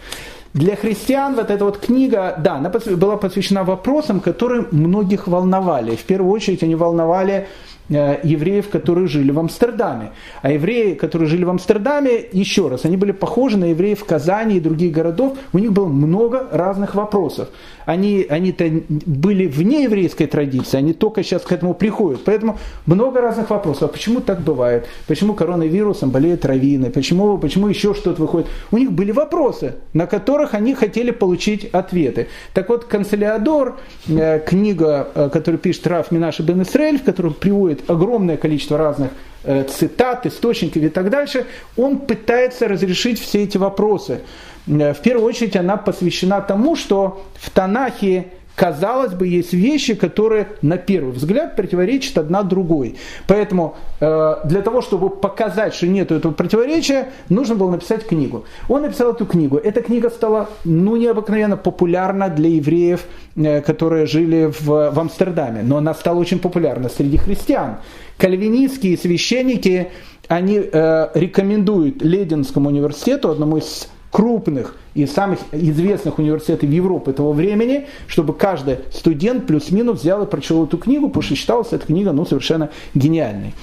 Для 0.57 0.75
христиан 0.75 1.35
вот 1.35 1.51
эта 1.51 1.63
вот 1.63 1.77
книга, 1.77 2.35
да, 2.39 2.55
она 2.55 2.71
была 2.95 3.17
посвящена 3.17 3.63
вопросам, 3.63 4.19
которые 4.19 4.65
многих 4.71 5.27
волновали. 5.27 5.95
В 5.95 6.03
первую 6.03 6.31
очередь 6.31 6.63
они 6.63 6.73
волновали 6.73 7.47
евреев, 7.89 8.69
которые 8.69 9.07
жили 9.07 9.31
в 9.31 9.39
Амстердаме. 9.39 10.11
А 10.41 10.51
евреи, 10.51 10.93
которые 10.93 11.27
жили 11.27 11.43
в 11.43 11.49
Амстердаме, 11.49 12.25
еще 12.31 12.67
раз, 12.67 12.85
они 12.85 12.97
были 12.97 13.11
похожи 13.11 13.57
на 13.57 13.65
евреев 13.65 14.03
Казани 14.03 14.57
и 14.57 14.59
других 14.59 14.91
городов, 14.91 15.37
у 15.53 15.59
них 15.59 15.71
было 15.71 15.87
много 15.87 16.47
разных 16.51 16.95
вопросов. 16.95 17.49
Они, 17.85 18.25
они-то 18.29 18.69
были 18.89 19.47
вне 19.47 19.83
еврейской 19.83 20.25
традиции, 20.25 20.77
они 20.77 20.91
только 20.91 21.23
сейчас 21.23 21.43
к 21.43 21.51
этому 21.53 21.73
приходят. 21.73 22.21
Поэтому 22.25 22.57
много 22.85 23.21
разных 23.21 23.49
вопросов. 23.49 23.83
А 23.83 23.87
почему 23.87 24.19
так 24.19 24.41
бывает? 24.41 24.87
Почему 25.07 25.33
коронавирусом 25.33 26.09
болеют 26.09 26.43
раввины? 26.43 26.89
Почему, 26.89 27.37
почему 27.37 27.69
еще 27.69 27.93
что-то 27.93 28.21
выходит? 28.21 28.47
У 28.71 28.77
них 28.77 28.91
были 28.91 29.11
вопросы, 29.11 29.75
на 29.93 30.05
которых 30.05 30.53
они 30.53 30.75
хотели 30.75 31.11
получить 31.11 31.69
ответы. 31.71 32.27
Так 32.53 32.67
вот, 32.67 32.83
«Канцелиадор», 32.83 33.77
э, 34.09 34.39
книга, 34.45 35.07
э, 35.15 35.29
которую 35.31 35.59
пишет 35.59 35.87
Раф 35.87 36.11
Минаша 36.11 36.43
бен 36.43 36.63
Исраэль, 36.63 36.99
в 36.99 37.03
которой 37.03 37.33
приводит 37.33 37.76
огромное 37.87 38.37
количество 38.37 38.77
разных 38.77 39.11
э, 39.43 39.63
цитат, 39.63 40.25
источников 40.25 40.83
и 40.83 40.89
так 40.89 41.09
дальше, 41.09 41.45
он 41.75 41.99
пытается 41.99 42.67
разрешить 42.67 43.19
все 43.19 43.43
эти 43.43 43.57
вопросы. 43.57 44.21
Э, 44.67 44.93
в 44.93 45.01
первую 45.01 45.25
очередь 45.27 45.55
она 45.55 45.77
посвящена 45.77 46.41
тому, 46.41 46.75
что 46.75 47.25
в 47.35 47.49
Танахе 47.49 48.27
казалось 48.57 49.13
бы, 49.13 49.27
есть 49.27 49.53
вещи, 49.53 49.93
которые 49.93 50.47
на 50.63 50.77
первый 50.77 51.13
взгляд 51.13 51.55
противоречат 51.55 52.17
одна 52.17 52.41
другой. 52.41 52.95
Поэтому 53.27 53.75
э, 53.99 54.35
для 54.45 54.63
того, 54.63 54.81
чтобы 54.81 55.11
показать, 55.11 55.75
что 55.75 55.85
нет 55.85 56.11
этого 56.11 56.33
противоречия, 56.33 57.09
нужно 57.29 57.53
было 57.53 57.69
написать 57.69 58.07
книгу. 58.07 58.45
Он 58.67 58.81
написал 58.81 59.13
эту 59.13 59.27
книгу. 59.27 59.57
Эта 59.57 59.83
книга 59.83 60.09
стала 60.09 60.49
ну, 60.65 60.95
необыкновенно 60.95 61.55
популярна 61.55 62.29
для 62.29 62.49
евреев, 62.49 63.05
э, 63.35 63.61
которые 63.61 64.07
жили 64.07 64.51
в, 64.59 64.89
в 64.89 64.99
Амстердаме. 64.99 65.61
Но 65.61 65.77
она 65.77 65.93
стала 65.93 66.17
очень 66.17 66.39
популярна 66.39 66.89
среди 66.89 67.17
христиан. 67.17 67.77
Кальвинистские 68.17 68.97
священники, 68.97 69.91
они 70.27 70.59
э, 70.59 71.09
рекомендуют 71.13 72.01
Лединскому 72.01 72.69
университету, 72.69 73.29
одному 73.29 73.57
из 73.57 73.87
крупных 74.17 74.75
и 74.95 75.05
самых 75.05 75.37
известных 75.51 76.17
университетов 76.17 76.67
Европы 76.67 77.11
этого 77.11 77.33
времени, 77.33 77.85
чтобы 78.07 78.33
каждый 78.33 78.79
студент 78.91 79.45
плюс-минус 79.45 80.01
взял 80.01 80.23
и 80.23 80.25
прочел 80.25 80.65
эту 80.65 80.79
книгу, 80.79 81.09
потому 81.09 81.21
что 81.21 81.35
считалась 81.35 81.67
эта 81.71 81.85
книга 81.85 82.13
ну, 82.13 82.25
совершенно 82.25 82.71
гениальной. 82.95 83.53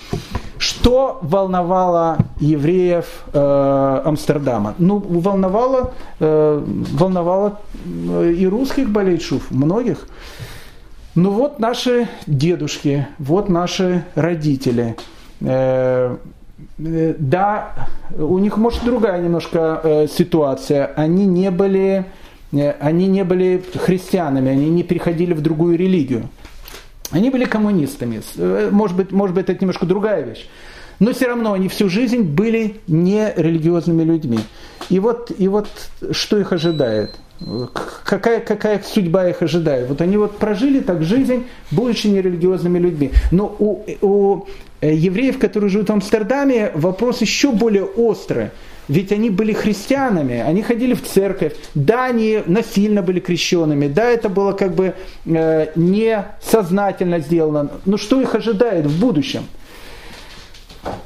Что 0.58 1.18
волновало 1.22 2.18
евреев 2.38 3.24
э, 3.32 4.02
Амстердама? 4.04 4.76
Ну, 4.78 4.98
волновало, 4.98 5.92
э, 6.20 6.64
волновало 6.64 7.58
э, 7.84 8.34
и 8.38 8.46
русских 8.46 8.90
болельшув, 8.90 9.50
многих. 9.50 10.06
Ну 11.16 11.32
вот 11.32 11.58
наши 11.58 12.06
дедушки, 12.28 13.08
вот 13.18 13.48
наши 13.48 14.04
родители. 14.14 14.94
Э, 16.78 17.14
да, 17.18 17.88
у 18.16 18.38
них 18.38 18.56
может 18.56 18.84
другая 18.84 19.22
немножко 19.22 19.80
э, 19.82 20.06
ситуация. 20.08 20.86
Они 20.96 21.26
не 21.26 21.50
были, 21.50 22.04
э, 22.52 22.70
они 22.80 23.06
не 23.06 23.24
были 23.24 23.62
христианами, 23.74 24.50
они 24.50 24.70
не 24.70 24.82
переходили 24.82 25.34
в 25.34 25.40
другую 25.40 25.78
религию. 25.78 26.28
Они 27.10 27.30
были 27.30 27.44
коммунистами. 27.44 28.22
Может 28.70 28.96
быть, 28.96 29.12
может 29.12 29.36
быть, 29.36 29.48
это 29.48 29.60
немножко 29.60 29.86
другая 29.86 30.22
вещь. 30.22 30.48
Но 30.98 31.12
все 31.12 31.26
равно 31.26 31.52
они 31.52 31.68
всю 31.68 31.88
жизнь 31.88 32.22
были 32.22 32.76
нерелигиозными 32.88 34.02
людьми. 34.02 34.38
И 34.90 34.98
вот, 34.98 35.30
и 35.36 35.46
вот 35.48 35.68
что 36.12 36.38
их 36.38 36.52
ожидает? 36.52 37.14
Какая, 38.04 38.40
какая 38.40 38.82
судьба 38.82 39.28
их 39.28 39.42
ожидает? 39.42 39.88
Вот 39.88 40.00
они 40.00 40.16
вот 40.16 40.38
прожили 40.38 40.80
так 40.80 41.02
жизнь, 41.02 41.44
будучи 41.70 42.06
нерелигиозными 42.06 42.78
людьми. 42.78 43.12
Но 43.30 43.54
у, 43.58 43.84
у 44.00 44.46
евреев, 44.92 45.38
которые 45.38 45.70
живут 45.70 45.88
в 45.88 45.92
Амстердаме, 45.92 46.70
вопрос 46.74 47.20
еще 47.20 47.52
более 47.52 47.84
острый. 47.84 48.50
Ведь 48.88 49.12
они 49.12 49.30
были 49.30 49.52
христианами, 49.52 50.40
они 50.40 50.62
ходили 50.62 50.92
в 50.92 51.02
церковь, 51.02 51.54
да, 51.74 52.04
они 52.04 52.42
насильно 52.46 53.00
были 53.00 53.18
крещенными, 53.18 53.88
да, 53.88 54.04
это 54.04 54.28
было 54.28 54.52
как 54.52 54.74
бы 54.74 54.94
э, 55.24 55.66
несознательно 55.74 57.20
сделано, 57.20 57.70
но 57.86 57.96
что 57.96 58.20
их 58.20 58.34
ожидает 58.34 58.84
в 58.84 59.00
будущем? 59.00 59.46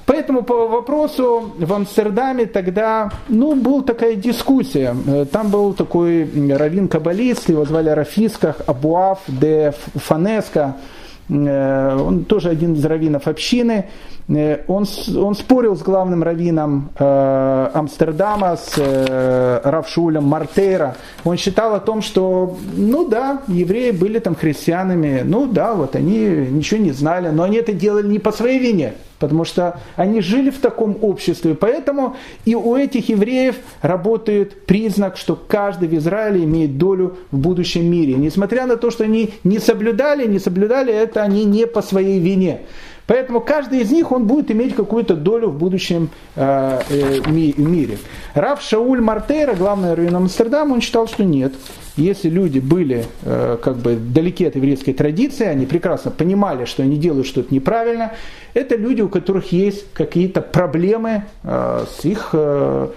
Поэтому 0.06 0.42
по 0.42 0.66
вопросу 0.66 1.52
в 1.56 1.72
Амстердаме 1.72 2.46
тогда, 2.46 3.12
ну, 3.28 3.54
была 3.54 3.82
такая 3.82 4.16
дискуссия. 4.16 4.96
Э, 5.06 5.24
там 5.30 5.50
был 5.50 5.72
такой 5.72 6.24
раввин-каббалист, 6.24 7.48
его 7.48 7.64
звали 7.64 7.90
Рафисках 7.90 8.56
Абуав 8.66 9.20
де 9.28 9.72
Фанеска, 9.94 10.74
Э, 10.74 11.07
он 11.28 12.24
тоже 12.24 12.48
один 12.48 12.74
из 12.74 12.84
раввинов 12.84 13.28
общины, 13.28 13.72
э, 13.72 13.82
он, 14.28 14.84
он 15.16 15.34
спорил 15.34 15.74
с 15.74 15.82
главным 15.82 16.22
раввином 16.22 16.90
э, 16.98 17.70
Амстердама, 17.72 18.56
с 18.56 18.74
э, 18.76 19.60
Равшулем 19.64 20.24
Мартейра. 20.24 20.96
Он 21.24 21.38
считал 21.38 21.74
о 21.74 21.80
том, 21.80 22.02
что, 22.02 22.58
ну 22.76 23.08
да, 23.08 23.40
евреи 23.48 23.90
были 23.90 24.18
там 24.18 24.34
христианами, 24.34 25.22
ну 25.24 25.46
да, 25.46 25.74
вот 25.74 25.96
они 25.96 26.26
ничего 26.50 26.78
не 26.78 26.92
знали, 26.92 27.28
но 27.28 27.44
они 27.44 27.56
это 27.56 27.72
делали 27.72 28.06
не 28.06 28.18
по 28.18 28.30
своей 28.30 28.58
вине, 28.58 28.94
потому 29.18 29.46
что 29.46 29.80
они 29.96 30.20
жили 30.20 30.50
в 30.50 30.58
таком 30.58 30.98
обществе, 31.00 31.54
поэтому 31.54 32.16
и 32.44 32.54
у 32.54 32.76
этих 32.76 33.08
евреев 33.08 33.56
работает 33.80 34.66
признак, 34.66 35.16
что 35.16 35.36
каждый 35.36 35.88
в 35.88 35.94
Израиле 35.94 36.44
имеет 36.44 36.76
долю 36.76 37.16
в 37.30 37.38
будущем 37.38 37.90
мире. 37.90 38.14
Несмотря 38.14 38.66
на 38.66 38.76
то, 38.76 38.90
что 38.90 39.04
они 39.04 39.30
не 39.42 39.58
соблюдали, 39.58 40.26
не 40.26 40.38
соблюдали 40.38 40.92
это 40.92 41.22
они 41.22 41.46
не 41.46 41.66
по 41.66 41.80
своей 41.80 42.20
вине. 42.20 42.60
Поэтому 43.08 43.40
каждый 43.40 43.80
из 43.80 43.90
них 43.90 44.12
он 44.12 44.26
будет 44.26 44.50
иметь 44.50 44.76
какую-то 44.76 45.16
долю 45.16 45.48
в 45.48 45.58
будущем 45.58 46.10
э, 46.36 46.80
э, 46.90 47.20
мире. 47.26 47.98
Рав 48.34 48.60
Шауль 48.60 49.00
Мартейра, 49.00 49.54
главный 49.54 49.94
раввин 49.94 50.14
Амстердама, 50.14 50.74
он 50.74 50.82
считал, 50.82 51.08
что 51.08 51.24
нет. 51.24 51.54
Если 51.96 52.28
люди 52.28 52.58
были 52.58 53.06
э, 53.22 53.56
как 53.62 53.78
бы 53.78 53.96
далеки 53.96 54.44
от 54.44 54.56
еврейской 54.56 54.92
традиции, 54.92 55.46
они 55.46 55.64
прекрасно 55.64 56.10
понимали, 56.10 56.66
что 56.66 56.82
они 56.82 56.98
делают 56.98 57.26
что-то 57.26 57.52
неправильно, 57.52 58.12
это 58.52 58.76
люди, 58.76 59.00
у 59.00 59.08
которых 59.08 59.52
есть 59.52 59.86
какие-то 59.94 60.42
проблемы 60.42 61.24
э, 61.44 61.84
с 61.90 62.04
их 62.04 62.28
э, 62.34 62.88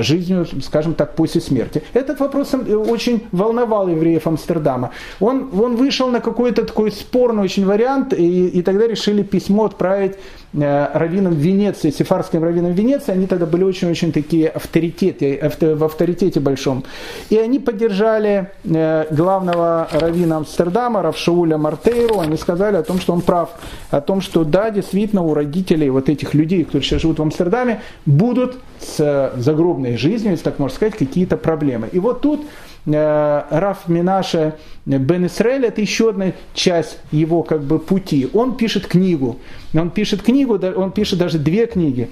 жизнью, 0.00 0.46
скажем 0.62 0.94
так, 0.94 1.16
после 1.16 1.40
смерти. 1.40 1.82
Этот 1.94 2.20
вопрос 2.20 2.54
очень 2.54 3.26
волновал 3.32 3.88
евреев 3.88 4.26
Амстердама. 4.26 4.90
Он, 5.20 5.50
он 5.58 5.76
вышел 5.76 6.08
на 6.08 6.20
какой-то 6.20 6.64
такой 6.64 6.92
спорный 6.92 7.42
очень 7.42 7.64
вариант, 7.64 8.12
и, 8.12 8.48
и 8.48 8.62
тогда 8.62 8.86
решили 8.86 9.22
письмо 9.22 9.64
отправить 9.64 10.16
раввином 10.52 11.34
Венеции, 11.34 11.90
сефарским 11.90 12.42
раввином 12.42 12.72
Венеции, 12.72 13.12
они 13.12 13.26
тогда 13.26 13.46
были 13.46 13.62
очень-очень 13.62 14.12
такие 14.12 14.48
авторитеты, 14.48 15.50
в 15.60 15.84
авторитете 15.84 16.40
большом. 16.40 16.84
И 17.28 17.36
они 17.36 17.58
поддержали 17.58 18.50
главного 18.64 19.88
раввина 19.92 20.38
Амстердама, 20.38 21.02
Равшауля 21.02 21.56
Мартейру, 21.56 22.20
они 22.20 22.36
сказали 22.36 22.76
о 22.76 22.82
том, 22.82 23.00
что 23.00 23.12
он 23.12 23.20
прав, 23.20 23.50
о 23.90 24.00
том, 24.00 24.20
что 24.20 24.44
да, 24.44 24.70
действительно 24.70 25.22
у 25.22 25.34
родителей 25.34 25.90
вот 25.90 26.08
этих 26.08 26.34
людей, 26.34 26.64
которые 26.64 26.82
сейчас 26.82 27.02
живут 27.02 27.18
в 27.18 27.22
Амстердаме, 27.22 27.82
будут 28.06 28.56
с 28.80 29.32
загробной 29.36 29.96
жизнью, 29.96 30.32
если 30.32 30.44
так 30.44 30.58
можно 30.58 30.74
сказать, 30.74 30.96
какие-то 30.96 31.36
проблемы. 31.36 31.88
И 31.92 31.98
вот 31.98 32.22
тут 32.22 32.40
э, 32.40 32.46
Раф 32.86 33.88
Минаша 33.88 34.56
Бен 34.86 35.26
Исраэль, 35.26 35.66
это 35.66 35.80
еще 35.80 36.10
одна 36.10 36.32
часть 36.54 36.98
его 37.12 37.42
как 37.42 37.62
бы 37.62 37.78
пути. 37.78 38.28
Он 38.32 38.56
пишет 38.56 38.86
книгу. 38.86 39.38
Он 39.74 39.90
пишет 39.90 40.22
книгу, 40.22 40.58
он 40.58 40.92
пишет 40.92 41.18
даже 41.18 41.38
две 41.38 41.66
книги. 41.66 42.10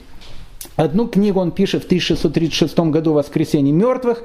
Одну 0.77 1.09
книгу 1.09 1.41
он 1.41 1.51
пишет 1.51 1.85
в 1.85 1.87
1636 1.87 2.79
году 2.79 3.13
«Воскресенье 3.13 3.73
мертвых», 3.73 4.23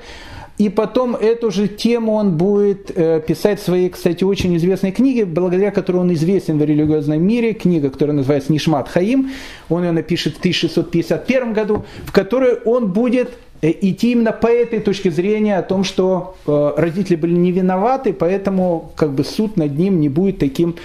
и 0.60 0.70
потом 0.70 1.16
эту 1.16 1.50
же 1.50 1.68
тему 1.68 2.14
он 2.14 2.38
будет 2.38 2.92
э, 2.96 3.22
писать 3.28 3.60
в 3.60 3.64
своей, 3.64 3.90
кстати, 3.90 4.24
очень 4.24 4.56
известной 4.58 4.92
книге, 4.92 5.26
благодаря 5.26 5.72
которой 5.72 5.98
он 5.98 6.14
известен 6.14 6.60
в 6.60 6.64
религиозном 6.64 7.24
мире, 7.24 7.54
книга, 7.54 7.90
которая 7.90 8.16
называется 8.16 8.54
«Нишмат 8.54 8.88
Хаим». 8.88 9.32
Он 9.70 9.84
ее 9.84 9.92
напишет 9.92 10.36
в 10.36 10.40
1651 10.40 11.54
году, 11.54 11.86
в 12.06 12.12
которой 12.12 12.54
он 12.66 12.92
будет 12.92 13.30
э, 13.30 13.32
идти 13.72 14.12
именно 14.12 14.32
по 14.32 14.48
этой 14.48 14.80
точке 14.80 15.12
зрения 15.12 15.58
о 15.58 15.64
том, 15.64 15.84
что 15.84 16.36
э, 16.46 16.74
родители 16.78 17.16
были 17.16 17.34
не 17.34 17.52
виноваты, 17.52 18.14
поэтому 18.14 18.92
как 18.96 19.14
бы 19.14 19.24
суд 19.24 19.58
над 19.58 19.78
ним 19.78 20.00
не 20.00 20.10
будет 20.10 20.40
таким 20.40 20.76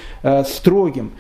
строгим. 0.47 1.13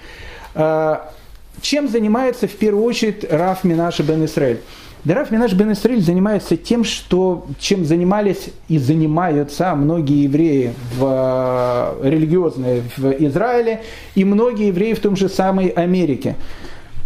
Чем 1.60 1.88
занимается 1.88 2.46
в 2.46 2.52
первую 2.52 2.84
очередь 2.84 3.24
Раф 3.30 3.64
Минаши 3.64 4.02
бен 4.02 4.24
Исраэль? 4.24 4.60
Дараф 5.04 5.30
Минаш 5.30 5.52
бен 5.52 5.72
Исраиль 5.72 6.02
занимается 6.02 6.56
тем, 6.56 6.82
что, 6.84 7.46
чем 7.58 7.84
занимались 7.84 8.50
и 8.68 8.78
занимаются 8.78 9.74
многие 9.74 10.24
евреи 10.24 10.74
в, 10.96 11.96
религиозные 12.02 12.82
в 12.96 13.12
Израиле 13.26 13.82
и 14.14 14.24
многие 14.24 14.66
евреи 14.66 14.94
в 14.94 15.00
том 15.00 15.16
же 15.16 15.28
самой 15.28 15.68
Америке. 15.68 16.34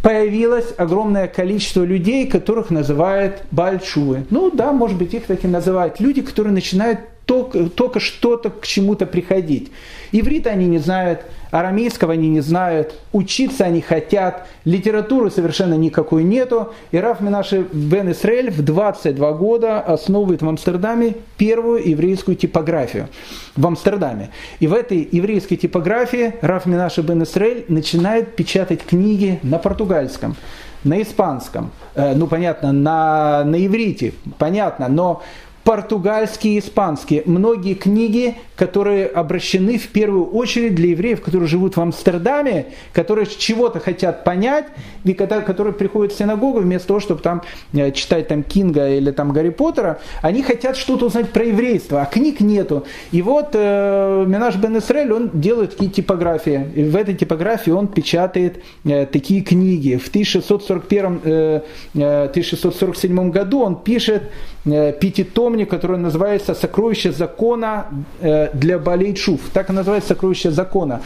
Появилось 0.02 0.74
огромное 0.76 1.28
количество 1.28 1.84
людей, 1.84 2.26
которых 2.26 2.70
называют 2.70 3.42
бальчувы. 3.52 4.26
Ну 4.30 4.50
да, 4.50 4.72
может 4.72 4.98
быть, 4.98 5.14
их 5.14 5.26
так 5.26 5.44
и 5.44 5.48
называют. 5.48 6.00
Люди, 6.00 6.22
которые 6.22 6.52
начинают 6.52 6.98
только, 7.26 7.68
только 7.70 8.00
что-то 8.00 8.50
к 8.50 8.66
чему-то 8.66 9.06
приходить. 9.06 9.70
Иврит 10.10 10.46
они 10.46 10.66
не 10.66 10.78
знают, 10.78 11.22
арамейского 11.50 12.12
они 12.12 12.28
не 12.28 12.40
знают, 12.40 12.94
учиться 13.12 13.64
они 13.64 13.80
хотят, 13.80 14.46
литературы 14.64 15.30
совершенно 15.30 15.74
никакой 15.74 16.24
нету. 16.24 16.72
И 16.90 16.98
Раф 16.98 17.20
Минаши 17.20 17.66
Бен 17.72 18.10
Исраэль 18.10 18.50
в 18.50 18.62
22 18.62 19.32
года 19.32 19.80
основывает 19.80 20.42
в 20.42 20.48
Амстердаме 20.48 21.16
первую 21.36 21.88
еврейскую 21.88 22.36
типографию 22.36 23.08
в 23.56 23.66
Амстердаме. 23.66 24.30
И 24.60 24.66
в 24.66 24.74
этой 24.74 25.08
еврейской 25.10 25.56
типографии 25.56 26.34
Раф 26.40 26.66
Минаши 26.66 27.02
Бен 27.02 27.22
Исраэль 27.22 27.64
начинает 27.68 28.34
печатать 28.34 28.82
книги 28.82 29.38
на 29.42 29.58
португальском 29.58 30.36
на 30.84 31.00
испанском, 31.00 31.70
э, 31.94 32.14
ну 32.14 32.26
понятно, 32.26 32.72
на, 32.72 33.44
на 33.44 33.64
иврите, 33.64 34.14
понятно, 34.38 34.88
но 34.88 35.22
португальские 35.64 36.56
и 36.56 36.58
испанские. 36.58 37.22
Многие 37.26 37.74
книги, 37.74 38.36
которые 38.56 39.06
обращены 39.06 39.78
в 39.78 39.88
первую 39.88 40.26
очередь 40.26 40.74
для 40.74 40.90
евреев, 40.90 41.22
которые 41.22 41.48
живут 41.48 41.76
в 41.76 41.80
Амстердаме, 41.80 42.66
которые 42.92 43.26
чего-то 43.26 43.78
хотят 43.78 44.24
понять, 44.24 44.66
и 45.04 45.14
которые 45.14 45.72
приходят 45.72 46.12
в 46.12 46.18
синагогу, 46.18 46.60
вместо 46.60 46.88
того, 46.88 47.00
чтобы 47.00 47.22
там 47.22 47.42
э, 47.72 47.92
читать 47.92 48.28
там 48.28 48.42
Кинга 48.42 48.90
или 48.90 49.10
там 49.10 49.32
Гарри 49.32 49.50
Поттера, 49.50 50.00
они 50.20 50.42
хотят 50.42 50.76
что-то 50.76 51.06
узнать 51.06 51.30
про 51.30 51.44
еврейство, 51.44 52.02
а 52.02 52.06
книг 52.06 52.40
нету. 52.40 52.84
И 53.12 53.22
вот 53.22 53.50
э, 53.54 54.24
Минаш 54.26 54.56
Бен 54.56 54.78
Исраэль, 54.78 55.12
он 55.12 55.30
делает 55.32 55.72
такие 55.72 55.90
типографии. 55.90 56.68
И 56.74 56.84
в 56.84 56.96
этой 56.96 57.14
типографии 57.14 57.70
он 57.70 57.88
печатает 57.88 58.62
э, 58.84 59.06
такие 59.06 59.42
книги. 59.42 59.96
В 59.96 60.08
1641, 60.08 61.20
э, 61.24 61.60
1647 61.94 63.18
э, 63.18 63.30
году 63.30 63.60
он 63.60 63.76
пишет 63.76 64.30
э, 64.64 64.92
пятитом 64.92 65.42
помни, 65.42 65.64
который 65.64 65.98
называется 65.98 66.54
«Сокровище 66.54 67.12
закона 67.12 67.86
э, 68.20 68.48
для 68.54 68.78
Балейчув». 68.78 69.40
Так 69.52 69.70
и 69.70 69.72
называется 69.72 70.14
«Сокровище 70.14 70.50
закона». 70.50 71.00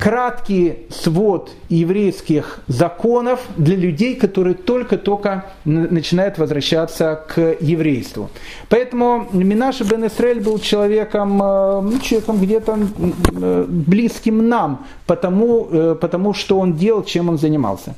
Краткий 0.00 0.86
свод 0.88 1.50
еврейских 1.68 2.60
законов 2.66 3.40
для 3.56 3.76
людей, 3.76 4.16
которые 4.16 4.54
только-только 4.54 5.44
начинают 5.66 6.38
возвращаться 6.38 7.22
к 7.28 7.56
еврейству. 7.60 8.30
Поэтому 8.70 9.28
Минаша 9.32 9.84
бен 9.84 10.06
Исраэль 10.06 10.40
был 10.40 10.58
человеком, 10.58 11.42
э, 11.42 11.80
ну, 11.82 11.98
человеком 12.00 12.40
где-то 12.40 12.78
близким 13.68 14.48
нам, 14.48 14.86
потому, 15.06 15.96
потому 16.00 16.34
что 16.34 16.58
он 16.58 16.72
делал, 16.72 17.04
чем 17.04 17.28
он 17.28 17.38
занимался 17.38 17.94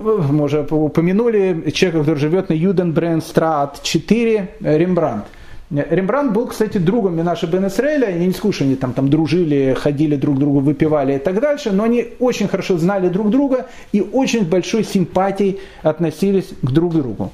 мы 0.00 0.44
уже 0.44 0.66
упомянули 0.70 1.70
человека, 1.70 2.00
который 2.00 2.18
живет 2.18 2.48
на 2.48 2.54
Юденбренстрат 2.54 3.82
4, 3.82 4.48
Рембрандт. 4.60 5.26
Рембрандт 5.70 6.32
был, 6.32 6.46
кстати, 6.46 6.78
другом 6.78 7.16
Минаша 7.16 7.46
Бен 7.46 7.66
Исраэля. 7.66 8.08
Я 8.08 8.24
не 8.24 8.32
скажу, 8.32 8.64
они 8.64 8.74
там, 8.74 8.94
там 8.94 9.10
дружили, 9.10 9.76
ходили 9.78 10.16
друг 10.16 10.36
к 10.36 10.38
другу, 10.38 10.60
выпивали 10.60 11.16
и 11.16 11.18
так 11.18 11.40
дальше, 11.40 11.72
но 11.72 11.84
они 11.84 12.06
очень 12.20 12.48
хорошо 12.48 12.78
знали 12.78 13.08
друг 13.08 13.28
друга 13.28 13.66
и 13.92 14.00
очень 14.00 14.48
большой 14.48 14.82
симпатией 14.82 15.60
относились 15.82 16.48
к 16.62 16.70
друг 16.70 16.94
другу. 16.94 17.32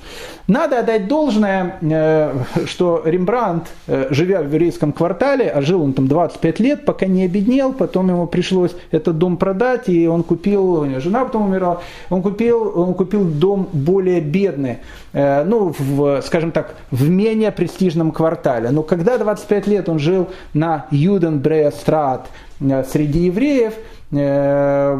Надо 0.48 0.80
отдать 0.80 1.06
должное, 1.06 1.76
э, 1.80 2.34
что 2.66 3.02
Рембрандт, 3.04 3.68
э, 3.86 4.08
живя 4.10 4.42
в 4.42 4.46
еврейском 4.46 4.92
квартале, 4.92 5.48
а 5.48 5.62
жил 5.62 5.80
он 5.82 5.92
там 5.92 6.08
25 6.08 6.60
лет, 6.60 6.84
пока 6.84 7.06
не 7.06 7.24
обеднел, 7.24 7.72
потом 7.72 8.08
ему 8.08 8.26
пришлось 8.26 8.74
этот 8.90 9.16
дом 9.16 9.36
продать, 9.36 9.88
и 9.88 10.08
он 10.08 10.24
купил, 10.24 10.80
у 10.80 10.84
него 10.84 11.00
жена 11.00 11.24
потом 11.24 11.48
умерла, 11.48 11.80
он 12.10 12.20
купил, 12.20 12.72
он 12.74 12.94
купил 12.94 13.24
дом 13.24 13.68
более 13.72 14.20
бедный, 14.20 14.78
э, 15.12 15.44
ну, 15.44 15.72
в, 15.78 16.20
скажем 16.22 16.50
так, 16.50 16.74
в 16.90 17.08
менее 17.08 17.52
престижном 17.52 18.10
квартале 18.10 18.23
квартале. 18.24 18.70
Но 18.70 18.82
когда 18.82 19.18
25 19.18 19.66
лет 19.66 19.88
он 19.88 19.98
жил 19.98 20.28
на 20.54 20.86
Юденбрея-страт 20.90 22.28
э, 22.60 22.84
среди 22.84 23.26
евреев, 23.26 23.74
э, 24.12 24.98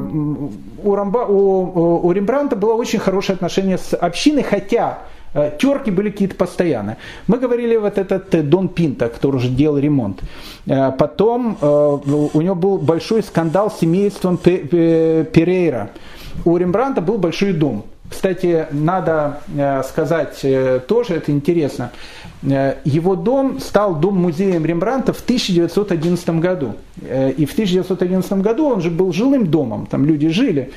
у, 0.85 0.95
Рамба, 0.95 1.25
у, 1.27 2.07
у 2.07 2.13
Рембранта 2.13 2.55
было 2.55 2.75
очень 2.75 2.99
хорошее 2.99 3.37
отношение 3.37 3.79
с 3.79 3.97
общиной, 3.97 4.43
хотя 4.43 4.99
э, 5.33 5.53
терки 5.59 5.91
были 5.91 6.11
какие-то 6.11 6.35
постоянные. 6.35 6.99
Мы 7.27 7.39
говорили 7.39 7.77
вот 7.77 7.97
этот 7.97 8.49
Дон 8.51 8.69
Пинта, 8.69 9.09
который 9.09 9.37
уже 9.37 9.49
делал 9.49 9.79
ремонт. 9.79 10.21
Потом 10.99 11.57
у 11.63 12.41
него 12.43 12.55
был 12.55 12.79
большой 12.79 13.23
скандал 13.23 13.71
с 13.71 13.79
семейством 13.81 14.37
Перейра. 14.37 15.89
У 16.45 16.57
Рембранта 16.59 17.01
был 17.01 17.17
большой 17.19 17.53
дом. 17.53 17.85
Кстати, 18.11 18.67
надо 18.71 19.41
сказать 19.89 20.45
тоже, 20.87 21.15
это 21.15 21.33
интересно. 21.33 21.91
Э, 22.45 22.77
его 22.85 23.17
дом 23.17 23.59
стал 23.59 23.97
дом-музеем 23.97 24.65
Рембранта 24.65 25.13
в 25.13 25.21
1911 25.21 26.29
году. 26.41 26.75
Э, 27.03 27.31
и 27.31 27.47
в 27.47 27.53
1911 27.53 28.33
году 28.35 28.69
он 28.69 28.81
же 28.81 28.91
был 28.91 29.13
жилым 29.13 29.47
домом, 29.47 29.87
там 29.87 30.05
люди 30.05 30.29
жили. 30.29 30.71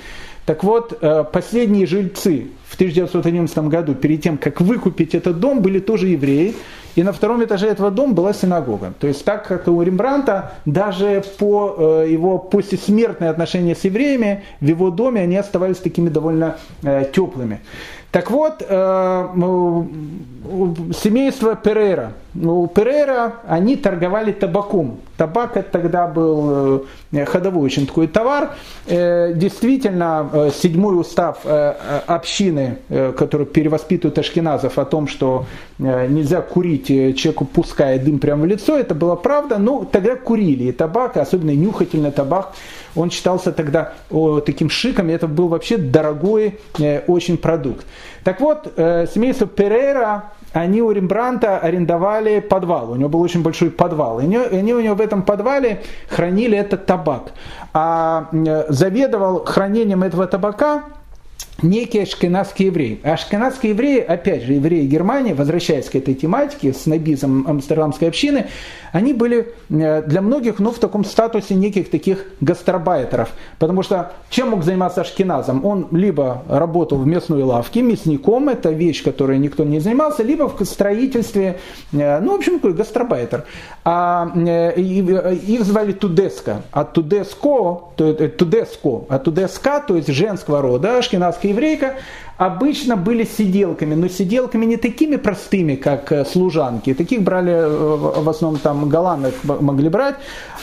Так 0.45 0.63
вот, 0.63 0.97
э, 1.01 1.25
последние 1.31 1.85
жильцы 1.85 2.47
в 2.67 2.75
1911 2.75 3.67
году, 3.67 3.95
перед 3.95 4.21
тем, 4.21 4.37
как 4.37 4.61
выкупить 4.61 5.13
этот 5.13 5.39
дом, 5.39 5.61
были 5.61 5.79
тоже 5.79 6.07
евреи. 6.07 6.55
И 6.95 7.03
на 7.03 7.11
втором 7.11 7.43
этаже 7.43 7.67
этого 7.67 7.91
дома 7.91 8.13
была 8.13 8.33
синагога. 8.33 8.91
То 8.99 9.05
есть 9.05 9.23
так 9.23 9.45
как 9.47 9.67
у 9.67 9.79
Рембранта, 9.83 10.53
даже 10.65 11.23
по 11.37 12.01
его 12.03 12.39
послесмертные 12.39 13.29
отношения 13.29 13.75
с 13.75 13.83
евреями, 13.83 14.43
в 14.61 14.65
его 14.65 14.89
доме 14.89 15.21
они 15.21 15.37
оставались 15.37 15.77
такими 15.77 16.09
довольно 16.09 16.57
теплыми. 17.13 17.59
Так 18.11 18.31
вот, 18.31 18.65
э, 18.67 19.27
семейство 20.93 21.55
Перейра. 21.55 22.13
У 22.35 22.67
Перейра 22.67 23.33
они 23.47 23.75
торговали 23.75 24.31
табаком. 24.31 24.99
Табак 25.17 25.57
это 25.57 25.71
тогда 25.71 26.07
был 26.07 26.85
э, 27.11 27.25
ходовой 27.25 27.65
очень 27.65 27.85
такой 27.85 28.07
товар. 28.07 28.51
Э, 28.87 29.33
действительно, 29.35 30.51
седьмой 30.55 30.99
устав 30.99 31.39
общины, 31.45 32.77
который 32.89 33.45
перевоспитывает 33.45 34.17
ашкеназов 34.17 34.79
о 34.79 34.85
том, 34.85 35.07
что 35.07 35.45
нельзя 35.77 36.41
курить 36.41 36.87
человеку, 36.87 37.45
пуская 37.45 37.99
дым 37.99 38.19
прямо 38.19 38.43
в 38.43 38.45
лицо, 38.45 38.77
это 38.77 38.95
была 38.95 39.17
правда. 39.17 39.57
Но 39.57 39.83
тогда 39.83 40.15
курили 40.15 40.65
и 40.65 40.71
табак, 40.71 41.17
особенно 41.17 41.53
нюхательный 41.53 42.11
табак, 42.11 42.53
он 42.97 43.11
считался 43.11 43.51
тогда 43.51 43.93
таким 44.45 44.69
шиком, 44.69 45.09
и 45.09 45.13
это 45.13 45.27
был 45.27 45.47
вообще 45.47 45.77
дорогой 45.77 46.59
очень 47.07 47.37
продукт. 47.37 47.85
Так 48.23 48.41
вот, 48.41 48.73
э, 48.75 49.07
семейство 49.13 49.47
Перейра, 49.47 50.31
они 50.51 50.81
у 50.81 50.91
Рембранта 50.91 51.59
арендовали 51.59 52.41
подвал. 52.41 52.91
У 52.91 52.95
него 52.95 53.09
был 53.09 53.21
очень 53.21 53.41
большой 53.41 53.69
подвал. 53.69 54.19
И 54.19 54.23
они 54.23 54.73
у 54.73 54.81
него 54.81 54.95
в 54.95 55.01
этом 55.01 55.21
подвале 55.21 55.81
хранили 56.09 56.57
этот 56.57 56.85
табак. 56.85 57.31
А 57.73 58.27
заведовал 58.69 59.45
хранением 59.45 60.03
этого 60.03 60.27
табака 60.27 60.83
некий 61.61 61.99
ашкенадский 61.99 62.67
еврей. 62.67 62.99
Ашкенадские 63.03 63.71
евреи, 63.71 63.99
опять 63.99 64.43
же, 64.43 64.53
евреи 64.53 64.85
Германии, 64.85 65.33
возвращаясь 65.33 65.89
к 65.89 65.95
этой 65.95 66.13
тематике, 66.13 66.73
с 66.73 66.85
набизом 66.85 67.47
амстердамской 67.47 68.07
общины, 68.07 68.47
они 68.91 69.13
были 69.13 69.53
э, 69.69 70.01
для 70.03 70.21
многих 70.21 70.59
ну, 70.59 70.71
в 70.71 70.79
таком 70.79 71.03
статусе 71.05 71.55
неких 71.55 71.89
таких 71.89 72.25
гастарбайтеров. 72.41 73.29
Потому 73.59 73.83
что 73.83 74.13
чем 74.29 74.49
мог 74.49 74.63
заниматься 74.63 75.01
Ашкеназом? 75.01 75.65
Он 75.65 75.87
либо 75.91 76.43
работал 76.47 76.97
в 76.97 77.07
местной 77.07 77.43
лавке, 77.43 77.81
мясником, 77.81 78.49
это 78.49 78.69
вещь, 78.69 79.03
которой 79.03 79.37
никто 79.39 79.63
не 79.63 79.79
занимался, 79.79 80.23
либо 80.23 80.49
в 80.49 80.65
строительстве, 80.65 81.59
э, 81.91 82.19
ну, 82.19 82.33
в 82.33 82.35
общем, 82.35 82.55
такой 82.55 82.73
гастарбайтер. 82.73 83.45
А 83.83 84.31
э, 84.35 84.79
их 84.79 85.63
звали 85.63 85.91
Тудеска. 85.93 86.63
А 86.71 86.83
Тудеско, 86.83 87.81
Тудеско, 87.95 89.05
а 89.09 89.19
Тудеска, 89.19 89.79
то 89.79 89.95
есть 89.95 90.07
женского 90.07 90.61
рода, 90.61 91.01
ашкеназская 91.47 91.53
еврейка, 91.53 91.95
обычно 92.37 92.95
были 92.95 93.23
сиделками, 93.25 93.95
но 93.95 94.07
сиделками 94.07 94.65
не 94.65 94.77
такими 94.77 95.17
простыми, 95.17 95.75
как 95.75 96.11
э, 96.11 96.25
служанки. 96.25 96.93
Таких 96.93 97.21
брали 97.21 97.51
э, 97.51 98.21
в 98.21 98.29
основном 98.29 98.59
там 98.59 98.89
голландок 98.89 99.33
могли 99.43 99.89
брать. 99.89 100.15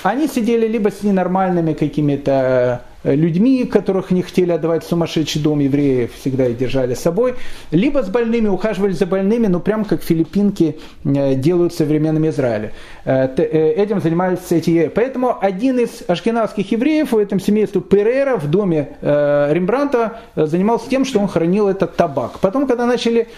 Они 0.03 0.28
сидели 0.28 0.68
либо 0.68 0.91
с 0.91 1.03
ненормальными 1.03 1.72
какими-то 1.72 2.30
Э, 2.30 2.93
людьми, 3.05 3.65
которых 3.65 4.11
не 4.11 4.23
хотели 4.23 4.51
отдавать 4.51 4.85
в 4.85 4.89
сумасшедший 4.89 5.43
дом 5.43 5.61
евреев, 5.61 6.13
всегда 6.15 6.47
их 6.47 6.57
держали 6.57 6.95
с 6.95 7.01
собой, 7.01 7.35
либо 7.71 8.03
с 8.03 8.09
больными, 8.09 8.49
ухаживали 8.49 8.93
за 8.93 9.07
больными, 9.07 9.47
ну 9.47 9.61
прям 9.61 9.85
как 9.85 10.03
филиппинки 10.03 10.79
э, 11.05 11.35
делают 11.35 11.73
в 11.73 11.77
современном 11.77 12.29
Израиле. 12.29 12.73
Э, 13.05 13.29
этим 13.37 14.01
занимались 14.01 14.41
эти 14.51 14.91
Поэтому 14.95 15.37
один 15.41 15.79
из 15.79 16.03
ашкенадских 16.07 16.73
евреев 16.73 17.13
в 17.13 17.19
этом 17.19 17.41
семействе 17.41 17.81
Перера 17.81 18.37
в 18.37 18.51
доме 18.51 18.97
Рембранта 19.03 20.21
занимался 20.37 20.89
тем, 20.89 21.05
что 21.05 21.21
он 21.21 21.29
хранил 21.29 21.69
этот 21.69 21.97
табак. 21.97 22.41
Потом, 22.41 22.67
когда 22.67 22.87
начали 22.87 23.29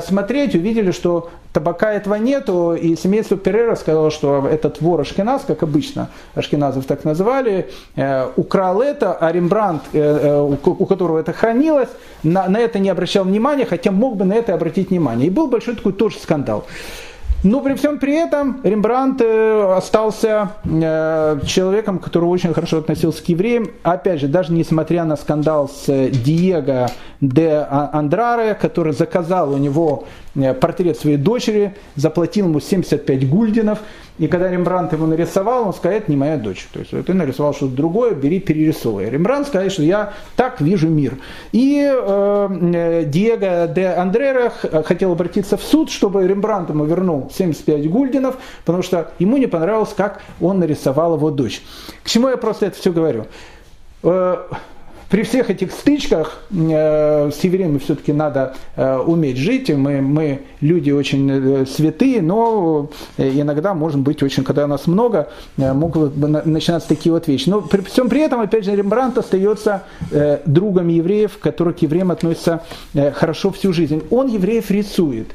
смотреть, 0.00 0.54
увидели, 0.54 0.90
что 0.90 1.30
табака 1.56 1.94
этого 1.94 2.16
нету, 2.16 2.74
и 2.74 2.96
семейство 2.96 3.38
Перера 3.38 3.76
сказало, 3.76 4.10
что 4.10 4.46
этот 4.46 4.82
вор 4.82 5.00
Ашкеназ, 5.00 5.42
как 5.46 5.62
обычно 5.62 6.10
Ашкеназов 6.34 6.84
так 6.84 7.04
называли, 7.04 7.70
украл 8.36 8.82
это, 8.82 9.14
а 9.14 9.32
Рембрандт, 9.32 9.84
э, 9.94 9.98
э, 9.98 10.56
у 10.66 10.86
которого 10.86 11.18
это 11.18 11.32
хранилось, 11.32 11.88
на, 12.22 12.46
на 12.48 12.58
это 12.58 12.78
не 12.78 12.90
обращал 12.90 13.24
внимания, 13.24 13.64
хотя 13.64 13.90
мог 13.90 14.16
бы 14.16 14.26
на 14.26 14.34
это 14.34 14.52
обратить 14.52 14.90
внимание. 14.90 15.28
И 15.28 15.30
был 15.30 15.46
большой 15.46 15.76
такой 15.76 15.94
тоже 15.94 16.18
скандал. 16.18 16.66
Но 17.42 17.60
при 17.60 17.72
всем 17.74 17.98
при 17.98 18.14
этом 18.14 18.60
Рембрандт 18.62 19.22
э, 19.22 19.74
остался 19.78 20.50
человеком, 21.46 21.98
который 22.00 22.26
очень 22.26 22.52
хорошо 22.52 22.78
относился 22.78 23.24
к 23.24 23.28
евреям. 23.30 23.70
Опять 23.82 24.20
же, 24.20 24.28
даже 24.28 24.52
несмотря 24.52 25.04
на 25.04 25.16
скандал 25.16 25.70
с 25.70 25.86
Диего 26.10 26.90
де 27.22 27.66
Андраре, 27.70 28.54
который 28.54 28.92
заказал 28.92 29.54
у 29.54 29.56
него 29.56 30.04
портрет 30.60 30.98
своей 30.98 31.16
дочери, 31.16 31.74
заплатил 31.96 32.46
ему 32.46 32.60
75 32.60 33.28
гульденов– 33.28 33.78
и 34.18 34.28
когда 34.28 34.50
Рембрандт 34.50 34.94
его 34.94 35.06
нарисовал, 35.06 35.66
он 35.66 35.74
сказал, 35.74 35.98
это 35.98 36.10
не 36.10 36.16
моя 36.16 36.38
дочь. 36.38 36.66
То 36.72 36.78
есть 36.78 36.90
ты 36.90 37.12
нарисовал 37.12 37.54
что-то 37.54 37.74
другое, 37.74 38.14
бери, 38.14 38.40
перерисовывай. 38.40 39.10
Рембрандт 39.10 39.48
сказал, 39.48 39.68
что 39.68 39.82
я 39.82 40.14
так 40.36 40.60
вижу 40.60 40.88
мир. 40.88 41.18
И 41.52 41.82
э, 41.84 42.48
э 42.72 43.04
Диего 43.04 43.66
де 43.68 43.88
Андрера 43.88 44.50
хотел 44.84 45.12
обратиться 45.12 45.56
в 45.56 45.62
суд, 45.62 45.90
чтобы 45.90 46.26
Рембрандт 46.26 46.70
ему 46.70 46.84
вернул 46.84 47.30
75 47.32 47.90
гульденов, 47.90 48.36
потому 48.64 48.82
что 48.82 49.10
ему 49.18 49.36
не 49.36 49.46
понравилось, 49.46 49.92
как 49.94 50.22
он 50.40 50.60
нарисовал 50.60 51.16
его 51.16 51.30
дочь. 51.30 51.62
К 52.02 52.08
чему 52.08 52.28
я 52.28 52.38
просто 52.38 52.66
это 52.66 52.78
все 52.78 52.92
говорю? 52.92 53.26
Э, 55.06 55.16
при 55.16 55.22
всех 55.22 55.50
этих 55.50 55.72
стычках 55.72 56.42
э, 56.50 57.30
с 57.30 57.44
евреями 57.44 57.78
все-таки 57.78 58.12
надо 58.12 58.54
э, 58.76 58.96
уметь 58.98 59.36
жить. 59.36 59.70
Мы, 59.70 60.00
мы 60.00 60.40
люди 60.60 60.90
очень 60.90 61.30
э, 61.30 61.66
святые, 61.66 62.22
но 62.22 62.90
иногда, 63.16 63.74
может 63.74 64.00
быть, 64.00 64.22
очень, 64.22 64.44
когда 64.44 64.66
нас 64.66 64.86
много, 64.86 65.28
могут 65.56 66.16
начинаться 66.16 66.88
такие 66.88 67.12
вот 67.12 67.28
вещи. 67.28 67.48
Но 67.48 67.60
при 67.60 67.80
всем 67.82 68.08
при 68.08 68.20
этом, 68.20 68.40
опять 68.40 68.64
же, 68.64 68.74
Рембрандт 68.74 69.18
остается 69.18 69.84
другом 70.44 70.88
евреев, 70.88 71.38
который 71.38 71.74
к 71.74 71.78
евреям 71.78 72.10
относится 72.10 72.62
хорошо 73.14 73.50
всю 73.50 73.72
жизнь. 73.72 74.02
Он 74.10 74.28
евреев 74.28 74.70
рисует. 74.70 75.28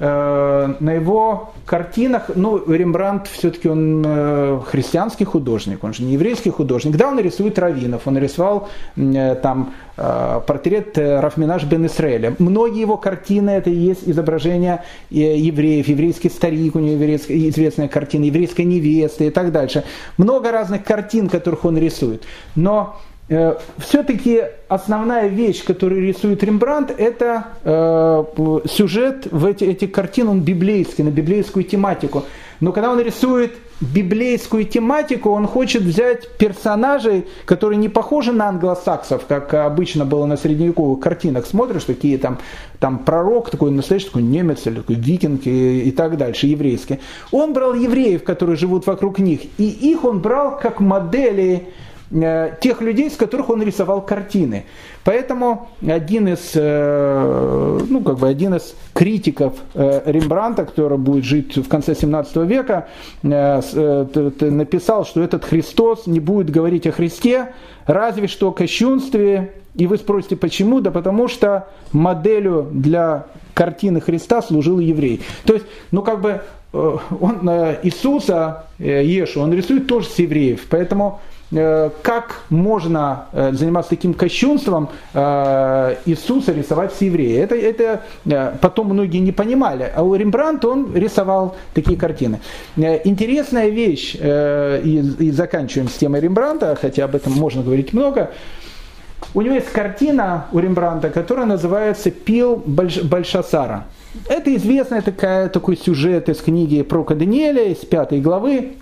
Э, 0.00 0.74
на 0.80 0.92
его 0.92 1.52
картинах, 1.66 2.30
ну, 2.34 2.62
Рембрандт 2.66 3.28
все-таки 3.28 3.68
он 3.68 4.02
э, 4.04 4.60
христианский 4.66 5.24
художник, 5.24 5.84
он 5.84 5.94
же 5.94 6.02
не 6.02 6.14
еврейский 6.14 6.50
художник. 6.50 6.96
Да, 6.96 7.08
он 7.08 7.20
рисует 7.20 7.58
раввинов, 7.58 8.06
он 8.06 8.18
рисовал 8.18 8.68
э, 8.96 9.36
там 9.36 9.72
портрет 9.96 10.98
Рафминаш 10.98 11.62
бен 11.64 11.86
Исраэля. 11.86 12.34
Многие 12.40 12.80
его 12.80 12.96
картины 12.96 13.50
это 13.50 13.70
и 13.70 13.74
есть 13.74 14.08
изображения 14.08 14.82
евреев, 15.10 15.86
еврейский 15.86 16.30
старик, 16.30 16.74
у 16.74 16.80
него 16.80 17.14
известная 17.14 17.86
картина, 17.86 18.24
еврейская 18.24 18.64
невеста 18.64 19.22
и 19.22 19.30
так 19.30 19.52
дальше. 19.52 19.84
Много 20.18 20.50
разных 20.50 20.82
картин, 20.82 21.28
которых 21.28 21.64
он 21.64 21.78
рисует. 21.78 22.24
Но 22.56 22.96
Э, 23.28 23.56
все-таки 23.78 24.42
основная 24.68 25.28
вещь, 25.28 25.64
которую 25.64 26.02
рисует 26.02 26.42
Рембрандт, 26.42 26.90
это 26.96 27.46
э, 27.64 28.24
сюжет 28.68 29.26
в 29.30 29.46
эти, 29.46 29.64
этих 29.64 29.92
картин, 29.92 30.28
он 30.28 30.40
библейский, 30.40 31.04
на 31.04 31.08
библейскую 31.08 31.64
тематику. 31.64 32.24
Но 32.60 32.72
когда 32.72 32.90
он 32.90 33.00
рисует 33.00 33.52
библейскую 33.80 34.66
тематику, 34.66 35.30
он 35.30 35.46
хочет 35.46 35.82
взять 35.82 36.36
персонажей, 36.36 37.26
которые 37.46 37.78
не 37.78 37.88
похожи 37.88 38.30
на 38.30 38.48
англосаксов, 38.48 39.24
как 39.26 39.54
обычно 39.54 40.04
было 40.04 40.26
на 40.26 40.36
средневековых 40.36 41.00
картинах. 41.00 41.46
Смотришь, 41.46 41.84
такие 41.84 42.18
там, 42.18 42.38
там 42.78 42.98
пророк, 42.98 43.50
такой 43.50 43.70
настоящий 43.70 44.06
такой 44.06 44.22
немец 44.22 44.66
или 44.66 44.76
такой 44.76 44.96
викинг 44.96 45.46
и, 45.46 45.80
и 45.88 45.90
так 45.92 46.18
дальше, 46.18 46.46
еврейский. 46.46 47.00
Он 47.32 47.54
брал 47.54 47.74
евреев, 47.74 48.22
которые 48.22 48.56
живут 48.56 48.86
вокруг 48.86 49.18
них, 49.18 49.40
и 49.56 49.64
их 49.64 50.04
он 50.04 50.20
брал 50.20 50.58
как 50.58 50.80
модели 50.80 51.68
тех 52.10 52.80
людей, 52.80 53.10
с 53.10 53.16
которых 53.16 53.50
он 53.50 53.62
рисовал 53.62 54.02
картины. 54.02 54.64
Поэтому 55.04 55.68
один 55.86 56.28
из, 56.28 56.52
э, 56.54 57.80
ну, 57.88 58.00
как 58.00 58.18
бы 58.18 58.28
один 58.28 58.54
из 58.54 58.74
критиков 58.92 59.54
э, 59.74 60.02
Рембранта, 60.06 60.64
который 60.64 60.98
будет 60.98 61.24
жить 61.24 61.56
в 61.56 61.68
конце 61.68 61.94
17 61.94 62.36
века, 62.36 62.88
написал, 63.22 65.04
что 65.04 65.22
этот 65.22 65.44
Христос 65.44 66.06
не 66.06 66.20
будет 66.20 66.50
говорить 66.50 66.86
о 66.86 66.92
Христе, 66.92 67.52
разве 67.86 68.28
что 68.28 68.48
о 68.48 68.52
кощунстве. 68.52 69.54
И 69.74 69.86
вы 69.86 69.96
спросите, 69.96 70.36
почему? 70.36 70.80
Да 70.80 70.90
потому 70.90 71.26
что 71.26 71.68
моделью 71.92 72.68
для 72.70 73.26
картины 73.54 74.00
Христа 74.00 74.40
служил 74.40 74.78
еврей. 74.78 75.20
То 75.44 75.54
есть, 75.54 75.66
ну 75.90 76.02
как 76.02 76.20
бы 76.20 76.42
он 76.72 77.48
Иисуса, 77.82 78.64
Ешу, 78.78 79.40
он 79.40 79.52
рисует 79.52 79.86
тоже 79.86 80.08
с 80.08 80.18
евреев. 80.18 80.66
Поэтому 80.70 81.20
Э, 81.33 81.33
как 81.50 82.42
можно 82.50 83.26
э, 83.32 83.52
заниматься 83.52 83.90
таким 83.90 84.14
кощунством 84.14 84.88
э, 85.12 85.96
Иисуса 86.06 86.52
рисовать 86.52 86.92
с 86.94 87.00
еврея. 87.00 87.44
Это, 87.44 87.54
это 87.54 88.58
потом 88.60 88.88
многие 88.88 89.18
не 89.18 89.32
понимали. 89.32 89.92
А 89.94 90.02
у 90.02 90.14
Рембрандта 90.14 90.68
он 90.68 90.94
рисовал 90.94 91.56
такие 91.72 91.98
картины. 91.98 92.40
Интересная 92.76 93.68
вещь, 93.68 94.14
и, 94.14 95.04
и 95.18 95.30
заканчиваем 95.30 95.88
с 95.88 95.94
темой 95.94 96.20
Рембрандта, 96.20 96.76
хотя 96.80 97.04
об 97.04 97.14
этом 97.14 97.32
можно 97.32 97.62
говорить 97.62 97.92
много. 97.92 98.30
У 99.32 99.40
него 99.40 99.54
есть 99.54 99.70
картина 99.70 100.46
у 100.52 100.58
Рембрандта, 100.58 101.10
которая 101.10 101.46
называется 101.46 102.10
«Пил 102.10 102.62
Больш, 102.64 103.02
Большасара». 103.02 103.86
Это 104.28 104.54
известный 104.54 105.02
такая, 105.02 105.48
такой 105.48 105.76
сюжет 105.76 106.28
из 106.28 106.38
книги 106.38 106.82
про 106.82 107.04
Даниэля, 107.04 107.64
из 107.72 107.78
пятой 107.78 108.20
главы 108.20 108.74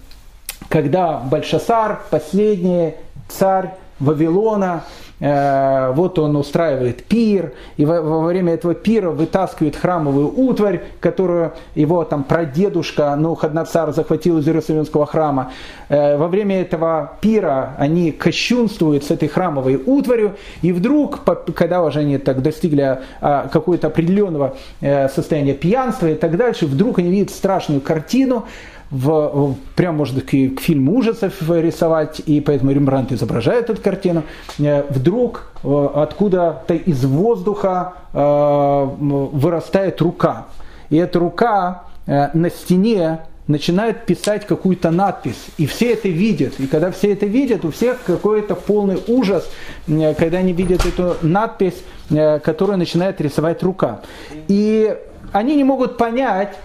когда 0.73 1.18
Большасар, 1.18 2.01
последний 2.09 2.95
царь 3.29 3.75
Вавилона, 4.01 4.85
э, 5.20 5.93
вот 5.93 6.18
он 6.18 6.35
устраивает 6.35 7.05
пир, 7.05 7.53
и 7.77 7.85
во, 7.85 8.23
время 8.23 8.55
этого 8.55 8.73
пира 8.73 9.11
вытаскивает 9.11 9.77
храмовую 9.77 10.33
утварь, 10.35 10.81
которую 10.99 11.53
его 11.75 12.05
там 12.05 12.25
прадедушка 12.25 13.14
Нухаднацар 13.16 13.93
захватил 13.93 14.39
из 14.39 14.49
Иерусалимского 14.49 15.05
храма. 15.05 15.53
Э, 15.91 16.16
во 16.16 16.27
время 16.27 16.62
этого 16.62 17.18
пира 17.20 17.75
они 17.77 18.11
кощунствуют 18.11 19.05
с 19.05 19.11
этой 19.11 19.29
храмовой 19.29 19.77
утварью, 19.77 20.37
и 20.62 20.73
вдруг, 20.73 21.20
когда 21.55 21.83
уже 21.83 21.99
они 21.99 22.16
так 22.16 22.41
достигли 22.41 22.99
а, 23.20 23.47
какого-то 23.49 23.89
определенного 23.89 24.57
э, 24.81 25.11
состояния 25.11 25.53
пьянства 25.53 26.07
и 26.07 26.14
так 26.14 26.39
дальше, 26.39 26.64
вдруг 26.64 26.99
они 26.99 27.11
видят 27.11 27.31
страшную 27.31 27.83
картину, 27.83 28.47
в, 28.93 29.57
прям 29.74 29.97
можно 29.97 30.20
к, 30.20 30.26
к 30.26 30.61
фильму 30.61 30.99
ужасов 30.99 31.34
рисовать, 31.49 32.20
и 32.26 32.40
поэтому 32.40 32.72
Рембрандт 32.72 33.11
изображает 33.12 33.70
эту 33.70 33.80
картину. 33.80 34.22
Э, 34.59 34.84
вдруг 34.88 35.51
э, 35.64 35.88
откуда-то 35.95 36.74
из 36.74 37.03
воздуха 37.05 37.95
э, 38.12 38.18
вырастает 38.18 40.01
рука. 40.03 40.47
и 40.90 40.97
эта 40.97 41.18
рука 41.18 41.84
на 42.07 42.51
стене 42.51 43.20
начинает 43.47 44.07
писать 44.07 44.45
какую-то 44.45 44.90
надпись, 44.90 45.47
и 45.57 45.66
все 45.66 45.93
это 45.93 46.09
видят. 46.09 46.59
И 46.59 46.66
когда 46.66 46.90
все 46.90 47.12
это 47.12 47.26
видят, 47.26 47.64
у 47.64 47.70
всех 47.70 48.03
какой-то 48.05 48.57
полный 48.57 48.99
ужас, 49.07 49.49
когда 49.86 50.38
они 50.38 50.53
видят 50.53 50.84
эту 50.84 51.16
надпись, 51.22 51.80
которую 52.09 52.76
начинает 52.76 53.20
рисовать 53.20 53.62
рука. 53.62 54.01
И 54.49 54.97
они 55.30 55.55
не 55.55 55.62
могут 55.62 55.97
понять, 55.97 56.57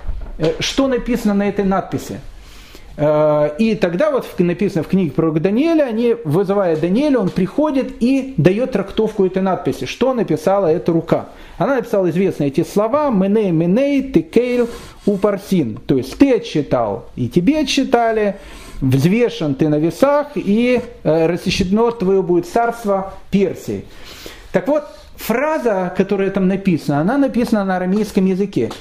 что 0.59 0.87
написано 0.87 1.33
на 1.33 1.49
этой 1.49 1.65
надписи. 1.65 2.19
И 3.59 3.77
тогда 3.79 4.09
вот 4.09 4.25
написано 4.39 4.81
в 4.83 4.87
книге 4.87 5.11
про 5.11 5.29
Даниэля, 5.29 5.83
они, 5.83 6.15
вызывая 6.23 6.75
Даниэля, 6.75 7.19
он 7.19 7.29
приходит 7.29 7.93
и 7.99 8.33
дает 8.37 8.71
трактовку 8.71 9.23
этой 9.23 9.43
надписи, 9.43 9.85
что 9.85 10.15
написала 10.15 10.65
эта 10.65 10.91
рука. 10.91 11.27
Она 11.59 11.75
написала 11.75 12.09
известные 12.09 12.49
эти 12.49 12.63
слова 12.63 13.11
«Меней, 13.11 13.51
меней, 13.51 14.11
текейл, 14.11 14.67
упарсин». 15.05 15.77
То 15.85 15.95
есть 15.95 16.17
ты 16.17 16.37
отчитал, 16.37 17.05
и 17.15 17.29
тебе 17.29 17.59
отчитали, 17.59 18.37
взвешен 18.81 19.53
ты 19.53 19.69
на 19.69 19.75
весах, 19.75 20.29
и 20.33 20.81
э, 21.03 21.25
рассечено 21.27 21.91
твое 21.91 22.23
будет 22.23 22.47
царство 22.47 23.13
Персии. 23.29 23.85
Так 24.51 24.67
вот, 24.67 24.85
фраза, 25.15 25.93
которая 25.95 26.31
там 26.31 26.47
написана, 26.47 27.01
она 27.01 27.17
написана 27.17 27.63
на 27.63 27.77
арамейском 27.77 28.25
языке. 28.25 28.71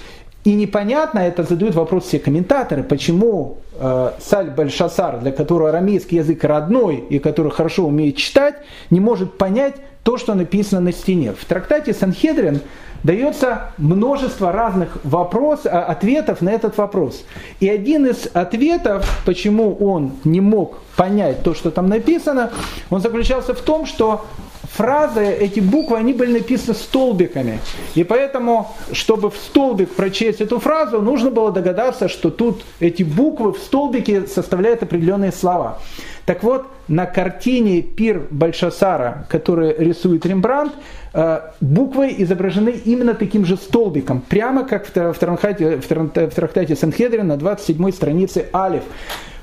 И 0.47 0.55
непонятно, 0.55 1.19
это 1.19 1.43
задают 1.43 1.75
вопрос 1.75 2.05
все 2.05 2.21
комментаторы, 2.21 2.85
почему 2.85 3.59
э, 3.81 4.13
Саль 4.21 4.51
Бальшасар, 4.51 5.19
для 5.19 5.33
которого 5.33 5.71
арамейский 5.71 6.19
язык 6.19 6.45
родной 6.45 6.99
и 6.99 7.19
который 7.19 7.51
хорошо 7.51 7.85
умеет 7.85 8.17
читать, 8.17 8.55
не 8.91 9.01
может 9.01 9.39
понять, 9.39 9.75
то, 10.05 10.17
что 10.19 10.35
написано 10.35 10.81
на 10.81 10.93
стене. 10.93 11.33
В 11.33 11.45
трактате 11.47 11.93
Санхедрин 11.93 12.61
дается 13.03 13.73
множество 13.77 14.53
разных 14.53 14.99
вопрос, 15.03 15.63
а, 15.65 15.83
ответов 15.83 16.41
на 16.43 16.51
этот 16.51 16.79
вопрос. 16.79 17.25
И 17.59 17.69
один 17.69 18.07
из 18.07 18.29
ответов, 18.33 19.05
почему 19.27 19.75
он 19.75 20.13
не 20.23 20.41
мог 20.41 20.79
понять 20.95 21.43
то, 21.43 21.55
что 21.55 21.73
там 21.73 21.89
написано, 21.89 22.53
он 22.89 23.01
заключался 23.01 23.53
в 23.53 23.61
том, 23.61 23.85
что 23.85 24.25
фразы, 24.73 25.25
эти 25.25 25.61
буквы, 25.61 25.99
они 25.99 26.13
были 26.13 26.39
написаны 26.39 26.75
столбиками. 26.75 27.61
И 27.95 28.05
поэтому, 28.05 28.75
чтобы 28.93 29.31
в 29.31 29.37
столбик 29.37 29.91
прочесть 29.95 30.41
эту 30.41 30.59
фразу, 30.59 31.01
нужно 31.01 31.31
было 31.31 31.53
догадаться, 31.53 32.09
что 32.09 32.31
тут 32.31 32.63
эти 32.81 33.03
буквы 33.03 33.53
в 33.53 33.59
столбике 33.59 34.27
составляют 34.27 34.83
определенные 34.83 35.33
слова. 35.33 35.79
Так 36.27 36.43
вот, 36.43 36.67
на 36.89 37.07
картине 37.07 37.83
«Пир 37.83 38.27
Большасара», 38.31 39.27
который 39.29 39.77
рисует 39.79 40.27
Рембрандт, 40.27 40.75
э, 41.15 41.41
буквы 41.61 42.15
изображены 42.19 42.71
именно 42.85 43.15
таким 43.15 43.45
же 43.45 43.57
столбиком, 43.57 44.21
прямо 44.21 44.65
как 44.65 44.87
в 44.87 44.91
трактате, 44.91 45.77
в 45.77 46.35
трактате 46.35 46.75
Санхедрин 46.75 47.29
на 47.29 47.37
27 47.37 47.93
странице 47.93 48.47
Алиф. 48.53 48.83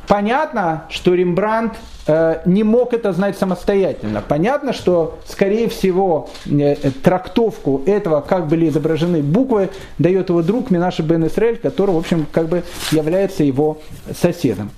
Понятно, 0.07 0.85
что 0.89 1.13
Рембрандт 1.13 1.75
э, 2.07 2.41
не 2.45 2.63
мог 2.63 2.93
это 2.93 3.13
знать 3.13 3.37
самостоятельно. 3.37 4.21
Понятно, 4.27 4.73
что, 4.73 5.19
скорее 5.25 5.69
всего, 5.69 6.29
э, 6.45 6.75
трактовку 7.03 7.81
этого, 7.85 8.21
как 8.21 8.47
были 8.47 8.67
изображены 8.67 9.21
буквы, 9.21 9.69
дает 9.97 10.29
его 10.29 10.41
друг 10.41 10.71
Минаша 10.71 11.03
Бен 11.03 11.25
Исраэль, 11.27 11.57
который, 11.57 11.91
в 11.91 11.97
общем, 11.97 12.27
как 12.31 12.47
бы 12.47 12.63
является 12.91 13.43
его 13.43 13.77
соседом. 14.19 14.71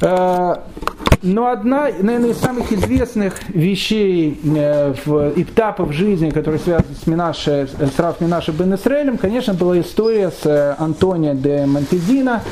Э, 0.00 0.56
но 1.20 1.48
одна, 1.48 1.88
наверное, 2.00 2.30
из 2.30 2.38
самых 2.38 2.72
известных 2.72 3.48
вещей, 3.48 4.40
э, 4.44 4.94
в, 5.04 5.32
этапов 5.36 5.92
жизни, 5.92 6.30
которые 6.30 6.60
связаны 6.60 6.94
с, 6.94 7.06
Минаше, 7.06 7.68
с 7.78 7.98
Раф 7.98 8.20
Минаше 8.20 8.52
бен 8.52 8.74
Исраэлем, 8.74 9.18
конечно, 9.18 9.54
была 9.54 9.80
история 9.80 10.30
с 10.30 10.46
э, 10.46 10.76
Антонио 10.78 11.34
де 11.34 11.66
Монтезино 11.66 12.42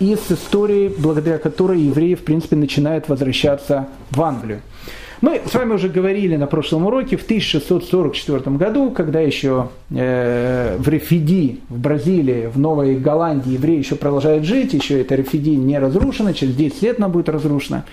и 0.00 0.16
с 0.16 0.30
историей, 0.30 0.94
благодаря 0.98 1.38
которой 1.38 1.80
евреи, 1.80 2.14
в 2.14 2.24
принципе, 2.24 2.56
начинают 2.56 3.08
возвращаться 3.08 3.86
в 4.10 4.20
Англию. 4.20 4.60
Мы 5.22 5.40
с 5.46 5.54
вами 5.54 5.72
уже 5.72 5.88
говорили 5.88 6.36
на 6.36 6.46
прошлом 6.46 6.86
уроке, 6.86 7.16
в 7.16 7.24
1644 7.24 8.56
году, 8.56 8.90
когда 8.90 9.20
еще 9.20 9.68
э, 9.90 10.76
в 10.78 10.88
Рефиди, 10.88 11.60
в 11.70 11.78
Бразилии, 11.78 12.50
в 12.52 12.58
Новой 12.58 12.96
Голландии 12.96 13.52
евреи 13.52 13.78
еще 13.78 13.94
продолжают 13.94 14.44
жить, 14.44 14.74
еще 14.74 15.00
эта 15.00 15.14
Рефиди 15.14 15.56
не 15.56 15.78
разрушена, 15.78 16.34
через 16.34 16.54
10 16.54 16.82
лет 16.82 16.98
она 16.98 17.08
будет 17.08 17.30
разрушена. 17.30 17.84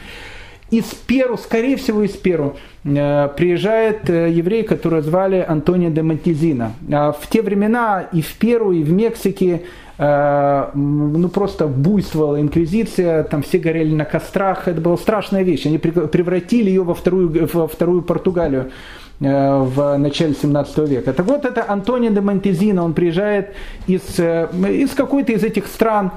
Из 0.70 0.86
Перу, 0.86 1.38
скорее 1.38 1.78
всего 1.78 2.04
из 2.04 2.12
Перу, 2.12 2.58
э, 2.84 3.30
приезжает 3.38 4.10
э, 4.10 4.30
еврей, 4.32 4.64
которого 4.64 5.02
звали 5.02 5.46
Антонио 5.48 5.92
де 5.92 6.02
Монтизина. 6.02 6.74
А 6.92 7.14
в 7.14 7.30
те 7.30 7.42
времена 7.42 8.08
и 8.12 8.22
в 8.22 8.34
Перу, 8.34 8.74
и 8.74 8.84
в 8.84 8.92
Мексике 8.92 9.62
ну 9.98 11.30
просто 11.30 11.68
буйствовала 11.68 12.42
инквизиция, 12.42 13.24
там 13.24 13.44
все 13.44 13.60
горели 13.60 13.94
на 13.94 14.06
кострах, 14.06 14.68
это 14.68 14.82
была 14.82 14.98
страшная 14.98 15.44
вещь. 15.44 15.68
Они 15.68 15.78
превратили 15.78 16.70
ее 16.70 16.84
во 16.84 16.96
вторую, 16.96 17.48
во 17.54 17.68
вторую 17.68 18.02
Португалию 18.02 18.72
э, 19.20 19.58
в 19.58 19.98
начале 19.98 20.34
17 20.34 20.90
века. 20.90 21.14
Так 21.14 21.28
вот, 21.28 21.46
это 21.46 21.66
Антонио 21.68 22.12
де 22.12 22.22
Монтезино, 22.22 22.84
он 22.84 22.94
приезжает 22.94 23.54
из, 23.86 24.02
э, 24.18 24.50
из 24.70 24.92
какой-то 24.92 25.32
из 25.32 25.44
этих 25.44 25.68
стран, 25.68 26.12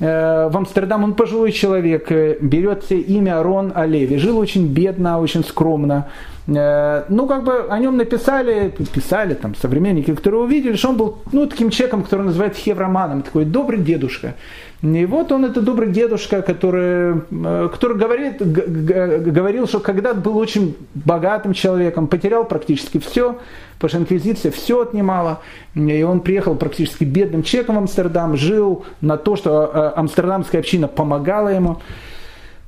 в 0.00 0.56
Амстердам, 0.56 1.02
он 1.02 1.14
пожилой 1.14 1.50
человек, 1.50 2.10
берет 2.40 2.90
имя 2.92 3.42
Рон 3.42 3.72
Олеви, 3.74 4.18
жил 4.18 4.38
очень 4.38 4.68
бедно, 4.68 5.20
очень 5.20 5.42
скромно, 5.42 6.06
Э, 6.48 7.04
ну, 7.08 7.26
как 7.26 7.44
бы 7.44 7.66
о 7.68 7.78
нем 7.78 7.96
написали, 7.96 8.74
писали 8.94 9.34
там 9.34 9.54
современники, 9.54 10.14
которые 10.14 10.42
увидели, 10.42 10.76
что 10.76 10.88
он 10.88 10.96
был, 10.96 11.18
ну, 11.32 11.46
таким 11.46 11.70
человеком, 11.70 12.02
который 12.02 12.24
называют 12.24 12.56
хевроманом, 12.56 13.22
такой 13.22 13.44
добрый 13.44 13.78
дедушка. 13.78 14.34
И 14.80 15.06
вот 15.06 15.32
он, 15.32 15.44
это 15.44 15.60
добрый 15.60 15.90
дедушка, 15.90 16.40
который, 16.40 17.22
э, 17.30 17.68
который 17.72 17.96
говорит, 17.96 18.36
говорил, 18.38 19.66
что 19.66 19.80
когда-то 19.80 20.20
был 20.20 20.38
очень 20.38 20.76
богатым 20.94 21.52
человеком, 21.52 22.06
потерял 22.06 22.44
практически 22.44 22.98
все, 22.98 23.38
потому 23.74 23.88
что 23.88 23.98
инквизиция 23.98 24.52
все 24.52 24.82
отнимала, 24.82 25.40
и 25.74 26.02
он 26.04 26.20
приехал 26.20 26.54
практически 26.54 27.02
бедным 27.02 27.42
человеком 27.42 27.74
в 27.74 27.78
Амстердам, 27.78 28.36
жил 28.36 28.84
на 29.00 29.16
то, 29.16 29.34
что 29.34 29.68
э, 29.72 29.98
амстердамская 29.98 30.60
община 30.60 30.86
помогала 30.86 31.48
ему. 31.48 31.78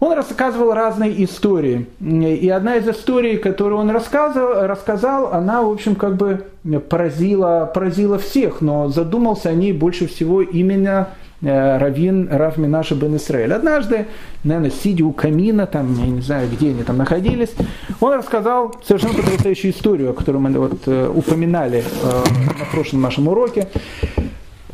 Он 0.00 0.14
рассказывал 0.14 0.72
разные 0.72 1.22
истории. 1.24 1.86
И 2.00 2.48
одна 2.48 2.76
из 2.76 2.88
историй, 2.88 3.36
которую 3.36 3.78
он 3.78 3.90
рассказывал, 3.90 4.66
рассказал, 4.66 5.32
она, 5.32 5.62
в 5.62 5.70
общем, 5.70 5.94
как 5.94 6.16
бы 6.16 6.46
поразила, 6.88 7.70
поразила 7.72 8.18
всех, 8.18 8.62
но 8.62 8.88
задумался 8.88 9.50
о 9.50 9.52
ней 9.52 9.74
больше 9.74 10.08
всего 10.08 10.40
именно 10.40 11.11
э, 11.11 11.30
Равин 11.43 12.28
Рав 12.30 12.59
Минаша 12.59 12.95
бен 12.95 13.16
Исраэль. 13.16 13.53
Однажды, 13.53 14.07
наверное, 14.45 14.70
сидя 14.70 15.05
у 15.05 15.12
камина, 15.12 15.66
там, 15.66 15.95
я 15.99 16.07
не 16.07 16.20
знаю, 16.20 16.49
где 16.51 16.70
они 16.70 16.82
там 16.82 16.99
находились, 16.99 17.53
он 18.01 18.14
рассказал 18.14 18.76
совершенно 18.84 19.14
потрясающую 19.14 19.72
историю, 19.72 20.12
которую 20.12 20.43
мы 20.43 20.51
вот, 20.59 20.82
э, 20.86 21.09
упоминали 21.14 21.82
э, 22.03 22.22
на 22.59 22.64
прошлом 22.72 23.01
нашем 23.01 23.28
уроке. 23.28 23.68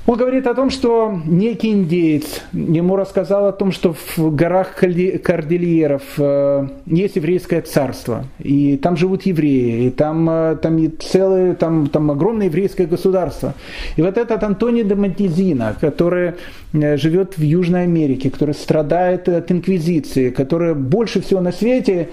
Он 0.06 0.16
говорит 0.16 0.46
о 0.46 0.54
том, 0.54 0.70
что 0.70 1.20
некий 1.26 1.72
индеец 1.72 2.42
ему 2.52 2.94
рассказал 2.94 3.48
о 3.48 3.52
том, 3.52 3.72
что 3.72 3.92
в 3.92 4.34
горах 4.36 4.76
Кордильеров 4.76 6.02
э, 6.18 6.68
есть 6.86 7.16
еврейское 7.16 7.60
царство, 7.62 8.24
и 8.38 8.76
там 8.76 8.96
живут 8.96 9.26
евреи, 9.26 9.86
и 9.86 9.90
там, 9.90 10.30
э, 10.30 10.56
там 10.62 10.78
целое, 11.00 11.54
там, 11.54 11.88
там 11.88 12.12
огромное 12.12 12.46
еврейское 12.46 12.86
государство. 12.86 13.54
И 13.96 14.02
вот 14.02 14.16
этот 14.16 14.44
Антони 14.44 14.82
де 14.82 14.94
Монтизина, 14.94 15.74
который 15.80 16.34
э, 16.72 16.96
живет 16.96 17.36
в 17.36 17.42
Южной 17.42 17.82
Америке, 17.82 18.30
который 18.30 18.54
страдает 18.54 19.28
от 19.28 19.50
инквизиции, 19.50 20.30
который 20.30 20.76
больше 20.76 21.20
всего 21.20 21.40
на 21.40 21.50
свете 21.50 22.10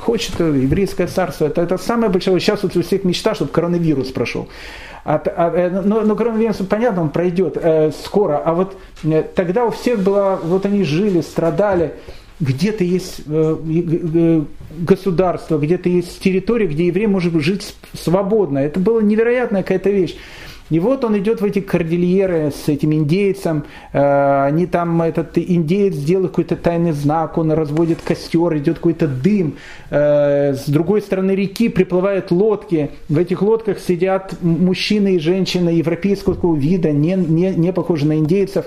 хочет 0.00 0.38
еврейское 0.40 1.06
царство. 1.06 1.46
Это, 1.46 1.62
это 1.62 1.78
самое 1.78 2.10
большое. 2.10 2.38
Сейчас 2.40 2.62
вот 2.62 2.76
у 2.76 2.82
всех 2.82 3.04
мечта, 3.04 3.34
чтобы 3.34 3.50
коронавирус 3.50 4.08
прошел. 4.08 4.48
А, 5.04 5.20
а, 5.24 5.82
но, 5.84 6.02
но 6.02 6.14
коронавирус, 6.16 6.56
понятно, 6.68 7.02
он 7.02 7.10
пройдет 7.10 7.56
э, 7.56 7.90
скоро. 8.04 8.38
А 8.44 8.54
вот 8.54 8.76
э, 9.04 9.24
тогда 9.34 9.64
у 9.64 9.70
всех 9.70 10.00
было, 10.00 10.40
вот 10.42 10.66
они 10.66 10.84
жили, 10.84 11.20
страдали. 11.20 11.94
Где-то 12.40 12.82
есть 12.82 13.22
э, 13.26 13.56
э, 13.64 14.42
государство, 14.78 15.58
где-то 15.58 15.88
есть 15.88 16.20
территория, 16.20 16.66
где 16.66 16.86
еврей 16.86 17.06
может 17.06 17.34
жить 17.40 17.74
свободно. 17.94 18.58
Это 18.58 18.80
была 18.80 19.02
невероятная 19.02 19.62
какая-то 19.62 19.90
вещь. 19.90 20.16
И 20.72 20.80
вот 20.80 21.04
он 21.04 21.18
идет 21.18 21.42
в 21.42 21.44
эти 21.44 21.60
кордильеры 21.60 22.50
с 22.50 22.66
этим 22.66 22.94
индейцем, 22.94 23.64
э, 23.92 24.44
они 24.46 24.64
там, 24.64 25.02
этот 25.02 25.36
индеец 25.36 25.94
делает 25.96 26.30
какой-то 26.30 26.56
тайный 26.56 26.92
знак, 26.92 27.36
он 27.36 27.52
разводит 27.52 27.98
костер, 28.00 28.56
идет 28.56 28.76
какой-то 28.76 29.06
дым, 29.06 29.56
э, 29.90 30.54
с 30.54 30.66
другой 30.66 31.02
стороны 31.02 31.32
реки 31.32 31.68
приплывают 31.68 32.30
лодки, 32.30 32.90
в 33.10 33.18
этих 33.18 33.42
лодках 33.42 33.80
сидят 33.80 34.34
мужчины 34.40 35.16
и 35.16 35.18
женщины 35.18 35.68
европейского 35.68 36.56
вида, 36.56 36.90
не, 36.90 37.16
не, 37.16 37.50
не 37.50 37.70
похожи 37.74 38.06
на 38.06 38.16
индейцев, 38.16 38.64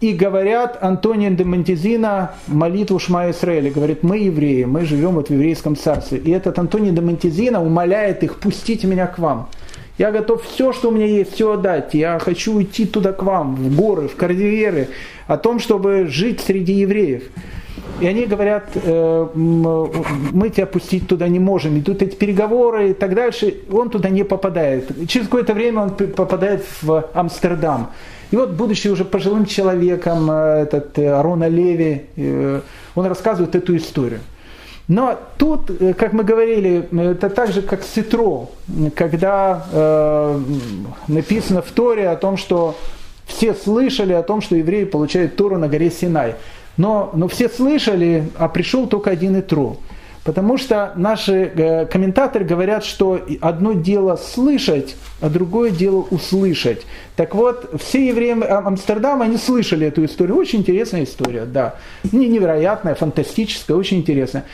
и 0.00 0.12
говорят 0.12 0.78
Антонио 0.80 1.30
де 1.30 1.42
Монтезина 1.42 2.36
молитву 2.46 3.00
Шма 3.00 3.30
Исраэля. 3.30 3.72
Говорит, 3.72 4.04
мы 4.04 4.18
евреи, 4.18 4.62
мы 4.62 4.84
живем 4.84 5.12
вот 5.12 5.28
в 5.28 5.32
еврейском 5.32 5.76
царстве. 5.76 6.18
И 6.18 6.30
этот 6.30 6.58
Антонио 6.58 6.92
де 6.92 7.00
Монтезина 7.00 7.60
умоляет 7.62 8.22
их, 8.22 8.36
пустите 8.36 8.86
меня 8.86 9.08
к 9.08 9.18
вам. 9.18 9.48
Я 10.02 10.10
готов 10.10 10.42
все, 10.42 10.72
что 10.72 10.88
у 10.88 10.90
меня 10.90 11.06
есть, 11.06 11.32
все 11.32 11.52
отдать. 11.52 11.94
Я 11.94 12.18
хочу 12.18 12.60
идти 12.60 12.86
туда 12.86 13.12
к 13.12 13.22
вам, 13.22 13.54
в 13.54 13.76
горы, 13.76 14.08
в 14.08 14.16
карьеры, 14.16 14.88
о 15.28 15.36
том, 15.36 15.60
чтобы 15.60 16.08
жить 16.08 16.40
среди 16.40 16.72
евреев. 16.72 17.22
И 18.00 18.06
они 18.08 18.26
говорят, 18.26 18.70
э, 18.74 19.26
мы 19.34 20.50
тебя 20.50 20.66
пустить 20.66 21.06
туда 21.06 21.28
не 21.28 21.38
можем. 21.38 21.76
И 21.76 21.82
тут 21.82 22.02
эти 22.02 22.16
переговоры 22.16 22.90
и 22.90 22.94
так 22.94 23.14
дальше. 23.14 23.54
Он 23.70 23.90
туда 23.90 24.08
не 24.08 24.24
попадает. 24.24 25.08
Через 25.08 25.26
какое-то 25.26 25.54
время 25.54 25.82
он 25.82 25.90
попадает 25.90 26.64
в 26.82 27.04
Амстердам. 27.14 27.92
И 28.32 28.36
вот, 28.36 28.50
будучи 28.50 28.88
уже 28.88 29.04
пожилым 29.04 29.46
человеком, 29.46 30.28
э, 30.32 30.62
этот 30.62 30.98
э, 30.98 31.12
Арона 31.12 31.46
Леви, 31.48 32.06
он 32.96 33.06
рассказывает 33.06 33.54
эту 33.54 33.76
историю. 33.76 34.18
Но 34.92 35.18
тут, 35.38 35.70
как 35.96 36.12
мы 36.12 36.22
говорили, 36.22 36.86
это 37.12 37.30
так 37.30 37.50
же, 37.50 37.62
как 37.62 37.82
Ситро, 37.82 38.50
когда 38.94 39.64
э, 39.72 40.40
написано 41.08 41.62
в 41.62 41.70
Торе 41.70 42.10
о 42.10 42.16
том, 42.16 42.36
что 42.36 42.76
все 43.24 43.54
слышали 43.54 44.12
о 44.12 44.22
том, 44.22 44.42
что 44.42 44.54
евреи 44.54 44.84
получают 44.84 45.34
Тору 45.36 45.56
на 45.56 45.68
горе 45.68 45.90
Синай. 45.90 46.34
Но, 46.76 47.10
но 47.14 47.26
все 47.28 47.48
слышали, 47.48 48.24
а 48.36 48.48
пришел 48.48 48.86
только 48.86 49.10
один 49.10 49.40
Итро. 49.40 49.78
Потому 50.24 50.58
что 50.58 50.92
наши 50.94 51.50
э, 51.54 51.86
комментаторы 51.86 52.44
говорят, 52.44 52.84
что 52.84 53.18
одно 53.40 53.72
дело 53.72 54.16
слышать, 54.16 54.94
а 55.22 55.30
другое 55.30 55.70
дело 55.70 56.06
услышать. 56.10 56.82
Так 57.16 57.34
вот, 57.34 57.80
все 57.82 58.08
евреи 58.08 58.36
Амстердама, 58.46 59.24
они 59.24 59.38
слышали 59.38 59.86
эту 59.86 60.04
историю. 60.04 60.36
Очень 60.36 60.58
интересная 60.60 61.04
история, 61.04 61.46
да. 61.46 61.76
Не 62.12 62.28
невероятная, 62.28 62.94
фантастическая, 62.94 63.74
очень 63.74 63.98
интересная. 63.98 64.44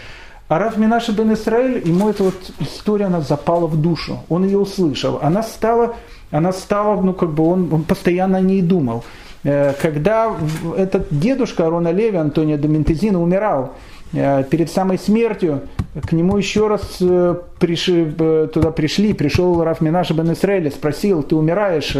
А 0.49 0.59
Раф 0.59 0.79
Минаша 0.79 1.13
бен 1.13 1.35
Исраиль, 1.35 1.87
ему 1.87 2.09
эта 2.09 2.25
вот 2.25 2.53
история, 2.59 3.07
она 3.07 3.21
запала 3.21 3.67
в 3.67 3.81
душу. 3.81 4.21
Он 4.31 4.45
ее 4.45 4.59
услышал. 4.59 5.19
Она 5.21 5.43
стала, 5.43 5.97
она 6.31 6.53
стала 6.53 7.01
ну 7.01 7.13
как 7.13 7.31
бы 7.31 7.45
он, 7.45 7.73
он 7.73 7.85
постоянно 7.85 8.39
о 8.39 8.41
ней 8.41 8.63
думал. 8.63 9.05
Э, 9.45 9.75
когда 9.75 10.35
этот 10.77 11.09
дедушка 11.11 11.67
Арона 11.67 11.93
Леви, 11.93 12.17
Антонио 12.17 12.57
Доментезина, 12.57 13.23
умирал, 13.23 13.75
э, 14.15 14.43
перед 14.45 14.71
самой 14.71 14.99
смертью 14.99 15.63
к 16.03 16.13
нему 16.13 16.39
еще 16.39 16.67
раз 16.67 16.97
э, 17.01 17.35
пришли, 17.59 18.07
туда 18.07 18.71
пришли, 18.71 19.13
пришел 19.13 19.63
Раф 19.63 19.83
Минаша 19.83 20.15
бен 20.15 20.33
Исраэля, 20.33 20.71
спросил, 20.71 21.23
ты 21.23 21.37
умираешь, 21.37 21.95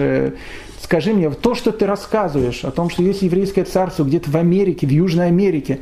скажи 0.81 1.13
мне, 1.13 1.31
то, 1.31 1.55
что 1.55 1.71
ты 1.71 1.87
рассказываешь 1.87 2.65
о 2.65 2.71
том, 2.71 2.89
что 2.89 3.03
есть 3.03 3.21
еврейское 3.21 3.65
царство 3.65 4.05
где-то 4.05 4.31
в 4.31 4.37
Америке, 4.37 4.87
в 4.87 4.91
Южной 4.91 5.27
Америке, 5.27 5.81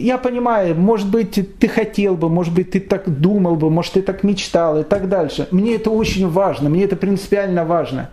я 0.00 0.18
понимаю, 0.18 0.74
может 0.74 1.08
быть, 1.08 1.38
ты 1.58 1.68
хотел 1.68 2.16
бы, 2.16 2.28
может 2.28 2.54
быть, 2.54 2.72
ты 2.72 2.80
так 2.80 3.08
думал 3.08 3.56
бы, 3.56 3.70
может, 3.70 3.94
ты 3.94 4.02
так 4.02 4.22
мечтал 4.22 4.80
и 4.80 4.84
так 4.84 5.08
дальше. 5.08 5.48
Мне 5.50 5.76
это 5.76 5.90
очень 5.90 6.28
важно, 6.28 6.68
мне 6.68 6.84
это 6.84 6.96
принципиально 6.96 7.64
важно. 7.64 8.10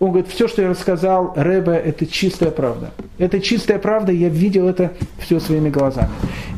Он 0.00 0.08
говорит, 0.08 0.28
все, 0.28 0.48
что 0.48 0.62
я 0.62 0.68
рассказал 0.68 1.32
Рэбе, 1.36 1.72
это 1.72 2.06
чистая 2.06 2.50
правда. 2.50 2.90
Это 3.18 3.40
чистая 3.40 3.78
правда, 3.78 4.12
я 4.12 4.28
видел 4.28 4.68
это 4.68 4.92
все 5.18 5.40
своими 5.40 5.70
глазами. 5.70 6.10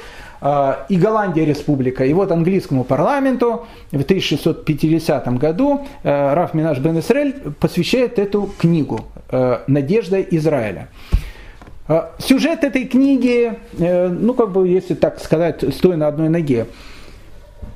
и 0.90 0.96
Голландия 0.96 1.46
республика. 1.46 2.04
И 2.04 2.12
вот 2.12 2.30
английскому 2.30 2.84
парламенту 2.84 3.66
в 3.92 4.02
1650 4.02 5.38
году 5.38 5.86
э, 6.02 6.34
Раф 6.34 6.52
Минаш 6.52 6.78
бен 6.78 6.98
Исраэль 6.98 7.34
посвящает 7.60 8.18
эту 8.18 8.50
книгу 8.58 9.06
э, 9.30 9.60
«Надежда 9.66 10.20
Израиля». 10.20 10.88
А, 11.86 12.12
сюжет 12.18 12.64
этой 12.64 12.84
книги, 12.84 13.58
э, 13.78 14.08
ну 14.08 14.34
как 14.34 14.52
бы, 14.52 14.68
если 14.68 14.94
так 14.94 15.20
сказать, 15.20 15.64
стоя 15.74 15.96
на 15.96 16.08
одной 16.08 16.28
ноге. 16.28 16.66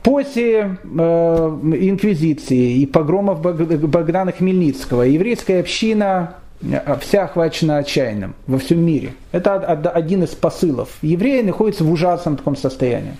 После 0.02 0.78
инквизиции 0.84 2.78
и 2.78 2.86
погромов 2.86 3.40
Богдана 3.40 4.32
Хмельницкого 4.32 5.02
еврейская 5.02 5.60
община 5.60 6.36
Э, 6.62 6.96
вся 7.00 7.24
охвачена 7.24 7.78
отчаянным 7.78 8.34
во 8.46 8.58
всем 8.58 8.84
мире. 8.84 9.14
Это 9.32 9.54
один 9.56 10.24
из 10.24 10.30
посылов. 10.30 10.90
Евреи 11.02 11.42
находятся 11.42 11.84
в 11.84 11.92
ужасном 11.92 12.36
таком 12.36 12.56
состоянии. 12.56 13.16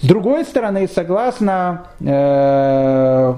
С 0.00 0.06
другой 0.06 0.44
стороны, 0.44 0.88
согласно 0.92 1.86
э, 2.00 3.34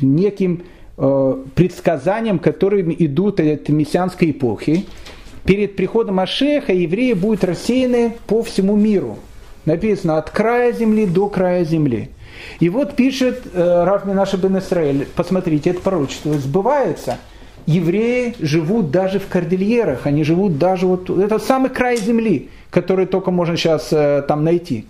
неким 0.00 0.62
э, 0.96 1.36
предсказаниям, 1.54 2.38
которыми 2.38 2.96
идут 2.98 3.38
от 3.38 3.68
мессианской 3.68 4.30
эпохи, 4.30 4.86
перед 5.48 5.76
приходом 5.76 6.20
Ашеха 6.20 6.74
евреи 6.74 7.14
будут 7.14 7.42
рассеяны 7.42 8.12
по 8.26 8.42
всему 8.42 8.76
миру. 8.76 9.18
Написано 9.64 10.18
от 10.18 10.28
края 10.28 10.72
земли 10.72 11.06
до 11.06 11.30
края 11.30 11.64
земли. 11.64 12.10
И 12.60 12.68
вот 12.68 12.94
пишет 12.94 13.44
э, 13.54 13.84
Раф 13.84 14.04
Минаша 14.04 14.36
бен 14.36 14.58
Исраэль, 14.58 15.08
посмотрите, 15.16 15.70
это 15.70 15.80
пророчество 15.80 16.34
сбывается– 16.34 17.16
евреи 17.66 18.34
живут 18.40 18.90
даже 18.90 19.18
в 19.18 19.28
кордильерах, 19.28 20.06
они 20.06 20.24
живут 20.24 20.56
даже 20.58 20.86
вот... 20.86 21.10
Это 21.10 21.38
самый 21.38 21.68
край 21.68 21.98
земли, 21.98 22.48
который 22.70 23.04
только 23.04 23.30
можно 23.30 23.58
сейчас 23.58 23.88
э, 23.90 24.24
там 24.26 24.42
найти. 24.42 24.86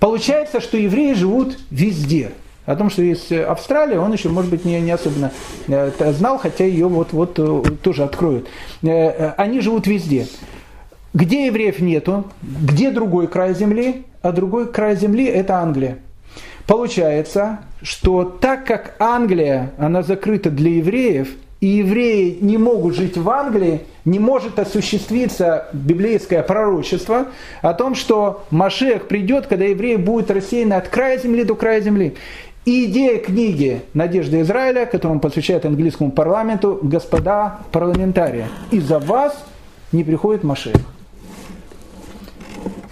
Получается, 0.00 0.60
что 0.60 0.76
евреи 0.76 1.12
живут 1.12 1.56
везде. 1.70 2.32
О 2.66 2.76
том, 2.76 2.90
что 2.90 3.02
есть 3.02 3.32
Австралия, 3.32 3.98
он 3.98 4.12
еще, 4.12 4.28
может 4.28 4.50
быть, 4.50 4.64
не, 4.64 4.80
не 4.80 4.90
особенно 4.90 5.32
э, 5.66 6.12
знал, 6.12 6.38
хотя 6.38 6.64
ее 6.64 6.88
вот-вот 6.88 7.38
э, 7.38 7.62
тоже 7.82 8.04
откроют. 8.04 8.48
Они 8.82 9.60
живут 9.60 9.86
везде. 9.86 10.26
Где 11.12 11.46
евреев 11.46 11.80
нету, 11.80 12.24
где 12.42 12.90
другой 12.90 13.26
край 13.26 13.54
земли, 13.54 14.04
а 14.22 14.32
другой 14.32 14.70
край 14.70 14.96
земли– 14.96 15.24
это 15.26 15.58
Англия. 15.58 15.98
Получается, 16.66 17.60
что 17.82 18.22
так 18.24 18.64
как 18.64 18.94
Англия, 19.00 19.72
она 19.78 20.02
закрыта 20.02 20.50
для 20.50 20.76
евреев– 20.76 21.28
и 21.60 21.66
евреи 21.66 22.38
не 22.40 22.56
могут 22.56 22.94
жить 22.94 23.18
в 23.18 23.28
Англии, 23.28 23.82
не 24.06 24.18
может 24.18 24.58
осуществиться 24.58 25.68
библейское 25.74 26.42
пророчество 26.42 27.26
о 27.60 27.74
том, 27.74 27.94
что 27.94 28.44
Машех 28.50 29.08
придет, 29.08 29.46
когда 29.46 29.66
евреи 29.66 29.96
будут 29.96 30.30
рассеяны 30.30 30.74
от 30.74 30.88
края 30.88 31.18
земли 31.18 31.44
до 31.44 31.54
края 31.54 31.82
земли. 31.82 32.16
И 32.66 32.86
идея 32.86 33.18
книги 33.18 33.82
«Надежда 33.94 34.42
Израиля», 34.42 34.84
которую 34.84 35.16
он 35.16 35.20
посвящает 35.20 35.64
английскому 35.64 36.10
парламенту, 36.10 36.78
господа 36.82 37.60
парламентарии, 37.72 38.46
из-за 38.70 38.98
вас 38.98 39.34
не 39.92 40.04
приходит 40.04 40.44
Машех. 40.44 40.76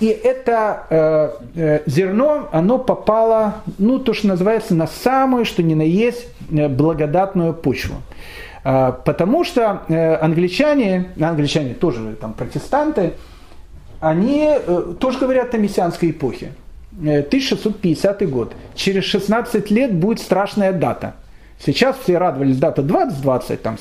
И 0.01 0.07
это 0.07 0.87
э, 0.89 1.31
э, 1.55 1.81
зерно, 1.87 2.49
оно 2.53 2.79
попало, 2.79 3.57
ну, 3.79 3.99
то, 3.99 4.15
что 4.15 4.29
называется, 4.29 4.75
на 4.75 4.87
самую, 4.87 5.45
что 5.45 5.63
ни 5.63 5.75
на 5.75 5.83
есть, 5.83 6.29
э, 6.51 6.69
благодатную 6.69 7.53
почву. 7.53 7.97
А, 8.65 8.93
потому 8.93 9.45
что 9.45 9.83
э, 9.89 10.15
англичане, 10.17 11.13
англичане 11.21 11.75
тоже 11.75 12.17
там 12.21 12.33
протестанты, 12.33 13.15
они 14.01 14.49
э, 14.49 14.95
тоже 15.01 15.19
говорят 15.19 15.55
о 15.55 15.59
мессианской 15.59 16.11
эпохе. 16.11 16.53
1650 17.01 18.23
э, 18.23 18.27
год. 18.27 18.53
Через 18.75 19.05
16 19.05 19.71
лет 19.71 19.95
будет 19.95 20.21
страшная 20.21 20.73
дата. 20.73 21.15
Сейчас 21.65 21.97
все 21.99 22.19
радовались, 22.19 22.57
дата 22.57 22.83
2020, 22.83 23.63
там 23.63 23.77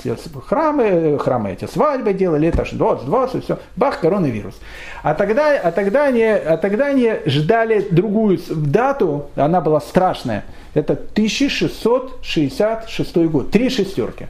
храмы, 0.47 1.19
храмы 1.19 1.51
эти 1.51 1.65
свадьбы 1.65 2.13
делали, 2.13 2.47
это 2.47 2.65
же 2.65 2.75
2020, 2.75 3.43
все, 3.43 3.59
бах, 3.75 3.99
коронавирус. 3.99 4.55
А 5.03 5.13
тогда, 5.13 5.55
а, 5.55 5.71
тогда 5.71 6.05
они, 6.05 6.23
а 6.23 6.57
тогда 6.57 6.87
они 6.87 7.13
ждали 7.27 7.87
другую 7.91 8.39
дату, 8.49 9.29
она 9.35 9.61
была 9.61 9.79
страшная, 9.79 10.43
это 10.73 10.93
1666 10.93 13.15
год, 13.27 13.51
три 13.51 13.69
шестерки. 13.69 14.25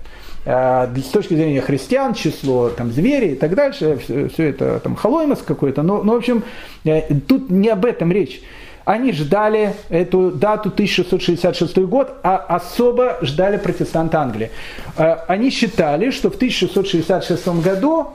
А, 0.45 0.89
с 0.93 1.09
точки 1.09 1.35
зрения 1.35 1.61
христиан, 1.61 2.15
число 2.15 2.67
там, 2.69 2.91
зверей 2.91 3.31
и 3.31 3.35
так 3.35 3.55
дальше, 3.55 3.97
все, 4.03 4.27
все 4.27 4.49
это 4.49 4.81
там 4.81 4.97
холоймос 4.97 5.41
какой-то, 5.41 5.83
но, 5.83 6.03
но 6.03 6.11
в 6.13 6.17
общем, 6.17 6.43
э, 6.83 7.03
тут 7.27 7.49
не 7.49 7.69
об 7.69 7.85
этом 7.85 8.11
речь. 8.11 8.41
Они 8.88 9.11
ждали 9.11 9.75
эту 9.89 10.31
дату 10.31 10.69
1666 10.69 11.77
год, 11.79 12.13
а 12.23 12.38
особо 12.38 13.17
ждали 13.21 13.57
протестанты 13.57 14.15
Англии. 14.15 14.49
Э, 14.97 15.17
они 15.27 15.49
считали, 15.49 16.09
что 16.09 16.31
в 16.31 16.35
1666 16.35 17.47
году 17.61 18.07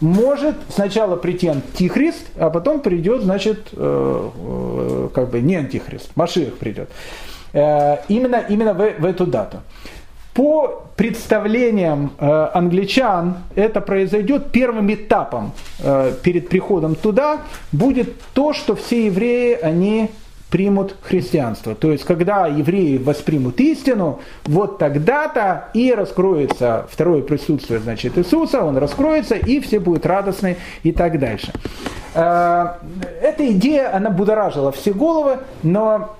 может 0.00 0.56
сначала 0.70 1.14
прийти 1.14 1.46
антихрист, 1.46 2.26
а 2.36 2.50
потом 2.50 2.80
придет, 2.80 3.22
значит, 3.22 3.68
э, 3.72 4.30
э, 4.34 5.08
как 5.14 5.30
бы 5.30 5.40
не 5.40 5.54
антихрист, 5.54 6.10
Машиах 6.16 6.54
придет. 6.54 6.90
Именно, 7.52 8.44
именно 8.48 8.74
в, 8.74 8.78
в 8.98 9.04
эту 9.04 9.24
дату. 9.24 9.62
По 10.38 10.84
представлениям 10.94 12.12
э, 12.16 12.48
англичан 12.54 13.38
это 13.56 13.80
произойдет 13.80 14.52
первым 14.52 14.94
этапом 14.94 15.50
э, 15.80 16.12
перед 16.22 16.48
приходом 16.48 16.94
туда 16.94 17.40
будет 17.72 18.20
то, 18.34 18.52
что 18.52 18.76
все 18.76 19.06
евреи 19.06 19.58
они 19.60 20.12
примут 20.48 20.94
христианство. 21.02 21.74
То 21.74 21.90
есть, 21.90 22.04
когда 22.04 22.46
евреи 22.46 22.98
воспримут 22.98 23.58
истину, 23.58 24.20
вот 24.44 24.78
тогда-то 24.78 25.70
и 25.74 25.92
раскроется 25.92 26.86
второе 26.88 27.22
присутствие, 27.22 27.80
значит, 27.80 28.16
Иисуса, 28.16 28.62
он 28.62 28.78
раскроется, 28.78 29.34
и 29.34 29.58
все 29.58 29.80
будут 29.80 30.06
радостны 30.06 30.56
и 30.84 30.92
так 30.92 31.18
дальше. 31.18 31.52
Э, 32.14 32.74
эта 33.20 33.50
идея, 33.50 33.92
она 33.92 34.10
будоражила 34.10 34.70
все 34.70 34.92
головы, 34.92 35.38
но 35.64 36.14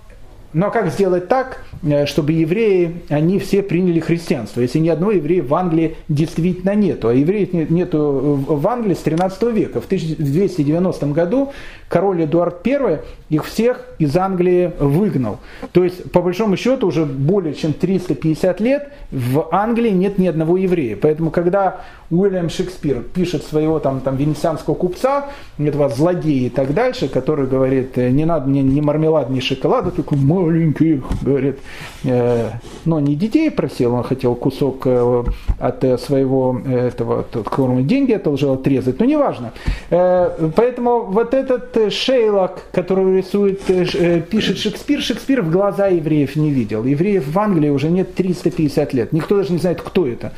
но 0.53 0.71
как 0.71 0.89
сделать 0.89 1.29
так, 1.29 1.63
чтобы 2.07 2.33
евреи, 2.33 3.03
они 3.09 3.39
все 3.39 3.63
приняли 3.63 4.01
христианство, 4.01 4.61
если 4.61 4.79
ни 4.79 4.89
одного 4.89 5.13
еврея 5.13 5.43
в 5.43 5.55
Англии 5.55 5.97
действительно 6.09 6.75
нету, 6.75 7.09
а 7.09 7.15
евреев 7.15 7.53
нету 7.53 8.43
в 8.47 8.67
Англии 8.67 8.95
с 8.95 8.99
13 8.99 9.43
века. 9.55 9.81
В 9.81 9.87
1290 9.87 11.07
году 11.07 11.53
король 11.89 12.25
Эдуард 12.25 12.67
I 12.67 13.01
их 13.31 13.45
всех 13.45 13.85
из 13.99 14.17
Англии 14.17 14.73
выгнал. 14.79 15.39
То 15.73 15.85
есть, 15.85 16.11
по 16.13 16.21
большому 16.21 16.57
счету, 16.57 16.87
уже 16.87 17.05
более 17.05 17.55
чем 17.55 17.73
350 17.73 18.61
лет 18.61 18.93
в 19.11 19.49
Англии 19.51 19.91
нет 19.91 20.19
ни 20.19 20.27
одного 20.27 20.57
еврея. 20.57 20.97
Поэтому, 21.01 21.31
когда 21.31 21.81
Уильям 22.11 22.49
Шекспир 22.49 23.03
пишет 23.03 23.45
своего 23.45 23.79
там, 23.81 24.01
там 24.01 24.17
венецианского 24.17 24.75
купца, 24.75 25.27
этого 25.59 25.89
злодея 25.89 26.47
и 26.47 26.51
так 26.51 26.73
дальше, 26.73 27.09
который 27.09 27.47
говорит, 27.47 27.97
не 27.97 28.25
надо 28.25 28.49
мне 28.49 28.63
ни 28.63 28.81
мармелад, 28.81 29.31
ни 29.31 29.41
шоколада, 29.41 29.91
только 29.91 30.17
маленьких, 30.17 31.03
говорит, 31.23 31.59
э, 31.59 31.68
но 32.03 33.01
не 33.01 33.17
детей 33.17 33.51
просил, 33.51 33.95
он 33.95 34.03
хотел 34.03 34.35
кусок 34.35 34.87
э, 34.87 35.25
от 35.59 35.85
э, 35.85 35.99
своего 35.99 36.61
этого, 36.67 37.23
которому 37.23 37.83
деньги 37.83 38.13
это 38.13 38.31
уже 38.31 38.51
отрезать, 38.51 39.01
но 39.01 39.07
неважно. 39.07 39.53
Э, 39.91 40.51
поэтому 40.55 41.05
вот 41.05 41.35
этот 41.35 41.77
э, 41.77 41.91
Шейлок, 41.91 42.63
который 42.73 43.19
рисует, 43.19 43.61
э, 43.69 44.21
пишет 44.21 44.59
Шекспир, 44.59 45.03
Шекспир 45.03 45.43
в 45.43 45.51
глаза 45.51 45.89
евреев 45.89 46.37
не 46.37 46.51
видел. 46.51 46.85
Евреев 46.85 47.27
в 47.27 47.39
Англии 47.39 47.71
уже 47.71 47.91
нет 47.91 48.15
350 48.15 48.95
лет, 48.95 49.13
никто 49.13 49.37
даже 49.37 49.53
не 49.53 49.59
знает, 49.59 49.83
кто 49.83 50.07
это. 50.07 50.33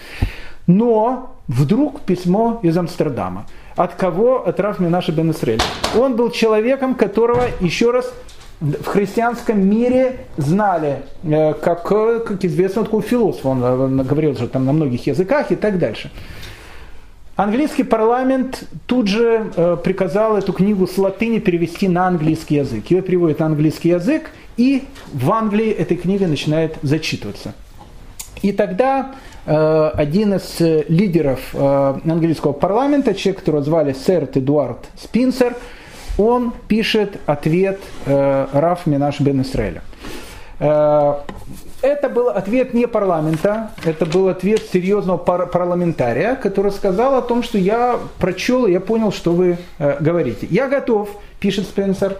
Но 0.67 1.35
вдруг 1.49 2.01
письмо 2.01 2.61
из 2.63 2.77
Амстердама. 2.77 3.47
От 3.77 3.95
кого? 3.95 4.47
От 4.47 4.61
Раф 4.61 4.79
Минаша 4.79 5.13
бен. 5.13 5.35
Он 5.99 6.17
был 6.17 6.31
человеком, 6.31 6.95
которого, 6.95 7.45
еще 7.61 7.91
раз, 7.91 8.13
в 8.61 8.85
христианском 8.85 9.61
мире 9.69 10.27
знали, 10.37 11.03
э, 11.23 11.55
как, 11.55 11.85
как 11.85 12.45
известно, 12.45 12.85
такой 12.85 13.03
философ, 13.03 13.47
он, 13.47 13.63
он 13.63 14.03
говорил 14.03 14.37
же 14.37 14.49
там 14.49 14.67
на 14.67 14.73
многих 14.73 15.07
языках 15.07 15.51
и 15.51 15.57
так 15.57 15.79
дальше. 15.79 16.11
Английский 17.37 17.85
парламент 17.85 18.65
тут 18.87 19.07
же 19.07 19.51
э, 19.57 19.77
приказал 19.83 20.37
эту 20.37 20.53
книгу 20.53 20.87
с 20.87 20.99
латыни 20.99 21.39
перевести 21.39 21.89
на 21.89 22.07
английский 22.07 22.57
язык. 22.57 22.91
Ее 22.91 23.01
переводят 23.01 23.39
на 23.39 23.47
английский 23.47 23.89
язык, 23.89 24.31
и 24.59 24.85
в 25.13 25.33
Англии 25.33 25.71
эта 25.71 25.97
книга 25.97 26.27
начинает 26.27 26.77
зачитываться. 26.83 27.55
И 28.43 28.53
тогда 28.53 29.15
Э, 29.47 29.91
один 29.95 30.35
из 30.35 30.61
э, 30.61 30.85
лидеров 30.89 31.41
э, 31.55 31.95
английского 32.05 32.53
парламента, 32.53 33.15
человек, 33.15 33.41
которого 33.41 33.63
звали 33.63 33.93
сэр 33.95 34.29
Эдуард 34.35 34.89
Спинсер, 34.97 35.57
он 36.21 36.53
пишет 36.69 37.19
ответ 37.27 37.81
Раф 38.07 38.87
Минаш 38.87 39.21
бен 39.21 39.43
Исраэля. 39.43 39.83
Это 41.83 42.11
был 42.11 42.29
ответ 42.29 42.75
не 42.75 42.87
парламента, 42.87 43.71
это 43.85 44.05
был 44.05 44.29
ответ 44.29 44.61
серьезного 44.71 45.17
пар- 45.17 45.47
парламентария, 45.47 46.35
который 46.35 46.73
сказал 46.73 47.15
о 47.15 47.23
том, 47.23 47.43
что 47.43 47.57
я 47.57 47.99
прочел, 48.19 48.67
я 48.67 48.81
понял, 48.81 49.13
что 49.13 49.33
вы 49.33 49.57
э, 49.79 49.97
говорите. 49.99 50.47
Я 50.51 50.69
готов, 50.69 51.09
пишет 51.39 51.65
Спенсер, 51.65 52.19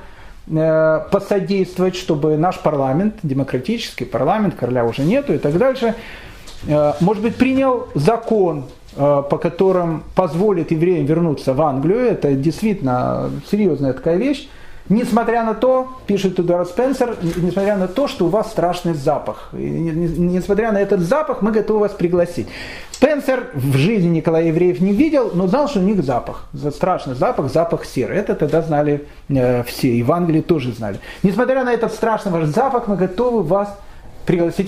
э, 0.51 1.01
посодействовать, 1.11 1.95
чтобы 1.95 2.39
наш 2.39 2.59
парламент, 2.59 3.17
демократический 3.23 4.07
парламент, 4.07 4.55
короля 4.59 4.87
уже 4.87 5.03
нету 5.03 5.35
и 5.35 5.39
так 5.39 5.59
дальше, 5.59 5.89
Э, 5.89 6.30
может 6.67 7.23
быть, 7.23 7.37
принял 7.37 7.89
закон, 7.95 8.65
э, 8.97 9.23
по 9.29 9.39
которым 9.39 10.03
позволит 10.15 10.71
евреям 10.71 11.07
вернуться 11.07 11.55
в 11.55 11.63
Англию. 11.63 12.01
Это 12.01 12.33
действительно 12.33 13.31
серьезная 13.51 13.93
такая 13.93 14.17
вещь. 14.17 14.49
Несмотря 14.91 15.45
на 15.45 15.55
то, 15.55 15.87
пишет 16.07 16.41
Эдуард 16.41 16.69
Спенсер, 16.69 17.17
несмотря 17.23 17.77
на 17.77 17.87
то, 17.87 18.09
что 18.09 18.27
у 18.27 18.29
вас 18.29 18.51
страшный 18.51 18.95
запах. 18.95 19.51
И 19.53 19.59
несмотря 19.59 20.73
на 20.73 20.79
этот 20.79 21.01
запах, 21.01 21.43
мы 21.43 21.53
готовы 21.53 21.81
вас 21.81 21.93
пригласить. 21.93 22.49
Спенсер 22.91 23.51
в 23.55 23.77
жизни 23.77 24.09
Николая 24.09 24.47
Евреев 24.47 24.81
не 24.81 24.93
видел, 24.93 25.31
но 25.33 25.47
знал, 25.47 25.69
что 25.69 25.79
у 25.79 25.83
них 25.83 26.03
запах. 26.03 26.49
Страшный 26.75 27.15
запах, 27.15 27.53
запах 27.53 27.85
серы. 27.85 28.17
Это 28.17 28.35
тогда 28.35 28.63
знали 28.63 29.07
э, 29.29 29.63
все. 29.63 29.89
И 29.89 30.03
в 30.03 30.11
Англии 30.11 30.41
тоже 30.41 30.73
знали. 30.73 30.99
Несмотря 31.23 31.63
на 31.63 31.73
этот 31.73 31.93
страшный 31.93 32.33
ваш 32.33 32.47
запах, 32.47 32.89
мы 32.89 32.97
готовы 32.97 33.45
вас 33.45 33.69
пригласить 33.69 33.90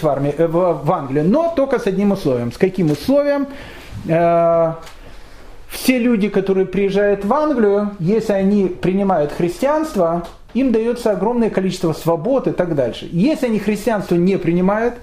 в, 0.02 0.08
армию, 0.08 0.34
э, 0.36 0.46
в, 0.46 0.84
в 0.84 0.92
Англию, 0.92 1.24
но 1.24 1.52
только 1.54 1.78
с 1.78 1.86
одним 1.86 2.12
условием. 2.12 2.52
С 2.52 2.58
каким 2.58 2.90
условием? 2.90 3.46
Э, 4.08 4.74
все 5.68 5.98
люди, 5.98 6.28
которые 6.28 6.66
приезжают 6.66 7.24
в 7.24 7.32
Англию, 7.32 7.90
если 7.98 8.34
они 8.34 8.66
принимают 8.66 9.32
христианство, 9.32 10.26
им 10.54 10.70
дается 10.70 11.12
огромное 11.12 11.50
количество 11.50 11.92
свобод 11.92 12.46
и 12.46 12.52
так 12.52 12.74
дальше. 12.74 13.08
Если 13.10 13.46
они 13.46 13.58
христианство 13.58 14.16
не 14.16 14.38
принимают, 14.38 14.94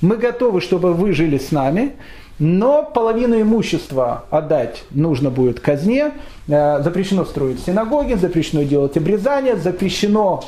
мы 0.00 0.16
готовы, 0.16 0.60
чтобы 0.60 0.92
вы 0.92 1.12
жили 1.12 1.38
с 1.38 1.52
нами, 1.52 1.92
но 2.38 2.82
половину 2.82 3.40
имущества 3.40 4.24
отдать 4.30 4.84
нужно 4.90 5.30
будет 5.30 5.60
казне, 5.60 6.12
э, 6.48 6.82
запрещено 6.82 7.24
строить 7.24 7.60
синагоги, 7.60 8.14
запрещено 8.14 8.62
делать 8.62 8.96
обрезания, 8.96 9.56
запрещено 9.56 10.44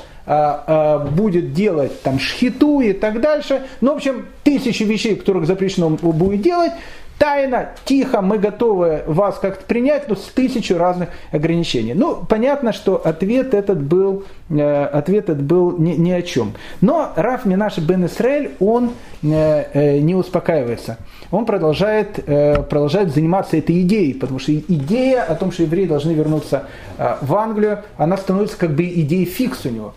будет 1.13 1.55
делать 1.55 2.03
там 2.03 2.19
шхиту 2.19 2.81
и 2.81 2.93
так 2.93 3.21
дальше. 3.21 3.63
Ну, 3.81 3.95
в 3.95 3.97
общем, 3.97 4.27
тысячи 4.45 4.83
вещей, 4.83 5.17
которых 5.17 5.47
запрещено 5.47 5.89
будет 5.89 6.43
делать, 6.43 6.73
тайно, 7.19 7.71
тихо, 7.85 8.23
мы 8.23 8.39
готовы 8.39 9.03
вас 9.07 9.39
как-то 9.39 9.65
принять, 9.65 10.09
но 10.09 10.15
с 10.15 10.25
тысячу 10.35 10.79
разных 10.79 11.11
ограничений. 11.33 11.95
Ну, 11.95 12.25
понятно, 12.29 12.73
что 12.73 12.97
ответ 12.97 13.55
этот 13.55 13.83
был, 13.83 14.25
э, 14.49 14.85
ответ 14.85 15.25
этот 15.25 15.43
был 15.43 15.77
ни, 15.77 15.93
ни 15.93 16.11
о 16.11 16.23
чем. 16.23 16.55
Но 16.81 17.13
Раф 17.17 17.45
Минаш 17.45 17.79
бен 17.79 18.07
Исраэль, 18.07 18.53
он 18.61 18.93
э, 19.23 19.65
э, 19.73 19.99
не 19.99 20.15
успокаивается. 20.15 20.99
Он 21.31 21.45
продолжает, 21.45 22.25
продолжает 22.25 23.13
заниматься 23.13 23.59
этой 23.59 23.83
идеей, 23.83 24.15
потому 24.15 24.39
что 24.39 24.55
идея 24.55 25.25
о 25.25 25.35
том, 25.35 25.53
что 25.53 25.65
евреи 25.65 25.85
должны 25.85 26.13
вернуться 26.13 26.63
в 26.97 27.35
Англию, 27.35 27.83
она 27.99 28.17
становится 28.17 28.57
как 28.57 28.71
бы 28.71 28.85
идеей 28.85 29.27
фикс 29.27 29.67
у 29.67 29.69
него. 29.69 29.95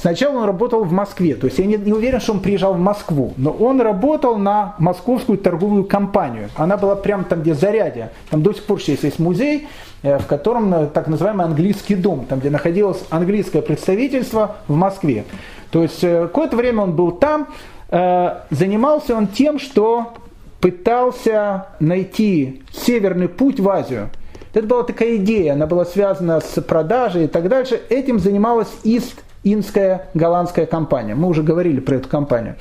Сначала 0.00 0.38
он 0.38 0.44
работал 0.44 0.84
в 0.84 0.92
Москве, 0.92 1.34
то 1.34 1.46
есть 1.46 1.58
я 1.58 1.66
не, 1.66 1.76
не 1.76 1.92
уверен, 1.92 2.20
что 2.20 2.32
он 2.32 2.40
приезжал 2.40 2.74
в 2.74 2.78
Москву, 2.78 3.32
но 3.36 3.50
он 3.50 3.80
работал 3.80 4.36
на 4.36 4.76
московскую 4.78 5.38
торговую 5.38 5.84
компанию. 5.84 6.50
Она 6.54 6.76
была 6.76 6.94
прямо 6.94 7.24
там, 7.24 7.40
где 7.40 7.52
Зарядье. 7.52 8.12
Там 8.30 8.42
до 8.42 8.52
сих 8.52 8.62
пор 8.62 8.80
сейчас 8.80 9.02
есть 9.02 9.18
музей, 9.18 9.66
э, 10.02 10.18
в 10.18 10.26
котором 10.26 10.72
э, 10.72 10.86
так 10.86 11.08
называемый 11.08 11.46
английский 11.46 11.96
дом, 11.96 12.26
там, 12.28 12.38
где 12.38 12.48
находилось 12.48 13.02
английское 13.10 13.60
представительство 13.60 14.56
в 14.68 14.76
Москве. 14.76 15.24
То 15.72 15.82
есть 15.82 16.04
э, 16.04 16.22
какое-то 16.28 16.56
время 16.56 16.84
он 16.84 16.92
был 16.92 17.10
там, 17.10 17.48
занимался 17.90 19.14
он 19.14 19.28
тем, 19.28 19.58
что 19.58 20.12
пытался 20.60 21.68
найти 21.80 22.62
северный 22.72 23.28
путь 23.28 23.60
в 23.60 23.68
Азию. 23.68 24.10
Это 24.52 24.66
была 24.66 24.82
такая 24.82 25.16
идея, 25.16 25.52
она 25.52 25.66
была 25.66 25.84
связана 25.84 26.40
с 26.40 26.60
продажей 26.62 27.24
и 27.24 27.28
так 27.28 27.48
дальше. 27.48 27.80
Этим 27.88 28.18
занималась 28.18 28.68
East 28.84 29.20
инская 29.44 30.08
голландская 30.14 30.66
компания. 30.66 31.14
Мы 31.14 31.28
уже 31.28 31.42
говорили 31.42 31.80
про 31.80 31.96
эту 31.96 32.08
компанию. 32.08 32.56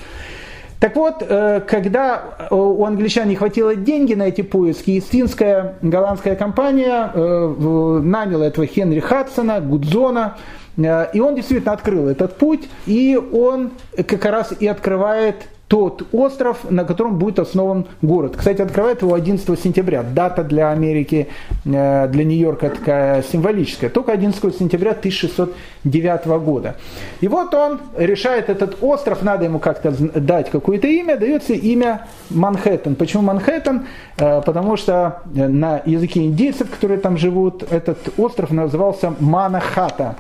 Так 0.80 0.96
вот, 0.96 1.24
э, 1.28 1.62
когда 1.68 2.22
у 2.52 2.86
англичан 2.86 3.28
не 3.28 3.36
хватило 3.36 3.76
деньги 3.76 4.14
на 4.14 4.24
эти 4.24 4.42
поиски, 4.42 4.92
истинская 4.92 5.76
голландская 5.82 6.36
компания 6.36 7.12
э, 7.14 8.00
наняла 8.04 8.44
этого 8.44 8.68
Хенри 8.68 9.00
Хадсона, 9.00 9.60
Гудзона, 9.60 10.38
э, 10.38 10.67
и 10.78 11.20
он 11.20 11.36
действительно 11.36 11.74
открыл 11.74 12.08
этот 12.08 12.38
путь, 12.38 12.70
и 12.86 13.18
он 13.18 13.72
как 14.08 14.26
раз 14.26 14.54
и 14.60 14.68
открывает 14.68 15.48
тот 15.68 16.04
остров, 16.14 16.60
на 16.70 16.86
котором 16.86 17.18
будет 17.18 17.40
основан 17.40 17.88
город. 18.02 18.36
Кстати, 18.38 18.62
открывает 18.62 19.02
его 19.02 19.14
11 19.14 19.60
сентября. 19.60 20.02
Дата 20.02 20.44
для 20.44 20.72
Америки, 20.72 21.28
э, 21.66 22.08
для 22.08 22.24
Нью-Йорка 22.24 22.70
такая 22.70 23.22
символическая. 23.22 23.90
Только 23.90 24.14
11 24.14 24.56
сентября 24.56 24.92
1609 24.92 26.40
года. 26.40 26.76
И 27.20 27.28
вот 27.28 27.54
он 27.54 27.80
решает 27.98 28.50
этот 28.50 28.78
остров, 28.82 29.24
надо 29.24 29.44
ему 29.44 29.60
как-то 29.60 29.92
дать 29.92 30.50
какое-то 30.50 30.88
имя, 30.88 31.18
дается 31.18 31.54
имя 31.54 32.08
Манхэттен. 32.30 32.96
Почему 32.96 33.24
Манхэттен? 33.24 33.88
Э, 34.18 34.42
потому 34.42 34.78
что 34.78 35.22
на 35.34 35.82
языке 35.86 36.22
индейцев, 36.22 36.70
которые 36.70 37.00
там 37.00 37.18
живут, 37.18 37.64
этот 37.70 37.98
остров 38.18 38.52
назывался 38.52 39.14
Манахата. 39.20 40.16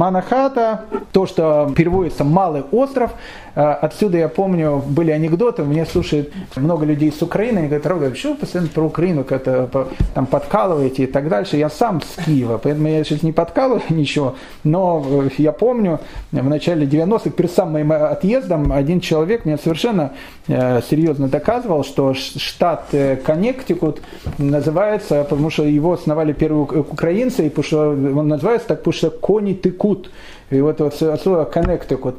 Манахата, 0.00 0.86
то, 1.12 1.26
что 1.26 1.70
переводится 1.76 2.24
«малый 2.24 2.62
остров», 2.72 3.10
э, 3.54 3.60
отсюда 3.60 4.16
я 4.16 4.28
помню, 4.30 4.82
были 4.86 5.10
анекдоты, 5.10 5.62
мне 5.62 5.84
слушают 5.84 6.32
много 6.56 6.86
людей 6.86 7.12
с 7.12 7.20
Украины, 7.20 7.58
они 7.58 7.66
говорят, 7.66 7.86
Рога, 7.86 8.08
почему 8.08 8.32
вы 8.32 8.38
постоянно 8.38 8.70
про 8.70 8.82
Украину 8.82 9.24
как-то 9.24 9.68
там 10.14 10.24
подкалываете 10.24 11.04
и 11.04 11.06
так 11.06 11.28
дальше, 11.28 11.58
я 11.58 11.68
сам 11.68 12.00
с 12.00 12.24
Киева, 12.24 12.56
поэтому 12.56 12.88
я 12.88 13.04
сейчас 13.04 13.22
не 13.22 13.32
подкалываю 13.32 13.82
ничего, 13.90 14.36
но 14.64 15.04
э, 15.06 15.28
я 15.36 15.52
помню, 15.52 16.00
в 16.32 16.48
начале 16.48 16.86
90-х, 16.86 17.28
перед 17.28 17.52
самым 17.52 17.74
моим 17.74 17.92
отъездом, 17.92 18.72
один 18.72 19.00
человек 19.00 19.44
мне 19.44 19.58
совершенно 19.58 20.12
э, 20.48 20.80
серьезно 20.88 21.28
доказывал, 21.28 21.84
что 21.84 22.14
штат 22.14 22.86
Коннектикут 23.26 24.00
называется, 24.38 25.26
потому 25.28 25.50
что 25.50 25.64
его 25.64 25.92
основали 25.92 26.32
первые 26.32 26.62
украинцы, 26.62 27.46
и 27.46 27.50
потому 27.50 27.64
что 27.64 27.90
он 27.90 28.28
называется 28.28 28.68
так, 28.68 28.78
потому 28.78 28.94
что 28.94 29.10
кони 29.10 29.52
ты 29.52 29.70
кут. 29.90 30.10
И 30.50 30.60
вот, 30.60 30.80
вот 30.80 31.02
отсюда 31.02 31.44
коннектикут. 31.44 32.16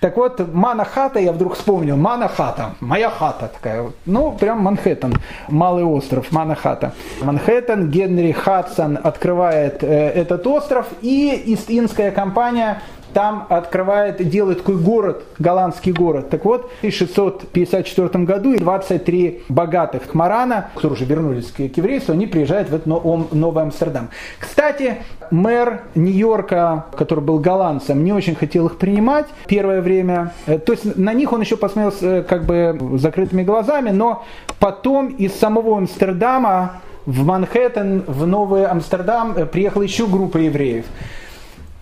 Так 0.00 0.16
вот, 0.16 0.52
Манахата, 0.52 1.20
я 1.20 1.32
вдруг 1.32 1.54
вспомнил, 1.54 1.96
Манахата, 1.96 2.74
моя 2.80 3.10
хата 3.10 3.48
такая, 3.48 3.92
ну, 4.06 4.32
прям 4.32 4.60
Манхэттен, 4.60 5.14
малый 5.48 5.84
остров, 5.84 6.32
Манахата. 6.32 6.92
Манхэттен, 7.22 7.90
Генри 7.90 8.32
Хадсон 8.32 8.98
открывает 9.02 9.84
э, 9.84 10.08
этот 10.10 10.46
остров, 10.46 10.86
и 11.02 11.42
Ист-Индская 11.46 12.10
компания 12.10 12.82
там 13.12 13.46
открывает, 13.48 14.28
делает 14.28 14.58
такой 14.58 14.76
город, 14.76 15.24
голландский 15.38 15.92
город. 15.92 16.30
Так 16.30 16.44
вот, 16.44 16.70
в 16.70 16.78
1654 16.78 18.24
году 18.24 18.56
23 18.56 19.42
богатых 19.48 20.14
марана, 20.14 20.70
которые 20.74 20.96
уже 20.96 21.04
вернулись 21.04 21.50
к, 21.50 21.56
к 21.56 21.76
еврейству, 21.76 22.12
они 22.12 22.26
приезжают 22.26 22.68
в 22.68 22.74
этот 22.74 22.86
Новый 22.86 23.62
Амстердам. 23.62 24.08
Кстати, 24.38 24.98
мэр 25.30 25.82
Нью-Йорка, 25.94 26.86
который 26.96 27.24
был 27.24 27.38
голландцем, 27.38 28.04
не 28.04 28.12
очень 28.12 28.34
хотел 28.34 28.66
их 28.66 28.76
принимать 28.76 29.26
первое 29.46 29.80
время. 29.80 30.32
Э, 30.46 30.58
то 30.58 30.72
есть 30.72 30.96
на 30.96 31.12
них 31.14 31.32
он 31.32 31.40
еще 31.40 31.56
посмотрел 31.56 31.92
э, 32.00 32.22
как 32.22 32.44
бы 32.44 32.78
закрытыми 32.98 33.42
глазами, 33.42 33.90
но 33.90 34.24
потом 34.58 35.08
из 35.08 35.34
самого 35.34 35.78
Амстердама 35.78 36.80
в 37.06 37.24
Манхэттен, 37.24 38.04
в 38.06 38.26
Новый 38.26 38.66
Амстердам 38.66 39.32
э, 39.36 39.46
приехала 39.46 39.82
еще 39.82 40.06
группа 40.06 40.38
евреев. 40.38 40.84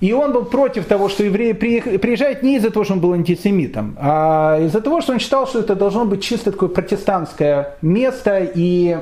И 0.01 0.13
он 0.15 0.33
был 0.33 0.45
против 0.45 0.87
того, 0.87 1.09
что 1.11 1.25
евреи 1.25 1.53
приезжают 1.53 2.43
не 2.43 2.57
из-за 2.57 2.71
того, 2.71 2.85
что 2.85 2.95
он 2.95 3.01
был 3.01 3.13
антисемитом, 3.13 3.97
а 4.01 4.59
из-за 4.61 4.81
того, 4.81 5.03
что 5.03 5.13
он 5.13 5.19
считал, 5.19 5.47
что 5.47 5.61
это 5.61 5.75
должно 5.75 6.07
быть 6.07 6.23
чисто 6.23 6.53
такое 6.53 6.71
протестантское 6.71 7.77
место, 7.83 8.51
и 8.55 8.99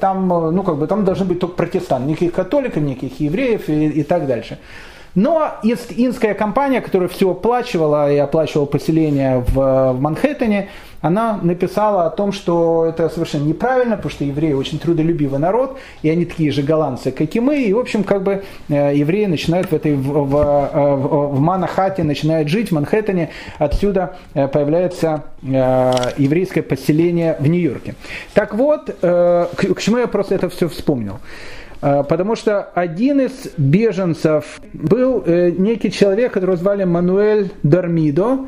там, 0.00 0.28
ну, 0.28 0.62
как 0.64 0.78
бы, 0.78 0.88
там 0.88 1.04
должны 1.04 1.24
быть 1.24 1.38
только 1.38 1.54
протестанты, 1.54 2.08
никаких 2.08 2.32
католиков, 2.32 2.82
никаких 2.82 3.20
евреев 3.20 3.68
и, 3.68 3.86
и 3.86 4.02
так 4.02 4.26
дальше. 4.26 4.58
Но 5.14 5.54
Ист-Индская 5.62 6.34
компания, 6.34 6.80
которая 6.80 7.08
все 7.08 7.30
оплачивала 7.30 8.12
и 8.12 8.16
оплачивала 8.16 8.66
поселение 8.66 9.38
в, 9.38 9.92
в 9.92 10.00
Манхэттене, 10.00 10.68
она 11.00 11.38
написала 11.42 12.06
о 12.06 12.10
том, 12.10 12.32
что 12.32 12.84
это 12.84 13.08
совершенно 13.08 13.44
неправильно, 13.44 13.96
потому 13.96 14.10
что 14.10 14.24
евреи 14.24 14.52
очень 14.52 14.78
трудолюбивый 14.78 15.38
народ, 15.38 15.78
и 16.02 16.10
они 16.10 16.26
такие 16.26 16.50
же 16.50 16.62
голландцы, 16.62 17.10
как 17.10 17.34
и 17.34 17.40
мы, 17.40 17.62
и, 17.62 17.72
в 17.72 17.78
общем, 17.78 18.04
как 18.04 18.22
бы 18.22 18.44
э, 18.68 18.92
евреи 18.94 19.26
начинают 19.26 19.70
в 19.70 19.72
этой, 19.72 19.94
в, 19.94 20.02
в, 20.02 20.26
в, 20.26 21.36
в 21.36 21.40
Манахате, 21.40 22.02
начинают 22.02 22.48
жить 22.48 22.68
в 22.68 22.72
Манхэттене, 22.72 23.30
отсюда 23.58 24.16
э, 24.34 24.46
появляется 24.48 25.24
э, 25.42 25.92
еврейское 26.18 26.62
поселение 26.62 27.36
в 27.40 27.46
Нью-Йорке. 27.46 27.94
Так 28.34 28.54
вот, 28.54 28.94
к, 29.00 29.48
к 29.56 29.80
чему 29.80 29.98
я 29.98 30.06
просто 30.06 30.34
это 30.34 30.48
все 30.48 30.68
вспомнил? 30.68 31.18
Потому 31.80 32.36
что 32.36 32.60
один 32.74 33.20
из 33.20 33.52
беженцев 33.56 34.60
был 34.72 35.24
некий 35.26 35.90
человек, 35.90 36.32
которого 36.32 36.56
звали 36.56 36.84
Мануэль 36.84 37.50
Дармидо, 37.62 38.40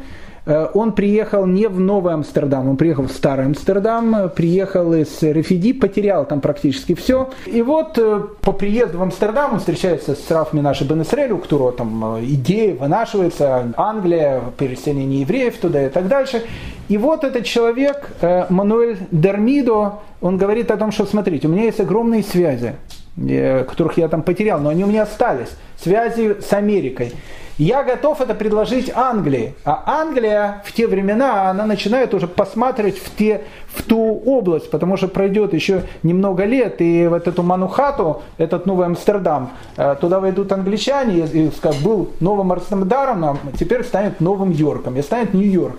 Э, 0.45 0.69
он 0.75 0.93
приехал 0.93 1.47
не 1.47 1.69
в 1.69 1.79
Новый 1.79 2.15
Амстердам, 2.15 2.69
он 2.69 2.77
приехал 2.77 3.05
в 3.05 3.13
Старый 3.13 3.47
Амстердам, 3.47 4.31
приехал 4.35 4.93
из 4.95 5.23
Рефиди, 5.23 5.73
потерял 5.73 6.25
там 6.25 6.41
практически 6.41 6.95
все. 6.95 7.31
И 7.47 7.63
вот 7.63 7.99
э, 7.99 8.23
по 8.41 8.53
приезду 8.53 8.99
в 8.99 9.03
Амстердам 9.03 9.55
он 9.55 9.59
встречается 9.61 10.15
с 10.15 10.31
Раф 10.31 10.53
Минаши 10.53 10.85
Бен 10.85 11.03
у 11.33 11.39
которого 11.39 11.73
там 11.73 12.17
э, 12.17 12.25
идея 12.25 12.75
вынашивается, 12.75 13.73
Англия, 13.77 14.41
переселение 14.59 15.21
евреев 15.21 15.57
туда 15.59 15.87
и 15.87 15.89
так 15.89 16.09
дальше. 16.09 16.43
И 16.89 16.99
вот 16.99 17.25
этот 17.25 17.45
человек, 17.45 18.11
Мануэль 18.51 18.99
Дермидо, 19.13 20.01
он 20.21 20.37
говорит 20.37 20.71
о 20.71 20.77
том, 20.77 20.93
что 20.93 21.07
смотрите, 21.07 21.47
у 21.47 21.51
меня 21.51 21.65
есть 21.65 21.81
огромные 21.81 22.23
связи, 22.23 22.75
которых 23.17 23.99
я 23.99 24.09
там 24.09 24.23
потерял, 24.23 24.61
но 24.61 24.71
они 24.71 24.85
у 24.85 24.87
меня 24.87 25.03
остались. 25.03 25.51
Связи 25.77 26.41
с 26.41 26.53
Америкой. 26.53 27.13
Я 27.59 27.83
готов 27.83 28.21
это 28.21 28.35
предложить 28.35 28.91
Англии. 28.95 29.55
А 29.65 29.85
Англия 29.87 30.63
в 30.65 30.73
те 30.73 30.87
времена, 30.87 31.51
она 31.51 31.67
начинает 31.67 32.15
уже 32.15 32.27
посматривать 32.27 32.99
в, 32.99 33.15
те, 33.15 33.43
в 33.69 33.83
ту 33.83 34.23
область, 34.25 34.71
потому 34.71 34.97
что 34.97 35.09
пройдет 35.09 35.53
еще 35.53 35.83
немного 36.03 36.45
лет, 36.45 36.81
и 36.81 37.07
вот 37.07 37.29
эту 37.29 37.43
Манухату, 37.43 38.23
этот 38.39 38.65
Новый 38.65 38.87
Амстердам, 38.87 39.51
э, 39.77 39.97
туда 40.01 40.19
войдут 40.19 40.51
англичане, 40.51 41.27
и, 41.27 41.51
скажут, 41.51 41.83
был 41.83 42.11
Новым 42.21 42.53
Амстердамом, 42.53 43.39
а 43.45 43.57
теперь 43.57 43.85
станет 43.85 44.21
Новым 44.21 44.51
Йорком, 44.51 44.97
и 44.97 45.03
станет 45.03 45.35
Нью-Йорк. 45.35 45.79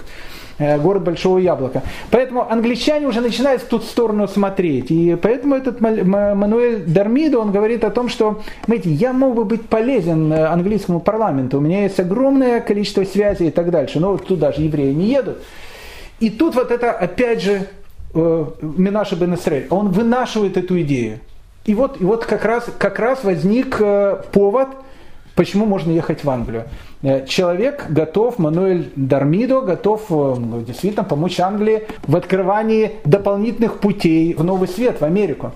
Э, 0.64 0.80
город 0.80 1.04
Большого 1.04 1.40
Яблока. 1.40 1.84
Поэтому 2.10 2.50
англичане 2.50 3.08
уже 3.08 3.20
начинают 3.22 3.62
в 3.62 3.68
ту 3.68 3.80
сторону 3.80 4.28
смотреть. 4.28 4.92
И 4.92 5.18
поэтому 5.22 5.56
этот 5.56 5.82
Мануэль 5.82 6.84
Дармидо, 6.86 7.40
он 7.40 7.52
говорит 7.52 7.84
о 7.84 7.90
том, 7.90 8.08
что, 8.08 8.42
знаете, 8.66 8.90
я 8.90 9.12
мог 9.12 9.36
бы 9.36 9.44
быть 9.44 9.64
полезен 9.64 10.32
э, 10.32 10.46
английскому 10.46 11.00
парламенту, 11.00 11.58
у 11.58 11.62
меня 11.62 11.84
есть 11.84 12.00
огромное 12.00 12.62
количество 12.62 13.04
связей 13.04 13.48
и 13.48 13.52
так 13.52 13.72
дальше, 13.72 14.00
но 14.00 14.12
вот 14.12 14.26
туда 14.26 14.52
же 14.52 14.62
евреи 14.62 14.94
не 14.94 15.08
едут. 15.08 15.40
И 16.20 16.30
тут 16.30 16.56
вот 16.56 16.72
это, 16.72 16.92
опять 16.92 17.42
же, 17.42 17.68
э, 18.14 18.46
Минаша 18.62 19.16
Бен 19.16 19.38
он 19.70 19.90
вынашивает 19.90 20.56
эту 20.58 20.80
идею. 20.82 21.20
И 21.66 21.76
вот, 21.76 22.00
и 22.00 22.06
вот 22.06 22.26
как, 22.26 22.46
раз, 22.46 22.68
как 22.78 23.00
раз 23.00 23.24
возник 23.24 23.82
повод 24.32 24.68
почему 25.36 25.66
можно 25.66 25.92
ехать 25.92 26.24
в 26.24 26.30
Англию. 26.30 26.66
Э, 27.02 27.26
человек 27.26 27.86
готов, 27.90 28.40
Мануэль 28.40 28.92
Дармидо 28.96 29.62
готов 29.62 30.04
э, 30.10 30.14
ну, 30.14 30.62
действительно 30.62 31.04
помочь 31.04 31.40
Англии 31.40 31.84
в 32.08 32.16
открывании 32.16 32.94
дополнительных 33.06 33.80
путей 33.80 34.34
в 34.34 34.44
новый 34.44 34.68
свет, 34.68 35.02
в 35.02 35.06
Америку. 35.06 35.52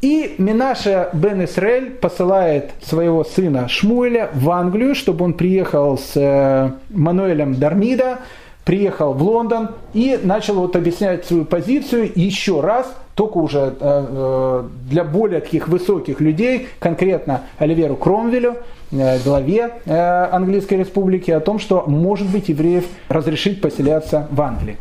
И 0.00 0.36
Минаша 0.38 1.10
бен 1.12 1.44
Исраэль 1.44 1.90
посылает 1.90 2.70
своего 2.82 3.24
сына 3.24 3.66
Шмуэля 3.68 4.30
в 4.32 4.48
Англию, 4.50 4.94
чтобы 4.94 5.24
он 5.24 5.34
приехал 5.34 5.98
с 5.98 6.12
э, 6.14 6.70
Мануэлем 6.90 7.56
Дармидо, 7.56 8.18
приехал 8.64 9.12
в 9.12 9.22
Лондон 9.22 9.70
и 9.94 10.20
начал 10.22 10.54
вот 10.54 10.76
объяснять 10.76 11.24
свою 11.24 11.44
позицию 11.44 12.12
еще 12.14 12.60
раз, 12.60 12.94
только 13.18 13.38
уже 13.38 13.74
э, 13.80 14.62
для 14.88 15.02
более 15.02 15.40
таких 15.40 15.66
высоких 15.66 16.20
людей, 16.20 16.68
конкретно 16.78 17.42
Оливеру 17.58 17.96
Кромвелю, 17.96 18.58
главе 19.24 19.72
Английской 19.86 20.74
Республики, 20.74 21.32
о 21.32 21.40
том, 21.40 21.58
что 21.58 21.84
может 21.88 22.28
быть 22.28 22.48
евреев 22.48 22.84
разрешить 23.08 23.60
поселяться 23.60 24.28
в 24.30 24.40
Англии. 24.40 24.76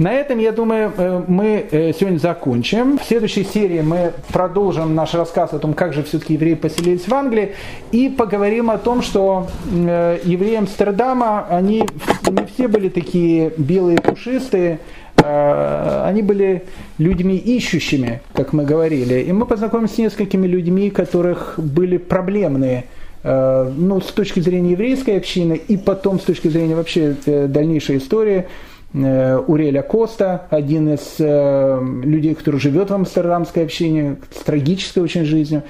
На 0.00 0.14
этом, 0.14 0.38
я 0.38 0.50
думаю, 0.50 0.90
э, 0.96 1.22
мы 1.28 1.66
э, 1.70 1.92
сегодня 1.92 2.16
закончим. 2.16 2.96
В 2.96 3.04
следующей 3.04 3.44
серии 3.44 3.82
мы 3.82 4.14
продолжим 4.32 4.94
наш 4.94 5.12
рассказ 5.12 5.52
о 5.52 5.58
том, 5.58 5.74
как 5.74 5.92
же 5.92 6.02
все-таки 6.02 6.32
евреи 6.32 6.54
поселились 6.54 7.06
в 7.06 7.12
Англии, 7.12 7.54
и 7.92 8.08
поговорим 8.08 8.70
о 8.70 8.78
том, 8.78 9.02
что 9.02 9.48
э, 9.70 10.20
евреи 10.24 10.56
Амстердама, 10.56 11.46
они 11.50 11.86
не 12.30 12.46
все 12.46 12.66
были 12.66 12.88
такие 12.88 13.52
белые, 13.58 14.00
пушистые, 14.00 14.78
они 15.22 16.22
были 16.22 16.64
людьми 16.98 17.36
ищущими, 17.36 18.20
как 18.32 18.52
мы 18.52 18.64
говорили. 18.64 19.20
И 19.20 19.32
мы 19.32 19.46
познакомимся 19.46 19.94
с 19.94 19.98
несколькими 19.98 20.46
людьми, 20.46 20.90
которых 20.90 21.54
были 21.58 21.96
проблемные 21.96 22.84
ну, 23.22 24.00
с 24.00 24.12
точки 24.12 24.40
зрения 24.40 24.70
еврейской 24.70 25.18
общины 25.18 25.52
и 25.52 25.76
потом 25.76 26.18
с 26.18 26.22
точки 26.22 26.48
зрения 26.48 26.74
вообще 26.74 27.14
дальнейшей 27.26 27.98
истории 27.98 28.46
Э, 28.92 29.36
Уреля 29.46 29.82
Коста, 29.82 30.46
один 30.50 30.92
из 30.92 31.14
э, 31.20 31.80
людей, 32.02 32.34
который 32.34 32.58
живет 32.58 32.90
в 32.90 32.94
амстердамской 32.94 33.64
общине, 33.64 34.16
с 34.34 34.42
трагической 34.42 35.02
очень 35.02 35.24
жизнью, 35.24 35.62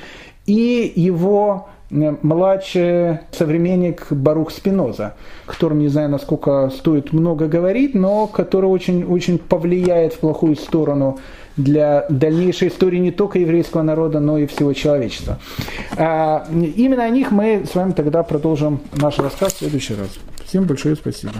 и 0.47 0.91
его 0.97 1.69
э, 1.69 1.80
младший 1.91 3.19
современник 3.33 4.07
Барух 4.11 4.51
Спиноза, 4.51 5.15
которым 5.47 5.81
не 5.81 5.89
знаю, 5.89 6.09
насколько 6.09 6.71
стоит 6.71 7.13
много 7.13 7.49
говорить, 7.49 7.95
но 7.95 8.27
который 8.27 8.67
очень, 8.67 9.05
очень 9.05 9.39
повлияет 9.39 10.15
в 10.15 10.19
плохую 10.21 10.57
сторону 10.57 11.19
для 11.57 12.07
дальнейшей 12.09 12.69
истории 12.69 12.99
не 12.99 13.11
только 13.11 13.39
еврейского 13.39 13.83
народа, 13.83 14.21
но 14.21 14.39
и 14.39 14.47
всего 14.47 14.73
человечества. 14.73 15.39
А, 15.97 16.47
именно 16.51 17.05
о 17.05 17.11
них 17.11 17.31
мы 17.31 17.65
с 17.71 17.75
вами 17.75 17.93
тогда 17.93 18.23
продолжим 18.23 18.81
наш 18.95 19.19
рассказ 19.19 19.55
в 19.55 19.59
следующий 19.59 19.95
раз. 19.95 20.11
Всем 20.47 20.65
большое 20.65 20.97
спасибо. 20.97 21.33